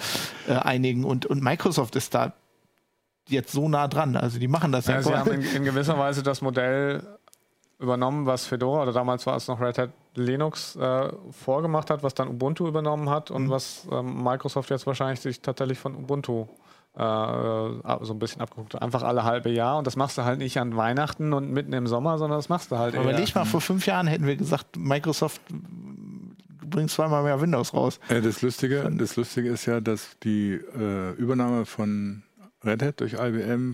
äh, 0.48 0.54
einigen 0.54 1.04
und, 1.04 1.26
und 1.26 1.44
Microsoft 1.44 1.96
ist 1.98 2.14
da 2.14 2.34
jetzt 3.28 3.52
so 3.52 3.70
nah 3.70 3.88
dran. 3.88 4.16
Also 4.16 4.40
die 4.40 4.48
machen 4.48 4.72
das 4.72 4.88
ja. 4.88 4.96
ja 4.96 5.04
sie 5.04 5.14
haben 5.14 5.32
in, 5.32 5.42
in 5.42 5.64
gewisser 5.64 5.98
Weise 5.98 6.24
das 6.24 6.42
Modell 6.42 7.04
übernommen, 7.82 8.26
was 8.26 8.46
Fedora 8.46 8.84
oder 8.84 8.94
damals 8.94 9.26
war 9.26 9.36
es 9.36 9.48
noch 9.48 9.60
Red 9.60 9.78
Hat 9.78 9.90
Linux 10.16 10.76
äh, 10.76 11.10
vorgemacht 11.32 11.90
hat, 11.90 12.04
was 12.04 12.14
dann 12.14 12.28
Ubuntu 12.28 12.68
übernommen 12.68 13.10
hat 13.10 13.32
und 13.32 13.46
mhm. 13.46 13.50
was 13.50 13.88
ähm, 13.92 14.24
Microsoft 14.24 14.70
jetzt 14.70 14.86
wahrscheinlich 14.86 15.20
sich 15.20 15.42
tatsächlich 15.42 15.80
von 15.80 15.96
Ubuntu 15.96 16.48
äh, 16.96 17.00
so 17.00 18.14
ein 18.14 18.20
bisschen 18.20 18.42
abgeguckt 18.42 18.74
hat. 18.74 18.82
Einfach 18.82 19.04
alle 19.04 19.24
halbe 19.24 19.50
Jahr 19.50 19.78
und 19.78 19.88
das 19.88 19.96
machst 19.96 20.18
du 20.18 20.24
halt 20.24 20.40
nicht 20.40 20.60
an 20.60 20.76
Weihnachten 20.76 21.34
und 21.34 21.52
mitten 21.52 21.74
im 21.74 21.88
Sommer, 21.88 22.18
sondern 22.18 22.38
das 22.38 22.50
machst 22.50 22.72
du 22.72 22.78
halt 22.78 22.96
Aber 22.98 23.14
nicht 23.14 23.34
mal, 23.34 23.46
vor 23.46 23.62
fünf 23.62 23.86
Jahren 23.86 24.08
hätten 24.08 24.28
wir 24.28 24.36
gesagt, 24.36 24.78
Microsoft 24.78 25.42
bringt 26.70 26.92
zweimal 26.92 27.24
mehr 27.24 27.40
Windows 27.40 27.74
raus. 27.74 28.00
Äh, 28.10 28.22
das, 28.22 28.42
Lustige, 28.42 28.90
das 28.94 29.16
Lustige 29.16 29.50
ist 29.50 29.66
ja, 29.66 29.80
dass 29.80 30.18
die 30.24 30.54
äh, 30.54 31.12
Übernahme 31.14 31.66
von 31.66 32.24
Red 32.64 32.84
Hat 32.84 33.00
durch 33.00 33.14
IBM 33.14 33.74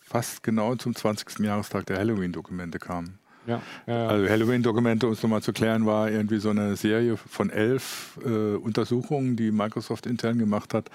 fast 0.00 0.42
genau 0.42 0.74
zum 0.76 0.94
20. 0.94 1.40
Jahrestag 1.40 1.86
der 1.86 1.98
Halloween-Dokumente 1.98 2.78
kam. 2.78 3.18
Ja, 3.48 3.62
ja, 3.86 4.06
Also 4.08 4.28
Halloween-Dokumente, 4.28 5.06
um 5.06 5.14
es 5.14 5.22
nochmal 5.22 5.40
zu 5.40 5.54
klären, 5.54 5.86
war 5.86 6.10
irgendwie 6.10 6.38
so 6.38 6.50
eine 6.50 6.76
Serie 6.76 7.16
von 7.16 7.48
elf 7.48 8.18
äh, 8.22 8.56
Untersuchungen, 8.56 9.36
die 9.36 9.50
Microsoft 9.50 10.04
intern 10.04 10.38
gemacht 10.38 10.74
hat, 10.74 10.90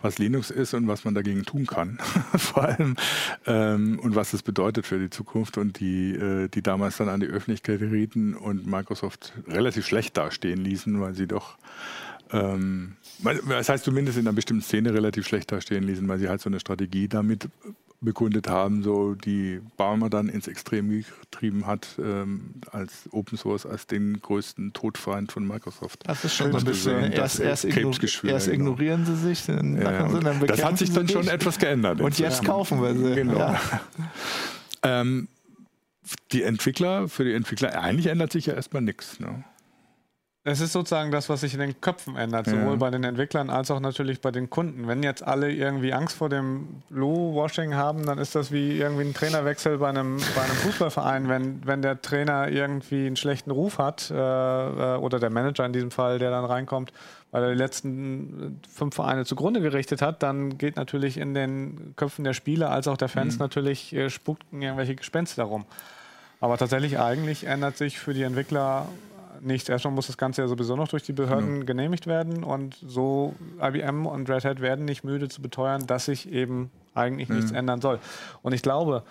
was 0.00 0.18
Linux 0.18 0.50
ist 0.50 0.72
und 0.72 0.88
was 0.88 1.04
man 1.04 1.14
dagegen 1.14 1.44
tun 1.44 1.66
kann, 1.66 1.98
vor 2.36 2.64
allem 2.64 2.96
ähm, 3.46 3.98
und 4.02 4.16
was 4.16 4.32
es 4.32 4.42
bedeutet 4.42 4.86
für 4.86 4.98
die 4.98 5.10
Zukunft 5.10 5.58
und 5.58 5.80
die, 5.80 6.14
äh, 6.14 6.48
die 6.48 6.62
damals 6.62 6.96
dann 6.96 7.10
an 7.10 7.20
die 7.20 7.26
Öffentlichkeit 7.26 7.80
gerieten 7.80 8.32
und 8.32 8.66
Microsoft 8.66 9.34
relativ 9.46 9.86
schlecht 9.86 10.16
dastehen 10.16 10.64
ließen, 10.64 10.98
weil 11.02 11.12
sie 11.12 11.26
doch 11.26 11.58
ähm, 12.30 12.96
das 13.48 13.68
heißt 13.68 13.84
zumindest 13.84 14.16
in 14.16 14.26
einer 14.26 14.34
bestimmten 14.34 14.62
Szene 14.62 14.94
relativ 14.94 15.26
schlecht 15.26 15.52
dastehen 15.52 15.84
ließen, 15.84 16.08
weil 16.08 16.18
sie 16.18 16.28
halt 16.28 16.40
so 16.40 16.48
eine 16.48 16.60
Strategie 16.60 17.06
damit 17.08 17.48
bekundet 18.00 18.48
haben, 18.48 18.82
so 18.82 19.14
die 19.14 19.60
Barmer 19.76 20.08
dann 20.08 20.28
ins 20.28 20.46
Extrem 20.46 20.88
getrieben 20.88 21.66
hat, 21.66 21.98
ähm, 21.98 22.54
als 22.70 23.08
Open 23.10 23.36
Source 23.36 23.66
als 23.66 23.86
den 23.86 24.20
größten 24.20 24.72
Todfeind 24.72 25.32
von 25.32 25.46
Microsoft. 25.46 26.02
Das 26.06 26.24
ist 26.24 26.34
schon 26.34 26.52
so 26.52 26.58
ein 26.58 26.64
bisschen, 26.64 27.12
erst, 27.12 27.40
erst, 27.40 27.64
ignor 27.64 27.92
erst 27.92 28.22
genau. 28.22 28.54
ignorieren 28.54 29.04
sie 29.04 29.16
sich, 29.16 29.44
dann, 29.46 29.76
ja, 29.76 30.08
sie, 30.08 30.20
dann 30.20 30.40
Das 30.46 30.64
hat 30.64 30.78
sich 30.78 30.92
dann 30.92 31.08
schon 31.08 31.26
etwas 31.26 31.58
geändert. 31.58 32.00
Und 32.00 32.18
jetzt 32.18 32.44
kaufen 32.44 32.80
wir 32.80 32.94
sie. 32.94 33.14
Genau. 33.16 33.38
Ja. 33.38 33.60
ähm, 34.84 35.28
die 36.32 36.42
Entwickler, 36.42 37.08
für 37.08 37.24
die 37.24 37.32
Entwickler, 37.32 37.82
eigentlich 37.82 38.06
ändert 38.06 38.32
sich 38.32 38.46
ja 38.46 38.54
erstmal 38.54 38.82
nichts. 38.82 39.18
Ne? 39.18 39.44
Es 40.44 40.60
ist 40.60 40.72
sozusagen 40.72 41.10
das, 41.10 41.28
was 41.28 41.40
sich 41.40 41.52
in 41.52 41.60
den 41.60 41.80
Köpfen 41.80 42.16
ändert, 42.16 42.46
ja. 42.46 42.54
sowohl 42.54 42.78
bei 42.78 42.90
den 42.90 43.04
Entwicklern 43.04 43.50
als 43.50 43.70
auch 43.70 43.80
natürlich 43.80 44.20
bei 44.20 44.30
den 44.30 44.48
Kunden. 44.48 44.86
Wenn 44.86 45.02
jetzt 45.02 45.22
alle 45.22 45.52
irgendwie 45.52 45.92
Angst 45.92 46.16
vor 46.16 46.28
dem 46.28 46.82
Blue-Washing 46.88 47.74
haben, 47.74 48.06
dann 48.06 48.18
ist 48.18 48.34
das 48.34 48.50
wie 48.50 48.78
irgendwie 48.78 49.02
ein 49.02 49.14
Trainerwechsel 49.14 49.78
bei 49.78 49.88
einem, 49.88 50.16
bei 50.34 50.42
einem 50.42 50.54
Fußballverein. 50.54 51.28
Wenn, 51.28 51.66
wenn 51.66 51.82
der 51.82 52.00
Trainer 52.00 52.48
irgendwie 52.48 53.06
einen 53.06 53.16
schlechten 53.16 53.50
Ruf 53.50 53.78
hat, 53.78 54.10
äh, 54.10 54.14
äh 54.14 54.96
oder 54.96 55.18
der 55.18 55.28
Manager 55.28 55.66
in 55.66 55.72
diesem 55.72 55.90
Fall, 55.90 56.18
der 56.18 56.30
dann 56.30 56.44
reinkommt, 56.44 56.92
weil 57.30 57.42
er 57.42 57.50
die 57.50 57.58
letzten 57.58 58.60
fünf 58.72 58.94
Vereine 58.94 59.26
zugrunde 59.26 59.60
gerichtet 59.60 60.00
hat, 60.00 60.22
dann 60.22 60.56
geht 60.56 60.76
natürlich 60.76 61.18
in 61.18 61.34
den 61.34 61.94
Köpfen 61.96 62.24
der 62.24 62.32
Spieler 62.32 62.70
als 62.70 62.88
auch 62.88 62.96
der 62.96 63.08
Fans 63.08 63.34
mhm. 63.34 63.40
natürlich, 63.40 63.92
äh, 63.92 64.08
spucken 64.08 64.62
irgendwelche 64.62 64.94
Gespenster 64.94 65.44
rum. 65.44 65.66
Aber 66.40 66.56
tatsächlich 66.56 66.98
eigentlich 66.98 67.44
ändert 67.44 67.76
sich 67.76 67.98
für 67.98 68.14
die 68.14 68.22
Entwickler 68.22 68.86
nichts. 69.40 69.68
Erstmal 69.68 69.94
muss 69.94 70.06
das 70.06 70.16
Ganze 70.16 70.42
ja 70.42 70.48
sowieso 70.48 70.76
noch 70.76 70.88
durch 70.88 71.02
die 71.02 71.12
Behörden 71.12 71.60
mhm. 71.60 71.66
genehmigt 71.66 72.06
werden 72.06 72.44
und 72.44 72.76
so 72.86 73.34
IBM 73.60 74.06
und 74.06 74.28
Red 74.28 74.44
Hat 74.44 74.60
werden 74.60 74.84
nicht 74.84 75.04
müde 75.04 75.28
zu 75.28 75.42
beteuern, 75.42 75.86
dass 75.86 76.06
sich 76.06 76.30
eben 76.30 76.70
eigentlich 76.94 77.28
mhm. 77.28 77.36
nichts 77.36 77.52
ändern 77.52 77.80
soll. 77.80 77.98
Und 78.42 78.52
ich 78.52 78.62
glaube, 78.62 79.02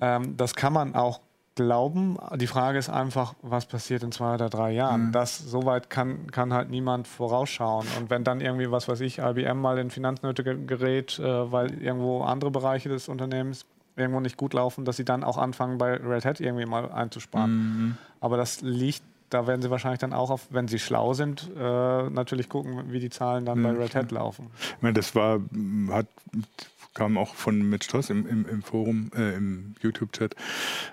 ähm, 0.00 0.36
das 0.36 0.54
kann 0.54 0.72
man 0.72 0.94
auch 0.94 1.20
glauben. 1.54 2.18
Die 2.36 2.46
Frage 2.46 2.78
ist 2.78 2.88
einfach, 2.88 3.34
was 3.42 3.66
passiert 3.66 4.02
in 4.02 4.12
zwei 4.12 4.34
oder 4.34 4.48
drei 4.48 4.72
Jahren? 4.72 5.08
Mhm. 5.08 5.12
Das 5.12 5.38
soweit 5.38 5.90
kann, 5.90 6.30
kann 6.30 6.52
halt 6.52 6.70
niemand 6.70 7.06
vorausschauen. 7.06 7.86
Und 7.98 8.10
wenn 8.10 8.24
dann 8.24 8.40
irgendwie, 8.40 8.70
was 8.70 8.88
weiß 8.88 9.00
ich, 9.00 9.18
IBM 9.18 9.60
mal 9.60 9.78
in 9.78 9.90
Finanznöte 9.90 10.42
gerät, 10.42 11.18
äh, 11.18 11.52
weil 11.52 11.82
irgendwo 11.82 12.22
andere 12.22 12.50
Bereiche 12.50 12.88
des 12.88 13.08
Unternehmens 13.08 13.66
irgendwo 13.96 14.20
nicht 14.20 14.36
gut 14.36 14.54
laufen, 14.54 14.84
dass 14.84 14.96
sie 14.96 15.04
dann 15.04 15.22
auch 15.22 15.38
anfangen, 15.38 15.78
bei 15.78 15.94
Red 15.94 16.24
Hat 16.24 16.40
irgendwie 16.40 16.66
mal 16.66 16.90
einzusparen. 16.90 17.52
Mhm. 17.52 17.96
Aber 18.20 18.36
das 18.36 18.60
liegt 18.60 19.02
da 19.34 19.48
werden 19.48 19.62
sie 19.62 19.70
wahrscheinlich 19.70 19.98
dann 19.98 20.12
auch, 20.12 20.30
auf, 20.30 20.46
wenn 20.50 20.68
sie 20.68 20.78
schlau 20.78 21.12
sind, 21.12 21.50
äh, 21.56 22.08
natürlich 22.08 22.48
gucken, 22.48 22.92
wie 22.92 23.00
die 23.00 23.10
Zahlen 23.10 23.44
dann 23.44 23.58
mhm. 23.58 23.62
bei 23.64 23.70
Red 23.70 23.94
Hat 23.96 24.12
laufen. 24.12 24.50
Ich 24.76 24.82
meine, 24.82 24.94
das 24.94 25.14
war, 25.14 25.40
hat 25.90 26.06
kam 26.94 27.18
auch 27.18 27.34
von 27.34 27.58
Mitch 27.68 27.84
Stoss 27.88 28.10
im, 28.10 28.26
im, 28.26 28.46
im 28.48 28.62
Forum, 28.62 29.10
äh, 29.16 29.34
im 29.36 29.74
YouTube-Chat, 29.82 30.34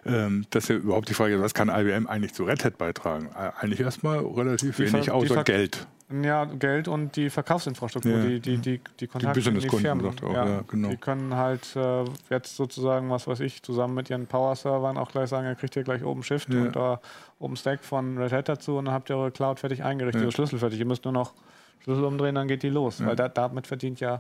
ähm, 0.06 0.46
dass 0.50 0.70
er 0.70 0.78
überhaupt 0.78 1.10
die 1.10 1.14
Frage, 1.14 1.40
was 1.42 1.54
kann 1.54 1.70
IBM 1.70 2.08
eigentlich 2.08 2.34
zu 2.34 2.44
Red 2.44 2.66
Hat 2.66 2.78
beitragen? 2.78 3.30
Äh, 3.36 3.52
eigentlich 3.60 3.80
erstmal 3.80 4.20
relativ 4.20 4.76
die 4.78 4.92
wenig, 4.92 5.12
außer 5.12 5.44
Geld. 5.44 5.88
Ja, 6.24 6.44
Geld 6.44 6.90
und 6.90 7.16
die 7.16 7.30
Verkaufsinfrastruktur, 7.30 8.12
Ja. 8.18 8.26
die, 8.26 8.40
die, 8.42 8.58
die, 8.58 8.82
die 9.00 9.08
Kontakte 9.08 9.40
die 9.40 9.50
Businesskunden, 9.52 10.02
Firmen. 10.02 10.24
auch, 10.24 10.34
ja, 10.34 10.62
genau. 10.68 10.90
Die 10.90 10.98
können 10.98 11.36
halt 11.38 11.74
äh, 11.78 12.04
jetzt 12.30 12.58
sozusagen, 12.58 13.10
was 13.10 13.28
weiß 13.28 13.40
ich, 13.40 13.64
zusammen 13.64 13.94
mit 13.94 14.10
ihren 14.10 14.28
Power-Servern 14.28 14.98
auch 14.98 15.10
gleich 15.12 15.30
sagen, 15.30 15.48
ihr 15.48 15.56
kriegt 15.56 15.74
hier 15.74 15.84
gleich 15.84 16.04
OpenShift 16.04 16.50
Ja. 16.54 16.62
und 16.64 16.76
äh, 16.76 16.98
OpenStack 17.40 17.84
von 17.86 18.18
Red 18.18 18.34
Hat 18.34 18.50
dazu 18.50 18.78
und 18.78 18.86
dann 18.86 18.94
habt 18.94 19.10
ihr 19.10 19.16
eure 19.16 19.32
Cloud 19.32 19.60
fertig 19.62 19.84
eingerichtet, 19.86 20.24
Ja. 20.26 20.32
Schlüssel 20.32 20.60
fertig. 20.60 20.80
Ihr 20.80 20.86
müsst 20.86 21.06
nur 21.06 21.14
noch 21.14 21.34
Schlüssel 21.80 22.04
umdrehen, 22.04 22.36
dann 22.36 22.50
geht 22.50 22.64
die 22.64 22.70
los. 22.70 23.00
Ja. 23.00 23.06
Weil 23.06 23.16
da, 23.16 23.30
damit 23.30 23.68
verdient 23.68 24.02
ja 24.02 24.20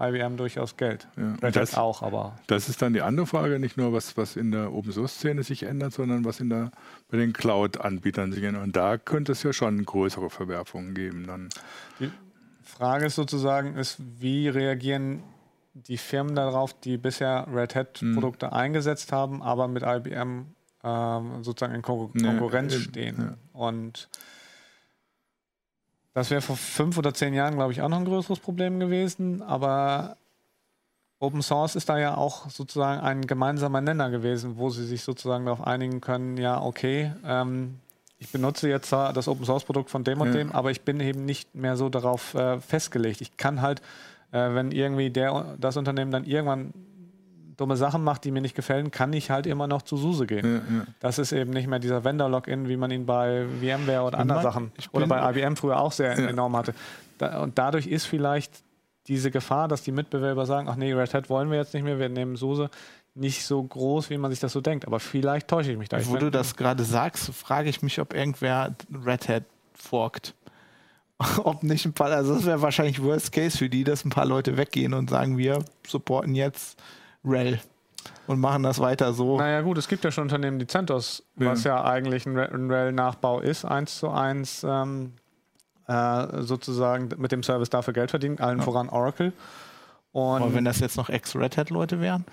IBM 0.00 0.36
durchaus 0.36 0.76
Geld. 0.76 1.06
Ja. 1.16 1.34
Red 1.42 1.54
Das- 1.56 1.76
auch, 1.76 2.02
aber 2.02 2.36
Das 2.46 2.68
ist 2.68 2.82
dann 2.82 2.92
die 2.92 3.02
andere 3.02 3.26
Frage, 3.26 3.58
nicht 3.58 3.76
nur 3.76 3.92
was, 3.92 4.16
was 4.16 4.36
in 4.36 4.50
der 4.50 4.72
Open 4.72 4.92
Source 4.92 5.14
Szene 5.16 5.42
sich 5.42 5.62
ändert, 5.64 5.92
sondern 5.92 6.24
was 6.24 6.40
in 6.40 6.48
der, 6.50 6.70
bei 7.10 7.18
den 7.18 7.32
Cloud-Anbietern 7.32 8.32
sich 8.32 8.42
ändert. 8.44 8.62
Und 8.64 8.74
da 8.76 8.98
könnte 8.98 9.32
es 9.32 9.42
ja 9.42 9.52
schon 9.52 9.84
größere 9.84 10.30
Verwerfungen 10.30 10.94
geben. 10.94 11.26
Dann. 11.26 11.48
Die 12.00 12.10
Frage 12.62 13.06
ist 13.06 13.14
sozusagen, 13.16 13.76
ist, 13.76 13.98
wie 14.20 14.48
reagieren 14.48 15.22
die 15.74 15.96
Firmen 15.98 16.34
darauf, 16.34 16.78
die 16.80 16.98
bisher 16.98 17.46
Red 17.52 17.74
Hat-Produkte 17.74 18.46
Mhm. 18.48 18.52
eingesetzt 18.52 19.12
haben, 19.12 19.42
aber 19.42 19.68
mit 19.68 19.82
IBM 19.84 20.46
ähm, 20.84 21.44
sozusagen 21.44 21.74
in 21.76 21.82
Kon 21.82 22.10
Ja, 22.14 22.26
Konkurrenz 22.30 22.74
äh, 22.74 22.78
stehen. 22.80 23.16
ja. 23.18 23.34
Und 23.58 24.08
das 26.14 26.30
wäre 26.30 26.42
vor 26.42 26.56
fünf 26.56 26.98
oder 26.98 27.14
zehn 27.14 27.34
Jahren, 27.34 27.54
glaube 27.54 27.72
ich, 27.72 27.82
auch 27.82 27.88
noch 27.88 27.98
ein 27.98 28.04
größeres 28.04 28.40
Problem 28.40 28.80
gewesen, 28.80 29.42
aber 29.42 30.16
Open 31.20 31.40
Source 31.42 31.76
ist 31.76 31.88
da 31.88 31.98
ja 31.98 32.16
auch 32.16 32.50
sozusagen 32.50 33.00
ein 33.00 33.26
gemeinsamer 33.26 33.80
Nenner 33.80 34.10
gewesen, 34.10 34.56
wo 34.58 34.70
sie 34.70 34.84
sich 34.84 35.02
sozusagen 35.02 35.44
darauf 35.46 35.64
einigen 35.64 36.00
können, 36.00 36.36
ja, 36.36 36.60
okay, 36.60 37.12
ähm, 37.24 37.78
ich 38.18 38.30
benutze 38.30 38.68
jetzt 38.68 38.88
zwar 38.88 39.12
das 39.12 39.26
Open 39.28 39.44
Source 39.44 39.64
Produkt 39.64 39.90
von 39.90 40.04
dem 40.04 40.20
und 40.20 40.28
Ja. 40.28 40.34
dem, 40.34 40.52
aber 40.52 40.70
ich 40.70 40.82
bin 40.82 41.00
eben 41.00 41.24
nicht 41.24 41.54
mehr 41.54 41.76
so 41.76 41.88
darauf 41.88 42.34
äh, 42.34 42.60
festgelegt. 42.60 43.20
Ich 43.20 43.36
kann 43.36 43.62
halt, 43.62 43.80
äh, 44.30 44.54
wenn 44.54 44.70
irgendwie 44.70 45.10
der, 45.10 45.56
das 45.58 45.76
Unternehmen 45.76 46.10
dann 46.12 46.24
irgendwann 46.24 46.72
dumme 47.56 47.76
Sachen 47.76 48.02
macht, 48.02 48.24
die 48.24 48.30
mir 48.30 48.40
nicht 48.40 48.54
gefallen, 48.54 48.90
kann 48.90 49.12
ich 49.12 49.30
halt 49.30 49.46
immer 49.46 49.66
noch 49.66 49.82
zu 49.82 49.96
SUSE 49.96 50.26
gehen. 50.26 50.62
Ja, 50.68 50.76
ja. 50.78 50.84
Das 51.00 51.18
ist 51.18 51.32
eben 51.32 51.50
nicht 51.50 51.66
mehr 51.68 51.78
dieser 51.78 52.04
Vendor-Login, 52.04 52.68
wie 52.68 52.76
man 52.76 52.90
ihn 52.90 53.06
bei 53.06 53.46
VMware 53.60 54.02
oder 54.02 54.18
anderen 54.18 54.42
Sachen 54.42 54.72
oder 54.92 55.06
bei 55.06 55.30
IBM 55.30 55.56
früher 55.56 55.78
auch 55.78 55.92
sehr 55.92 56.18
Ja. 56.18 56.28
enorm 56.28 56.56
hatte. 56.56 56.74
Da, 57.18 57.40
und 57.42 57.58
dadurch 57.58 57.86
ist 57.86 58.06
vielleicht 58.06 58.62
diese 59.08 59.30
Gefahr, 59.30 59.68
dass 59.68 59.82
die 59.82 59.92
Mitbewerber 59.92 60.46
sagen, 60.46 60.68
ach 60.68 60.76
nee, 60.76 60.92
Red 60.92 61.12
Hat 61.14 61.28
wollen 61.28 61.50
wir 61.50 61.58
jetzt 61.58 61.74
nicht 61.74 61.82
mehr, 61.82 61.98
wir 61.98 62.08
nehmen 62.08 62.36
SUSE, 62.36 62.70
nicht 63.14 63.44
so 63.44 63.62
groß, 63.62 64.10
wie 64.10 64.16
man 64.16 64.30
sich 64.30 64.40
das 64.40 64.52
so 64.52 64.60
denkt. 64.60 64.86
Aber 64.86 65.00
vielleicht 65.00 65.48
täusche 65.48 65.72
ich 65.72 65.78
mich 65.78 65.88
da. 65.88 65.98
Wo 66.06 66.16
du 66.16 66.30
das 66.30 66.56
gerade 66.56 66.84
sagst, 66.84 67.30
frage 67.34 67.68
ich 67.68 67.82
mich, 67.82 68.00
ob 68.00 68.14
irgendwer 68.14 68.74
Red 69.04 69.28
Hat 69.28 69.44
forkt. 69.74 70.34
ob 71.44 71.62
nicht 71.62 71.84
ein 71.84 71.92
paar, 71.92 72.10
also 72.10 72.34
das 72.34 72.46
wäre 72.46 72.62
wahrscheinlich 72.62 73.02
Worst 73.02 73.32
Case 73.32 73.58
für 73.58 73.68
die, 73.68 73.84
dass 73.84 74.04
ein 74.04 74.10
paar 74.10 74.24
Leute 74.26 74.56
weggehen 74.56 74.94
und 74.94 75.10
sagen, 75.10 75.36
wir 75.38 75.64
supporten 75.86 76.34
jetzt 76.34 76.80
RHEL 77.24 77.60
und 78.26 78.40
machen 78.40 78.62
das 78.62 78.78
weiter 78.78 79.12
so. 79.12 79.38
Naja 79.38 79.60
gut, 79.60 79.78
es 79.78 79.88
gibt 79.88 80.04
ja 80.04 80.10
schon 80.10 80.22
Unternehmen, 80.22 80.58
die 80.58 80.66
CentOS, 80.66 81.22
was 81.36 81.64
ja 81.64 81.84
eigentlich 81.84 82.26
ein 82.26 82.36
RHEL-Nachbau 82.36 83.40
ist, 83.40 83.64
eins 83.64 83.98
zu 83.98 84.10
eins 84.10 84.64
ähm, 84.64 85.12
äh, 85.86 86.42
sozusagen 86.42 87.08
mit 87.16 87.32
dem 87.32 87.42
Service 87.42 87.70
dafür 87.70 87.92
Geld 87.94 88.10
verdienen, 88.10 88.38
allen 88.38 88.60
voran 88.60 88.88
Oracle. 88.88 89.32
Und 90.12 90.42
Aber 90.42 90.54
wenn 90.54 90.64
das 90.64 90.80
jetzt 90.80 90.96
noch 90.96 91.08
Ex-Red 91.08 91.56
Hat-Leute 91.56 92.00
wären, 92.00 92.24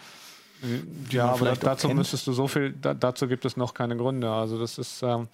ja, 1.10 1.28
man 1.28 1.36
aber 1.36 1.56
dazu 1.56 1.88
müsstest 1.90 2.28
du 2.28 2.34
so 2.34 2.48
viel, 2.48 2.74
da, 2.74 2.94
dazu 2.94 3.28
gibt 3.28 3.46
es 3.46 3.56
noch 3.56 3.74
keine 3.74 3.96
Gründe. 3.96 4.30
Also 4.30 4.60
das 4.60 4.78
ist, 4.78 5.02
ähm, 5.04 5.28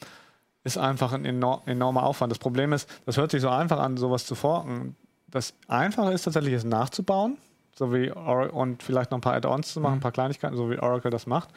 ist 0.64 0.78
einfach 0.78 1.14
ein 1.14 1.26
enor 1.26 1.64
enormer 1.66 2.03
Aufwand. 2.03 2.32
Das 2.32 2.39
Problem 2.39 2.74
ist, 2.74 2.88
das 3.06 3.18
hört 3.18 3.32
sich 3.32 3.41
so 3.41 3.49
einfach 3.49 3.80
an, 3.80 3.97
sowas 3.97 4.26
zu 4.26 4.36
forken. 4.36 4.95
Das 5.28 5.53
Einfache 5.68 6.14
ist 6.14 6.24
tatsächlich, 6.24 6.53
es 6.53 6.64
nachzubauen, 6.64 7.38
so 7.78 7.94
wie 7.94 8.12
Or 8.12 8.54
und 8.54 8.84
vielleicht 8.84 9.12
noch 9.12 9.18
ein 9.18 9.22
paar 9.22 9.34
Add-ons 9.34 9.74
zu 9.74 9.82
machen, 9.82 9.96
ein 9.96 10.00
paar 10.00 10.12
Kleinigkeiten, 10.12 10.56
so 10.56 10.70
wie 10.70 10.78
Oracle 10.80 11.12
das 11.12 11.28
macht. 11.28 11.50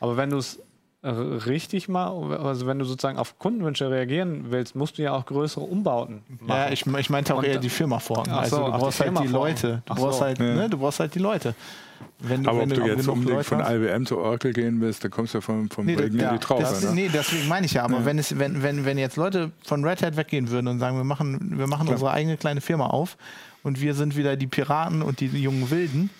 Aber 0.00 0.16
wenn 0.16 0.30
du 0.30 0.38
es 0.38 0.58
richtig 1.04 1.88
mal, 1.88 2.08
also 2.38 2.66
wenn 2.68 2.78
du 2.78 2.84
sozusagen 2.84 3.18
auf 3.18 3.36
Kundenwünsche 3.40 3.90
reagieren 3.90 4.46
willst, 4.50 4.76
musst 4.76 4.98
du 4.98 5.02
ja 5.02 5.12
auch 5.12 5.26
größere 5.26 5.64
Umbauten 5.64 6.22
machen. 6.40 6.48
ja, 6.48 6.70
ich, 6.70 6.86
ich 6.86 7.10
meinte 7.10 7.34
auch 7.34 7.38
Und 7.38 7.44
eher 7.44 7.58
die 7.58 7.68
Firma 7.70 7.98
forken. 7.98 8.30
Ach 8.32 8.44
so, 8.44 8.58
also 8.58 8.70
du 8.72 8.78
brauchst 8.78 9.00
halt 9.00 9.18
die. 9.18 9.26
Leute. 9.26 9.82
Du 9.84 9.94
brauchst 9.96 10.18
so. 10.20 10.24
halt, 10.24 10.38
Ja. 10.38 10.54
ne, 10.54 10.70
du 10.70 10.78
brauchst 10.78 11.00
halt 11.00 11.14
die 11.14 11.18
Leute. 11.18 11.54
Wenn, 12.20 12.46
Aber 12.46 12.60
wenn 12.60 12.70
ob 12.72 12.78
du 12.78 12.86
jetzt 12.86 13.08
unbedingt 13.08 13.36
Leute 13.36 13.44
von 13.44 13.60
IBM 13.60 14.06
zu 14.06 14.18
Oracle 14.18 14.52
gehen 14.52 14.80
willst, 14.80 15.02
dann 15.02 15.10
kommst 15.10 15.34
du 15.34 15.38
ja 15.38 15.42
vom, 15.42 15.68
vom 15.70 15.86
Nee, 15.86 15.94
Regen 15.94 16.18
das- 16.18 16.28
in 16.28 16.38
die 16.38 16.44
Traufe. 16.44 16.62
Das, 16.62 16.82
ne? 16.84 16.92
nee, 16.94 17.10
deswegen 17.12 17.48
meine 17.48 17.66
ich 17.66 17.72
ja, 17.74 17.82
aber 17.84 17.98
Ja. 17.98 18.04
wenn, 18.04 18.18
es, 18.18 18.38
wenn, 18.38 18.62
wenn, 18.62 18.84
wenn 18.84 18.96
jetzt 18.98 19.16
Leute 19.16 19.50
von 19.64 19.84
Red 19.84 20.02
Hat 20.02 20.16
weggehen 20.16 20.50
würden 20.50 20.68
und 20.68 20.78
sagen, 20.78 20.96
wir 20.96 21.04
machen, 21.04 21.54
wir 21.58 21.66
machen 21.66 21.82
Klar. 21.86 21.94
unsere 21.94 22.10
eigene 22.12 22.36
kleine 22.36 22.60
Firma 22.60 22.86
auf 22.86 23.16
und 23.62 23.80
wir 23.80 23.94
sind 23.94 24.16
wieder 24.16 24.36
die 24.36 24.46
Piraten 24.46 25.02
und 25.02 25.20
die 25.20 25.26
jungen 25.26 25.70
Wilden, 25.70 26.10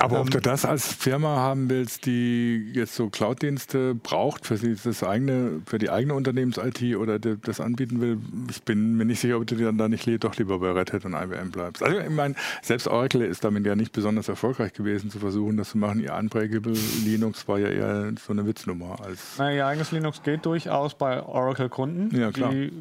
Aber 0.00 0.18
ob 0.20 0.26
Ähm, 0.26 0.30
du 0.32 0.40
das 0.40 0.64
als 0.64 0.92
Firma 0.92 1.36
haben 1.36 1.70
willst, 1.70 2.04
die 2.04 2.72
jetzt 2.74 2.96
so 2.96 3.10
Cloud-Dienste 3.10 3.94
braucht 3.94 4.44
für 4.44 4.56
die, 4.56 4.74
das 4.74 5.04
eigene, 5.04 5.62
für 5.66 5.78
die 5.78 5.88
eigene 5.88 6.14
Unternehmens-IT 6.14 6.96
oder 6.96 7.20
das 7.20 7.60
anbieten 7.60 8.00
will, 8.00 8.18
ich 8.50 8.60
bin 8.64 8.96
mir 8.96 9.04
nicht 9.04 9.20
sicher, 9.20 9.36
ob 9.36 9.46
du 9.46 9.54
dann 9.54 9.78
da 9.78 9.88
nicht 9.88 10.08
doch 10.24 10.34
lieber 10.34 10.58
bei 10.58 10.72
Red 10.72 10.92
Hat 10.92 11.04
und 11.04 11.14
IBM 11.14 11.52
bleibst. 11.52 11.80
Also 11.84 11.96
ich 12.00 12.10
meine, 12.10 12.34
selbst 12.60 12.88
Oracle 12.88 13.22
ist 13.22 13.44
damit 13.44 13.64
ja 13.66 13.76
nicht 13.76 13.92
besonders 13.92 14.28
erfolgreich 14.28 14.72
gewesen, 14.72 15.10
zu 15.10 15.20
versuchen, 15.20 15.56
das 15.56 15.70
zu 15.70 15.78
machen. 15.78 16.00
Ihr 16.00 16.12
Unbreakable 16.12 16.74
Linux 17.04 17.46
war 17.46 17.60
ja 17.60 17.68
eher 17.68 18.12
so 18.26 18.32
eine 18.32 18.44
Witznummer 18.46 18.96
als 19.04 19.38
Naja, 19.38 19.56
ihr 19.58 19.66
eigenes 19.68 19.92
Linux 19.92 20.24
geht 20.24 20.44
durchaus 20.44 20.96
bei 20.96 21.22
Oracle-Kunden. 21.22 22.16
Ja, 22.18 22.32
klar. 22.32 22.50
Die 22.50 22.72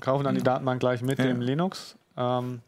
kaufen 0.00 0.24
dann 0.24 0.34
die 0.34 0.42
Datenbank 0.42 0.80
gleich 0.80 1.02
mit 1.02 1.18
Ja. 1.18 1.26
dem 1.26 1.42
Linux. 1.42 1.96
Ähm, 2.16 2.60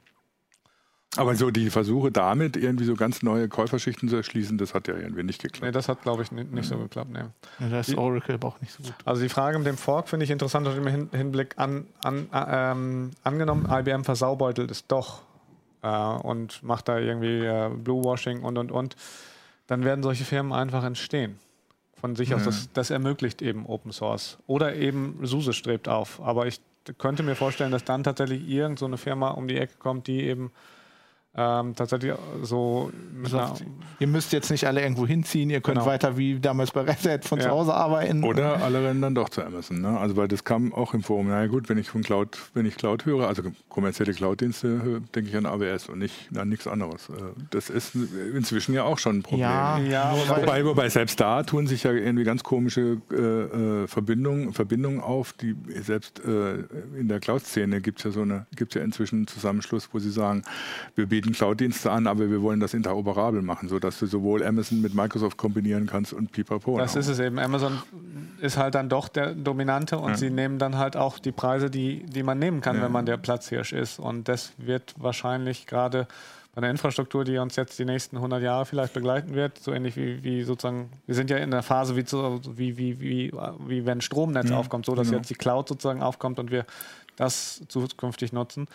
aber 1.17 1.35
so 1.37 1.51
die 1.51 1.71
Versuche 1.71 2.11
damit 2.11 2.57
irgendwie 2.57 2.85
so 2.85 2.95
ganz 2.95 3.23
neue 3.23 3.49
Käuferschichten 3.49 4.09
zu 4.09 4.17
erschließen, 4.17 4.59
das 4.59 4.75
hat 4.75 4.89
ja 4.89 4.97
irgendwie 4.97 5.23
nicht 5.23 5.43
nee, 5.43 5.49
geklappt. 5.49 5.75
das 5.75 5.89
hat, 5.89 6.03
glaube 6.03 6.23
ich, 6.23 6.33
ni- 6.33 6.45
nicht 6.45 6.69
so 6.69 6.77
geklappt. 6.77 7.11
Nee. 7.13 7.21
ja, 7.61 7.69
da 7.69 7.81
ist 7.81 7.97
Oracle 7.97 8.35
aber 8.35 8.49
auch 8.49 8.61
nicht 8.61 8.73
so 8.73 8.83
gut. 8.83 8.95
Also 9.05 9.23
die 9.23 9.29
Frage 9.29 9.59
mit 9.59 9.67
dem 9.67 9.77
Fork 9.77 10.09
finde 10.09 10.25
ich 10.25 10.31
interessant 10.31 10.67
Hin 10.69 11.09
Hinblick 11.13 11.55
an, 11.57 11.87
an 12.03 12.29
äh, 12.33 12.73
ähm, 12.73 13.11
angenommen, 13.23 13.67
IBM 13.71 14.05
versaubeutelt 14.05 14.71
es 14.71 14.87
doch 14.87 15.23
äh, 15.83 15.89
und 15.89 16.63
macht 16.63 16.89
da 16.89 16.99
irgendwie 16.99 17.45
äh, 17.45 17.71
Bluewashing 17.71 18.43
und 18.43 18.59
und 18.59 18.73
und, 18.73 18.97
dann 19.67 19.85
werden 19.85 20.03
solche 20.03 20.25
Firmen 20.25 20.53
einfach 20.53 20.85
entstehen. 20.85 21.39
Von 22.01 22.17
sich 22.17 22.35
aus, 22.35 22.41
Ja. 22.43 22.47
das, 22.47 22.69
das 22.75 22.91
ermöglicht 22.91 23.41
eben 23.41 23.65
Open 23.67 23.91
Source. 23.93 24.37
Oder 24.47 24.75
eben 24.75 25.19
SUSE 25.23 25.55
strebt 25.55 25.89
auf. 25.89 26.21
Aber 26.21 26.47
ich 26.47 26.61
könnte 26.99 27.23
mir 27.23 27.35
vorstellen, 27.35 27.71
dass 27.73 27.83
dann 27.85 28.03
tatsächlich 28.05 28.47
irgend 28.47 28.79
so 28.79 28.85
eine 28.85 28.99
Firma 28.99 29.31
um 29.31 29.49
die 29.49 29.57
Ecke 29.57 29.77
kommt, 29.79 30.07
die 30.07 30.21
eben 30.25 30.53
ähm, 31.37 31.75
tatsächlich 31.75 32.13
so 32.43 32.91
mit 33.13 33.33
einer, 33.35 33.49
Sagt, 33.49 33.65
ihr 33.99 34.07
müsst 34.07 34.33
jetzt 34.33 34.51
nicht 34.51 34.67
alle 34.67 34.83
irgendwo 34.83 35.07
hinziehen, 35.07 35.51
ihr 35.51 35.61
könnt 35.61 35.79
Genau. 35.79 35.87
weiter 35.91 36.17
wie 36.17 36.39
damals 36.39 36.71
bei 36.71 36.83
Red 36.83 37.05
Hat 37.09 37.25
von 37.25 37.39
Ja. 37.39 37.47
zu 37.47 37.51
Hause 37.51 37.75
arbeiten. 37.75 38.23
Oder 38.23 38.63
alle 38.63 38.85
rennen 38.85 39.03
dann 39.03 39.15
doch 39.15 39.29
zu 39.29 39.43
Amazon. 39.45 39.81
Ne? 39.81 39.99
Also 39.99 40.17
weil 40.17 40.29
das 40.29 40.45
kam 40.45 40.73
auch 40.73 40.95
im 40.95 41.03
Forum. 41.03 41.27
Na 41.29 41.41
ja, 41.43 41.47
gut, 41.49 41.69
wenn 41.69 41.79
ich 41.79 41.89
von 41.91 42.03
Cloud, 42.03 42.39
wenn 42.55 42.67
ich 42.67 42.77
Cloud 42.77 43.05
höre, 43.07 43.27
also 43.27 43.43
kommerzielle 43.69 44.13
Cloud-Dienste, 44.13 44.83
höre, 44.83 45.01
denke 45.01 45.31
ich 45.31 45.37
an 45.37 45.47
AWS 45.47 45.89
und 45.89 45.99
nicht 45.99 46.29
an 46.37 46.49
nichts 46.49 46.67
anderes. 46.67 47.09
Äh, 47.09 47.13
Das 47.51 47.69
ist 47.71 47.93
inzwischen 48.35 48.75
ja 48.75 48.85
auch 48.85 48.99
schon 48.99 49.17
ein 49.19 49.23
Problem. 49.23 49.41
Ja, 49.41 49.79
Ja, 49.79 50.15
wobei- 50.39 50.65
Wobei, 50.65 50.89
selbst 50.89 51.21
da 51.21 51.43
tun 51.43 51.67
sich 51.67 51.83
ja 51.83 51.93
irgendwie 51.93 52.25
ganz 52.25 52.43
komische 52.45 52.99
äh, 53.11 53.15
äh, 53.17 53.87
Verbindungen, 53.89 54.53
Verbindungen 54.53 55.01
auf, 55.01 55.33
die 55.33 55.57
selbst 55.83 56.21
äh, 56.25 56.59
in 56.99 57.09
der 57.09 57.21
Cloud-Szene 57.21 57.81
gibt 57.81 57.99
es 57.99 58.05
ja 58.05 58.11
so 58.13 58.23
eine, 58.23 58.47
gibt 58.57 58.75
ja 58.75 58.83
inzwischen 58.83 59.17
einen 59.17 59.27
Zusammenschluss, 59.27 59.89
wo 59.93 59.99
sie 59.99 60.11
sagen, 60.11 60.43
wir 60.95 61.07
bieten 61.07 61.24
Cloud-Dienste 61.33 61.91
an, 61.91 62.07
aber 62.07 62.31
wir 62.31 62.43
wollen 62.43 62.61
das 62.61 62.75
interoperabel 62.75 63.43
machen, 63.43 63.69
sodass 63.69 63.99
du 63.99 64.07
sowohl 64.07 64.45
Amazon 64.45 64.81
mit 64.81 64.95
Microsoft 64.95 65.37
kombinieren 65.37 65.87
kannst 65.87 66.13
und 66.13 66.33
Pipapo. 66.33 66.79
Das 66.79 66.97
ist 66.97 67.09
es 67.09 67.19
eben. 67.19 67.39
Amazon 67.39 67.79
ist 68.41 68.57
halt 68.57 68.75
dann 68.75 68.89
doch 68.89 69.09
der 69.09 69.35
Dominante 69.35 69.99
und 69.99 70.11
Ja. 70.11 70.17
sie 70.17 70.31
nehmen 70.31 70.59
dann 70.59 70.77
halt 70.77 70.97
auch 70.97 71.19
die 71.19 71.33
Preise, 71.33 71.71
die, 71.71 72.05
die 72.05 72.23
man 72.23 72.39
nehmen 72.39 72.61
kann, 72.61 72.77
Ja. 72.77 72.83
wenn 72.83 72.93
man 72.93 73.07
der 73.07 73.17
Platzhirsch 73.17 73.73
ist. 73.73 73.99
Und 73.99 74.29
das 74.29 74.53
wird 74.59 74.95
wahrscheinlich 74.99 75.67
gerade 75.67 76.07
bei 76.55 76.61
der 76.61 76.71
Infrastruktur, 76.71 77.25
die 77.25 77.37
uns 77.39 77.57
jetzt 77.57 77.79
die 77.81 77.85
nächsten 77.85 78.17
100 78.19 78.41
Jahre 78.41 78.65
vielleicht 78.65 78.93
begleiten 78.95 79.35
wird, 79.35 79.59
so 79.59 79.73
ähnlich 79.73 79.97
wie, 79.97 80.23
wie 80.23 80.43
sozusagen, 80.45 80.89
wir 81.05 81.17
sind 81.17 81.29
ja 81.29 81.39
in 81.39 81.51
der 81.51 81.65
Phase, 81.65 81.97
wie, 81.97 82.05
zu, 82.05 82.41
wie, 82.57 82.79
wie, 82.79 83.01
wie, 83.01 83.33
wie 83.67 83.85
wenn 83.87 84.01
Stromnetz 84.01 84.51
Ja, 84.51 84.57
aufkommt, 84.59 84.87
so 84.87 84.95
dass 84.95 85.09
genau. 85.09 85.19
jetzt 85.19 85.31
die 85.31 85.35
Cloud 85.35 85.69
sozusagen 85.69 86.01
aufkommt 86.01 86.39
und 86.39 86.53
wir 86.53 86.65
das 87.17 87.61
zukünftig 87.69 88.33
nutzen. 88.33 88.69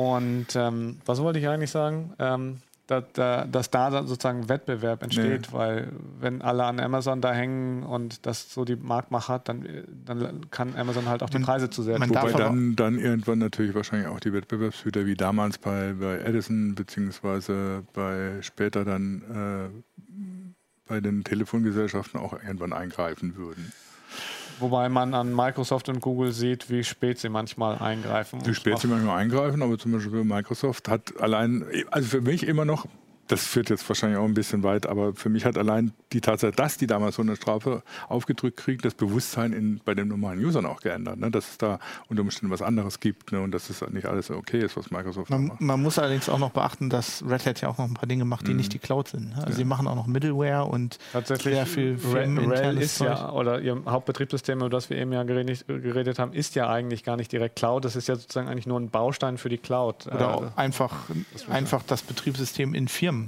Und 0.00 0.46
ähm, 0.54 0.96
was 1.04 1.20
wollte 1.20 1.38
ich 1.38 1.46
eigentlich 1.46 1.70
sagen? 1.70 2.14
Ähm, 2.18 2.56
da, 2.86 3.02
da, 3.12 3.44
dass 3.44 3.68
da 3.68 3.90
sozusagen 3.90 4.48
Wettbewerb 4.48 5.02
entsteht, 5.02 5.52
weil 5.52 5.92
wenn 6.18 6.40
alle 6.40 6.64
an 6.64 6.80
Amazon 6.80 7.20
da 7.20 7.34
hängen 7.34 7.82
und 7.82 8.24
das 8.24 8.50
so 8.50 8.64
die 8.64 8.76
Marktmacht 8.76 9.28
hat, 9.28 9.50
dann, 9.50 9.84
dann 10.06 10.50
kann 10.50 10.74
Amazon 10.74 11.06
halt 11.06 11.22
auch 11.22 11.28
die 11.28 11.38
Preise 11.40 11.68
zu 11.68 11.82
sehr 11.82 11.98
man 11.98 12.08
Wobei 12.08 12.32
dann, 12.32 12.76
dann 12.76 12.98
irgendwann 12.98 13.40
natürlich 13.40 13.74
wahrscheinlich 13.74 14.08
auch 14.08 14.20
die 14.20 14.32
Wettbewerbshüter 14.32 15.04
wie 15.04 15.16
damals 15.16 15.58
bei, 15.58 15.92
bei 15.92 16.18
Edison 16.20 16.74
beziehungsweise 16.74 17.82
bei 17.92 18.38
später 18.40 18.86
dann 18.86 19.22
äh, 19.68 20.88
bei 20.88 21.02
den 21.02 21.24
Telefongesellschaften 21.24 22.18
auch 22.18 22.32
irgendwann 22.32 22.72
eingreifen 22.72 23.36
würden. 23.36 23.70
Wobei 24.60 24.88
man 24.88 25.14
an 25.14 25.34
Microsoft 25.34 25.88
und 25.88 26.00
Google 26.00 26.32
sieht, 26.32 26.70
wie 26.70 26.84
spät 26.84 27.18
sie 27.18 27.28
manchmal 27.28 27.78
eingreifen. 27.78 28.44
Wie 28.44 28.54
spät 28.54 28.78
sie 28.78 28.86
manchmal 28.86 29.18
eingreifen, 29.18 29.62
aber 29.62 29.78
zum 29.78 29.92
Beispiel 29.92 30.24
Microsoft 30.24 30.88
hat 30.88 31.18
allein, 31.20 31.64
also 31.90 32.08
für 32.08 32.20
mich 32.20 32.46
immer 32.46 32.64
noch 32.64 32.86
das 33.30 33.46
führt 33.46 33.70
jetzt 33.70 33.88
wahrscheinlich 33.88 34.18
auch 34.18 34.24
ein 34.24 34.34
bisschen 34.34 34.64
weit, 34.64 34.86
aber 34.86 35.14
für 35.14 35.28
mich 35.28 35.44
hat 35.44 35.56
allein 35.56 35.92
die 36.12 36.20
Tatsache, 36.20 36.50
dass 36.50 36.76
die 36.76 36.88
damals 36.88 37.14
so 37.14 37.22
eine 37.22 37.36
Strafe 37.36 37.82
aufgedrückt 38.08 38.56
kriegen, 38.56 38.82
das 38.82 38.94
Bewusstsein 38.94 39.52
in, 39.52 39.80
bei 39.84 39.94
den 39.94 40.08
normalen 40.08 40.44
Usern 40.44 40.66
auch 40.66 40.80
geändert. 40.80 41.18
Ne? 41.18 41.30
Dass 41.30 41.50
es 41.50 41.58
da 41.58 41.78
unter 42.08 42.22
Umständen 42.22 42.52
was 42.52 42.60
anderes 42.60 42.98
gibt 42.98 43.30
ne? 43.30 43.40
und 43.40 43.52
dass 43.52 43.70
es 43.70 43.82
nicht 43.90 44.06
alles 44.06 44.32
okay 44.32 44.58
ist, 44.58 44.76
was 44.76 44.90
Microsoft 44.90 45.30
man, 45.30 45.46
macht. 45.46 45.60
Man 45.60 45.80
muss 45.80 45.98
allerdings 46.00 46.28
auch 46.28 46.40
noch 46.40 46.50
beachten, 46.50 46.90
dass 46.90 47.22
Red 47.24 47.46
Hat 47.46 47.60
ja 47.60 47.68
auch 47.68 47.78
noch 47.78 47.84
ein 47.84 47.94
paar 47.94 48.08
Dinge 48.08 48.24
macht, 48.24 48.48
die 48.48 48.50
mhm. 48.50 48.56
nicht 48.56 48.72
die 48.72 48.80
Cloud 48.80 49.06
sind. 49.06 49.28
Ne? 49.28 49.36
Also 49.36 49.50
ja. 49.50 49.54
sie 49.54 49.64
machen 49.64 49.86
auch 49.86 49.94
noch 49.94 50.08
Middleware 50.08 50.64
und 50.64 50.98
Tatsächlich 51.12 51.54
sehr 51.54 51.66
viel 51.66 51.98
Rail 52.12 52.78
ist 52.78 52.96
Zeug. 52.96 53.10
ja, 53.10 53.30
oder 53.30 53.60
ihr 53.60 53.80
Hauptbetriebssystem, 53.86 54.58
über 54.58 54.70
das 54.70 54.90
wir 54.90 54.98
eben 54.98 55.12
ja 55.12 55.22
geredet, 55.22 55.66
geredet, 55.68 56.18
haben, 56.18 56.32
ist 56.32 56.56
ja 56.56 56.68
eigentlich 56.68 57.04
gar 57.04 57.16
nicht 57.16 57.30
direkt 57.30 57.54
Cloud. 57.54 57.84
Das 57.84 57.94
ist 57.94 58.08
ja 58.08 58.16
sozusagen 58.16 58.48
eigentlich 58.48 58.66
nur 58.66 58.80
ein 58.80 58.90
Baustein 58.90 59.38
für 59.38 59.48
die 59.48 59.58
Cloud. 59.58 60.08
Oder 60.08 60.52
äh, 60.56 60.60
einfach, 60.60 60.94
das 61.32 61.48
einfach 61.48 61.84
das 61.84 62.02
Betriebssystem 62.02 62.74
in 62.74 62.88
Firmen. 62.88 63.19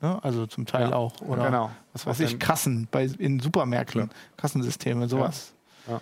Ne? 0.00 0.22
Also 0.22 0.46
zum 0.46 0.66
Teil 0.66 0.90
ja, 0.90 0.96
auch. 0.96 1.20
Oder 1.22 1.46
genau. 1.46 1.70
was 1.92 2.06
weiß 2.06 2.20
ich, 2.20 2.38
Kassen 2.38 2.88
bei, 2.90 3.04
in 3.18 3.40
Supermärkten, 3.40 4.08
Klar. 4.08 4.20
Kassensysteme, 4.36 5.08
sowas. 5.08 5.52
Ja, 5.88 6.00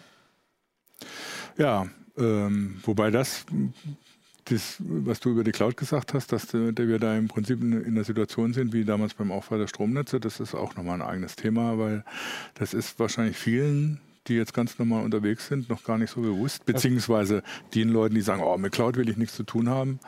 ja 1.57 1.87
ähm, 2.17 2.81
wobei 2.83 3.11
das, 3.11 3.47
das, 4.47 4.77
was 4.79 5.21
du 5.21 5.31
über 5.31 5.45
die 5.45 5.53
Cloud 5.53 5.77
gesagt 5.77 6.15
hast, 6.15 6.33
dass 6.33 6.53
wir 6.53 6.99
da 6.99 7.17
im 7.17 7.29
Prinzip 7.29 7.61
in 7.63 7.95
der 7.95 8.05
Situation 8.05 8.53
sind, 8.53 8.73
wie 8.73 8.85
damals 8.85 9.15
beim 9.15 9.31
Aufbau 9.31 9.59
der 9.59 9.69
Stromnetze, 9.69 10.21
das 10.21 10.41
ist 10.41 10.55
auch 10.55 10.75
nochmal 10.77 11.01
ein 11.01 11.09
eigenes 11.09 11.37
Thema, 11.37 11.79
weil 11.79 12.05
das 12.55 12.75
ist 12.75 12.99
wahrscheinlich 12.99 13.37
vielen 13.37 14.01
die 14.27 14.37
jetzt 14.37 14.55
ganz 14.55 14.79
normal 14.79 15.05
unterwegs 15.05 15.49
sind, 15.49 15.69
noch 15.69 15.85
gar 15.85 15.99
nicht 15.99 16.09
so 16.09 16.23
bewusst, 16.23 16.65
beziehungsweise 16.65 17.43
den 17.75 17.91
Leuten, 17.91 18.15
die 18.15 18.23
sagen, 18.23 18.43
oh, 18.43 18.57
mit 18.57 18.73
Cloud 18.73 18.97
will 18.97 19.11
ich 19.11 19.19
nichts 19.19 19.37
zu 19.37 19.43
tun 19.43 19.69
haben 19.69 20.01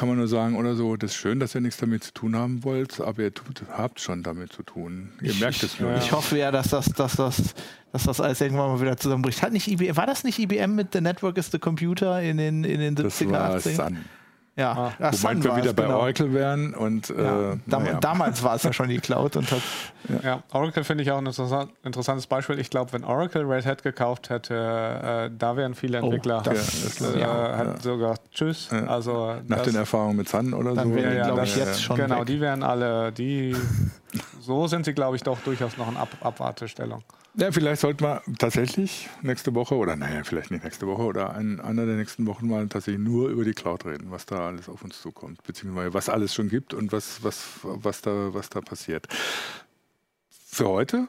kann 0.00 0.08
man 0.08 0.16
nur 0.16 0.28
sagen 0.28 0.56
oder 0.56 0.76
so, 0.76 0.96
das 0.96 1.10
ist 1.10 1.18
schön, 1.18 1.40
dass 1.40 1.54
ihr 1.54 1.60
nichts 1.60 1.78
damit 1.78 2.02
zu 2.02 2.14
tun 2.14 2.34
haben 2.34 2.64
wollt, 2.64 3.02
aber 3.02 3.20
ihr 3.22 3.34
tut, 3.34 3.64
habt 3.70 4.00
schon 4.00 4.22
damit 4.22 4.50
zu 4.50 4.62
tun. 4.62 5.10
Ihr 5.20 5.32
ich, 5.32 5.40
merkt 5.40 5.62
es 5.62 5.78
nur. 5.78 5.94
Ich 5.98 6.10
hoffe 6.10 6.38
ja, 6.38 6.50
dass 6.50 6.68
das, 6.68 6.86
dass 6.86 7.16
das, 7.16 7.54
dass 7.92 8.04
das 8.04 8.18
alles 8.18 8.40
irgendwann 8.40 8.68
mal 8.68 8.80
wieder 8.80 8.96
zusammenbricht. 8.96 9.42
Hat 9.42 9.52
nicht 9.52 9.68
IBM, 9.68 9.98
war 9.98 10.06
das 10.06 10.24
nicht 10.24 10.38
IBM 10.38 10.74
mit 10.74 10.94
The 10.94 11.02
Network 11.02 11.36
is 11.36 11.50
the 11.50 11.58
Computer 11.58 12.22
in 12.22 12.38
den, 12.38 12.64
in 12.64 12.80
den 12.80 12.96
70er, 12.96 13.58
80er? 13.58 13.92
Ja, 14.56 14.92
ah. 14.98 15.12
womit 15.12 15.44
wir 15.44 15.56
wieder 15.56 15.72
bei 15.72 15.84
genau. 15.84 16.00
Oracle 16.00 16.34
wären. 16.34 16.74
Und, 16.74 17.08
ja. 17.08 17.52
äh, 17.52 17.56
Dam 17.66 17.86
ja. 17.86 17.94
Damals 18.00 18.42
war 18.42 18.56
es 18.56 18.62
ja 18.62 18.72
schon 18.72 18.88
die 18.88 18.98
Cloud. 18.98 19.36
Und 19.36 19.50
hat, 19.50 19.62
ja. 20.08 20.20
ja 20.22 20.42
Oracle 20.52 20.84
finde 20.84 21.04
ich 21.04 21.10
auch 21.10 21.18
ein 21.18 21.28
interessantes 21.82 22.26
Beispiel. 22.26 22.58
Ich 22.58 22.68
glaube, 22.68 22.92
wenn 22.92 23.04
Oracle 23.04 23.42
Red 23.44 23.64
Hat 23.64 23.82
gekauft 23.82 24.28
hätte, 24.28 24.54
äh, 24.54 25.30
da 25.36 25.56
wären 25.56 25.74
viele 25.74 26.02
oh, 26.02 26.04
Entwickler. 26.04 26.42
Oh, 26.46 26.50
das, 26.50 27.00
äh, 27.00 27.24
hat 27.24 27.82
sogar 27.82 28.16
Tschüss. 28.32 28.68
Also 28.70 29.36
Nach 29.46 29.58
das, 29.58 29.66
den 29.66 29.76
Erfahrungen 29.76 30.16
mit 30.16 30.28
Sun 30.28 30.52
oder 30.52 30.74
dann 30.74 30.90
so. 30.90 30.94
Wären, 30.94 31.16
ja, 31.16 31.26
glaube 31.26 31.44
ich, 31.44 31.56
jetzt 31.56 31.82
schon. 31.82 31.96
Genau, 31.96 32.20
weg. 32.20 32.26
die 32.26 32.40
wären 32.40 32.62
alle, 32.62 33.12
die 33.12 33.56
so 34.40 34.66
sind 34.66 34.84
sie, 34.84 34.92
glaube 34.92 35.16
ich, 35.16 35.22
doch 35.22 35.38
durchaus 35.40 35.76
noch 35.76 35.88
in 35.88 35.96
Ab 35.96 36.08
Abwartestellung. 36.20 37.02
Ja, 37.34 37.52
vielleicht 37.52 37.80
sollten 37.80 38.04
wir 38.04 38.22
tatsächlich 38.38 39.08
nächste 39.22 39.54
Woche 39.54 39.76
oder 39.76 39.94
naja, 39.94 40.24
vielleicht 40.24 40.50
nicht 40.50 40.64
nächste 40.64 40.86
Woche 40.88 41.02
oder 41.02 41.36
in 41.38 41.60
einer 41.60 41.86
der 41.86 41.94
nächsten 41.94 42.26
Wochen 42.26 42.48
mal 42.48 42.66
tatsächlich 42.68 43.02
nur 43.02 43.28
über 43.28 43.44
die 43.44 43.52
Cloud 43.52 43.86
reden, 43.86 44.10
was 44.10 44.26
da 44.26 44.48
alles 44.48 44.68
auf 44.68 44.82
uns 44.82 45.00
zukommt, 45.00 45.42
beziehungsweise 45.44 45.94
was 45.94 46.08
alles 46.08 46.34
schon 46.34 46.48
gibt 46.48 46.74
und 46.74 46.90
was, 46.90 47.22
was, 47.22 47.60
was, 47.62 48.02
da, 48.02 48.34
was 48.34 48.50
da 48.50 48.60
passiert. 48.60 49.06
Für 50.28 50.68
heute, 50.68 51.06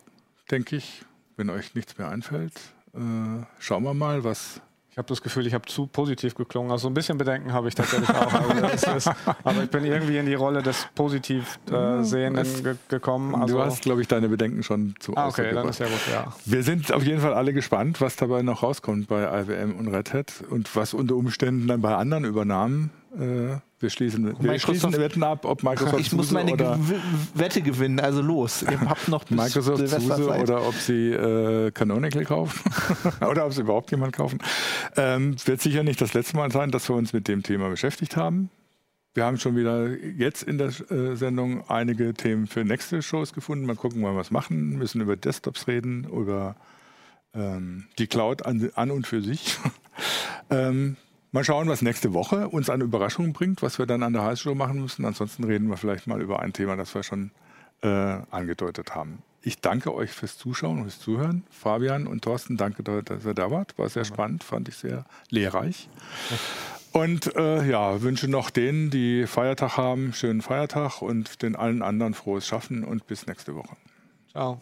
denke 0.51 0.75
ich, 0.75 1.03
wenn 1.37 1.49
euch 1.49 1.73
nichts 1.73 1.97
mehr 1.97 2.09
einfällt, 2.09 2.53
äh, 2.93 3.43
schauen 3.59 3.83
wir 3.83 3.95
mal, 3.95 4.23
was 4.23 4.61
habe 5.01 5.09
das 5.09 5.21
Gefühl, 5.21 5.47
ich 5.47 5.53
habe 5.53 5.65
zu 5.65 5.87
positiv 5.87 6.35
geklungen. 6.35 6.71
Also 6.71 6.87
ein 6.87 6.93
bisschen 6.93 7.17
Bedenken 7.17 7.51
habe 7.51 7.67
ich 7.67 7.75
tatsächlich 7.75 8.09
auch. 8.09 8.33
Also 8.33 8.91
ist, 8.95 9.07
aber 9.43 9.63
ich 9.63 9.69
bin 9.69 9.83
irgendwie 9.83 10.17
in 10.17 10.25
die 10.25 10.35
Rolle 10.35 10.61
des 10.61 10.87
positiv 10.95 11.59
äh, 11.71 12.03
Sehenden 12.03 12.63
ge 12.63 12.75
gekommen. 12.87 13.35
Also 13.35 13.57
du 13.57 13.63
hast, 13.63 13.81
glaube 13.81 14.01
ich, 14.01 14.07
deine 14.07 14.29
Bedenken 14.29 14.63
schon 14.63 14.95
zu 14.99 15.15
ah, 15.17 15.27
Okay, 15.27 15.53
dann 15.53 15.67
ist 15.67 15.79
ja 15.79 15.87
gut, 15.87 15.99
ja. 16.11 16.33
Wir 16.45 16.63
sind 16.63 16.91
auf 16.93 17.03
jeden 17.03 17.19
Fall 17.19 17.33
alle 17.33 17.53
gespannt, 17.53 17.99
was 17.99 18.15
dabei 18.15 18.43
noch 18.43 18.63
rauskommt 18.63 19.07
bei 19.07 19.23
IWM 19.41 19.75
und 19.75 19.87
Red 19.87 20.13
Hat 20.13 20.43
und 20.49 20.75
was 20.75 20.93
unter 20.93 21.15
Umständen 21.15 21.67
dann 21.67 21.81
bei 21.81 21.95
anderen 21.95 22.25
Übernahmen 22.25 22.91
äh, 23.17 23.57
wir 23.81 23.89
schließen, 23.89 24.35
wir 24.39 24.59
schließen 24.59 24.93
Wetten 24.93 25.23
ab, 25.23 25.45
ob 25.45 25.63
Microsoft 25.63 25.99
Ich 25.99 26.11
muss 26.13 26.31
meine 26.31 26.53
oder 26.53 26.79
Wette 27.33 27.61
gewinnen, 27.61 27.99
also 27.99 28.21
los. 28.21 28.63
Ihr 28.63 28.79
habt 28.81 29.07
noch 29.07 29.23
bis 29.23 29.37
Microsoft 29.37 29.87
Suse 29.87 30.29
oder 30.29 30.67
ob 30.67 30.75
sie 30.75 31.09
äh, 31.09 31.71
Canonical 31.71 32.25
kaufen 32.25 32.61
oder 33.29 33.45
ob 33.45 33.53
sie 33.53 33.61
überhaupt 33.61 33.91
jemand 33.91 34.13
kaufen. 34.13 34.39
Ähm, 34.97 35.35
wird 35.45 35.61
sicher 35.61 35.83
nicht 35.83 36.01
das 36.01 36.13
letzte 36.13 36.37
Mal 36.37 36.51
sein, 36.51 36.71
dass 36.71 36.89
wir 36.89 36.95
uns 36.95 37.13
mit 37.13 37.27
dem 37.27 37.43
Thema 37.43 37.69
beschäftigt 37.69 38.15
haben. 38.15 38.49
Wir 39.13 39.25
haben 39.25 39.37
schon 39.37 39.57
wieder 39.57 39.89
jetzt 39.89 40.43
in 40.43 40.57
der 40.57 40.67
äh, 40.89 41.15
Sendung 41.15 41.69
einige 41.69 42.13
Themen 42.13 42.47
für 42.47 42.63
nächste 42.63 43.01
Shows 43.01 43.33
gefunden. 43.33 43.65
Mal 43.65 43.75
gucken, 43.75 44.01
wann 44.03 44.13
wir 44.13 44.19
was 44.19 44.31
machen. 44.31 44.71
Wir 44.71 44.77
müssen 44.77 45.01
über 45.01 45.17
Desktops 45.17 45.67
reden, 45.67 46.05
über 46.05 46.55
ähm, 47.33 47.87
die 47.97 48.07
Cloud 48.07 48.45
an, 48.45 48.71
an, 48.75 48.91
und 48.91 49.07
für 49.07 49.21
sich. 49.21 49.57
ähm, 50.49 50.95
Mal 51.33 51.45
schauen, 51.45 51.69
was 51.69 51.81
nächste 51.81 52.13
Woche 52.13 52.49
uns 52.49 52.69
an 52.69 52.81
Überraschungen 52.81 53.31
bringt, 53.31 53.61
was 53.61 53.79
wir 53.79 53.85
dann 53.85 54.03
an 54.03 54.11
der 54.11 54.23
Heißshow 54.23 54.53
machen 54.53 54.81
müssen. 54.81 55.05
Ansonsten 55.05 55.45
reden 55.45 55.69
wir 55.69 55.77
vielleicht 55.77 56.05
mal 56.05 56.21
über 56.21 56.41
ein 56.41 56.51
Thema, 56.51 56.75
das 56.75 56.93
wir 56.93 57.03
schon 57.03 57.31
äh, 57.81 57.87
angedeutet 58.31 58.95
haben. 58.95 59.19
Ich 59.41 59.59
danke 59.59 59.93
euch 59.93 60.11
fürs 60.11 60.37
Zuschauen 60.37 60.79
und 60.79 60.83
fürs 60.83 60.99
Zuhören. 60.99 61.43
Fabian 61.49 62.05
und 62.05 62.23
Thorsten, 62.23 62.57
danke, 62.57 62.83
dass 62.83 63.25
ihr 63.25 63.33
da 63.33 63.49
wart. 63.49 63.77
War 63.77 63.89
sehr 63.89 64.05
spannend, 64.05 64.43
fand 64.43 64.67
ich 64.67 64.75
sehr 64.75 65.05
lehrreich. 65.29 65.89
Und 66.91 67.33
äh, 67.35 67.65
ja, 67.65 68.01
wünsche 68.01 68.27
noch 68.27 68.49
denen, 68.49 68.89
die 68.89 69.25
Feiertag 69.25 69.77
haben, 69.77 70.13
schönen 70.13 70.41
Feiertag 70.41 71.01
und 71.01 71.41
den 71.41 71.55
allen 71.55 71.81
anderen 71.81 72.13
frohes 72.13 72.45
Schaffen 72.45 72.83
und 72.83 73.07
bis 73.07 73.25
nächste 73.25 73.55
Woche. 73.55 73.77
Ciao. 74.31 74.59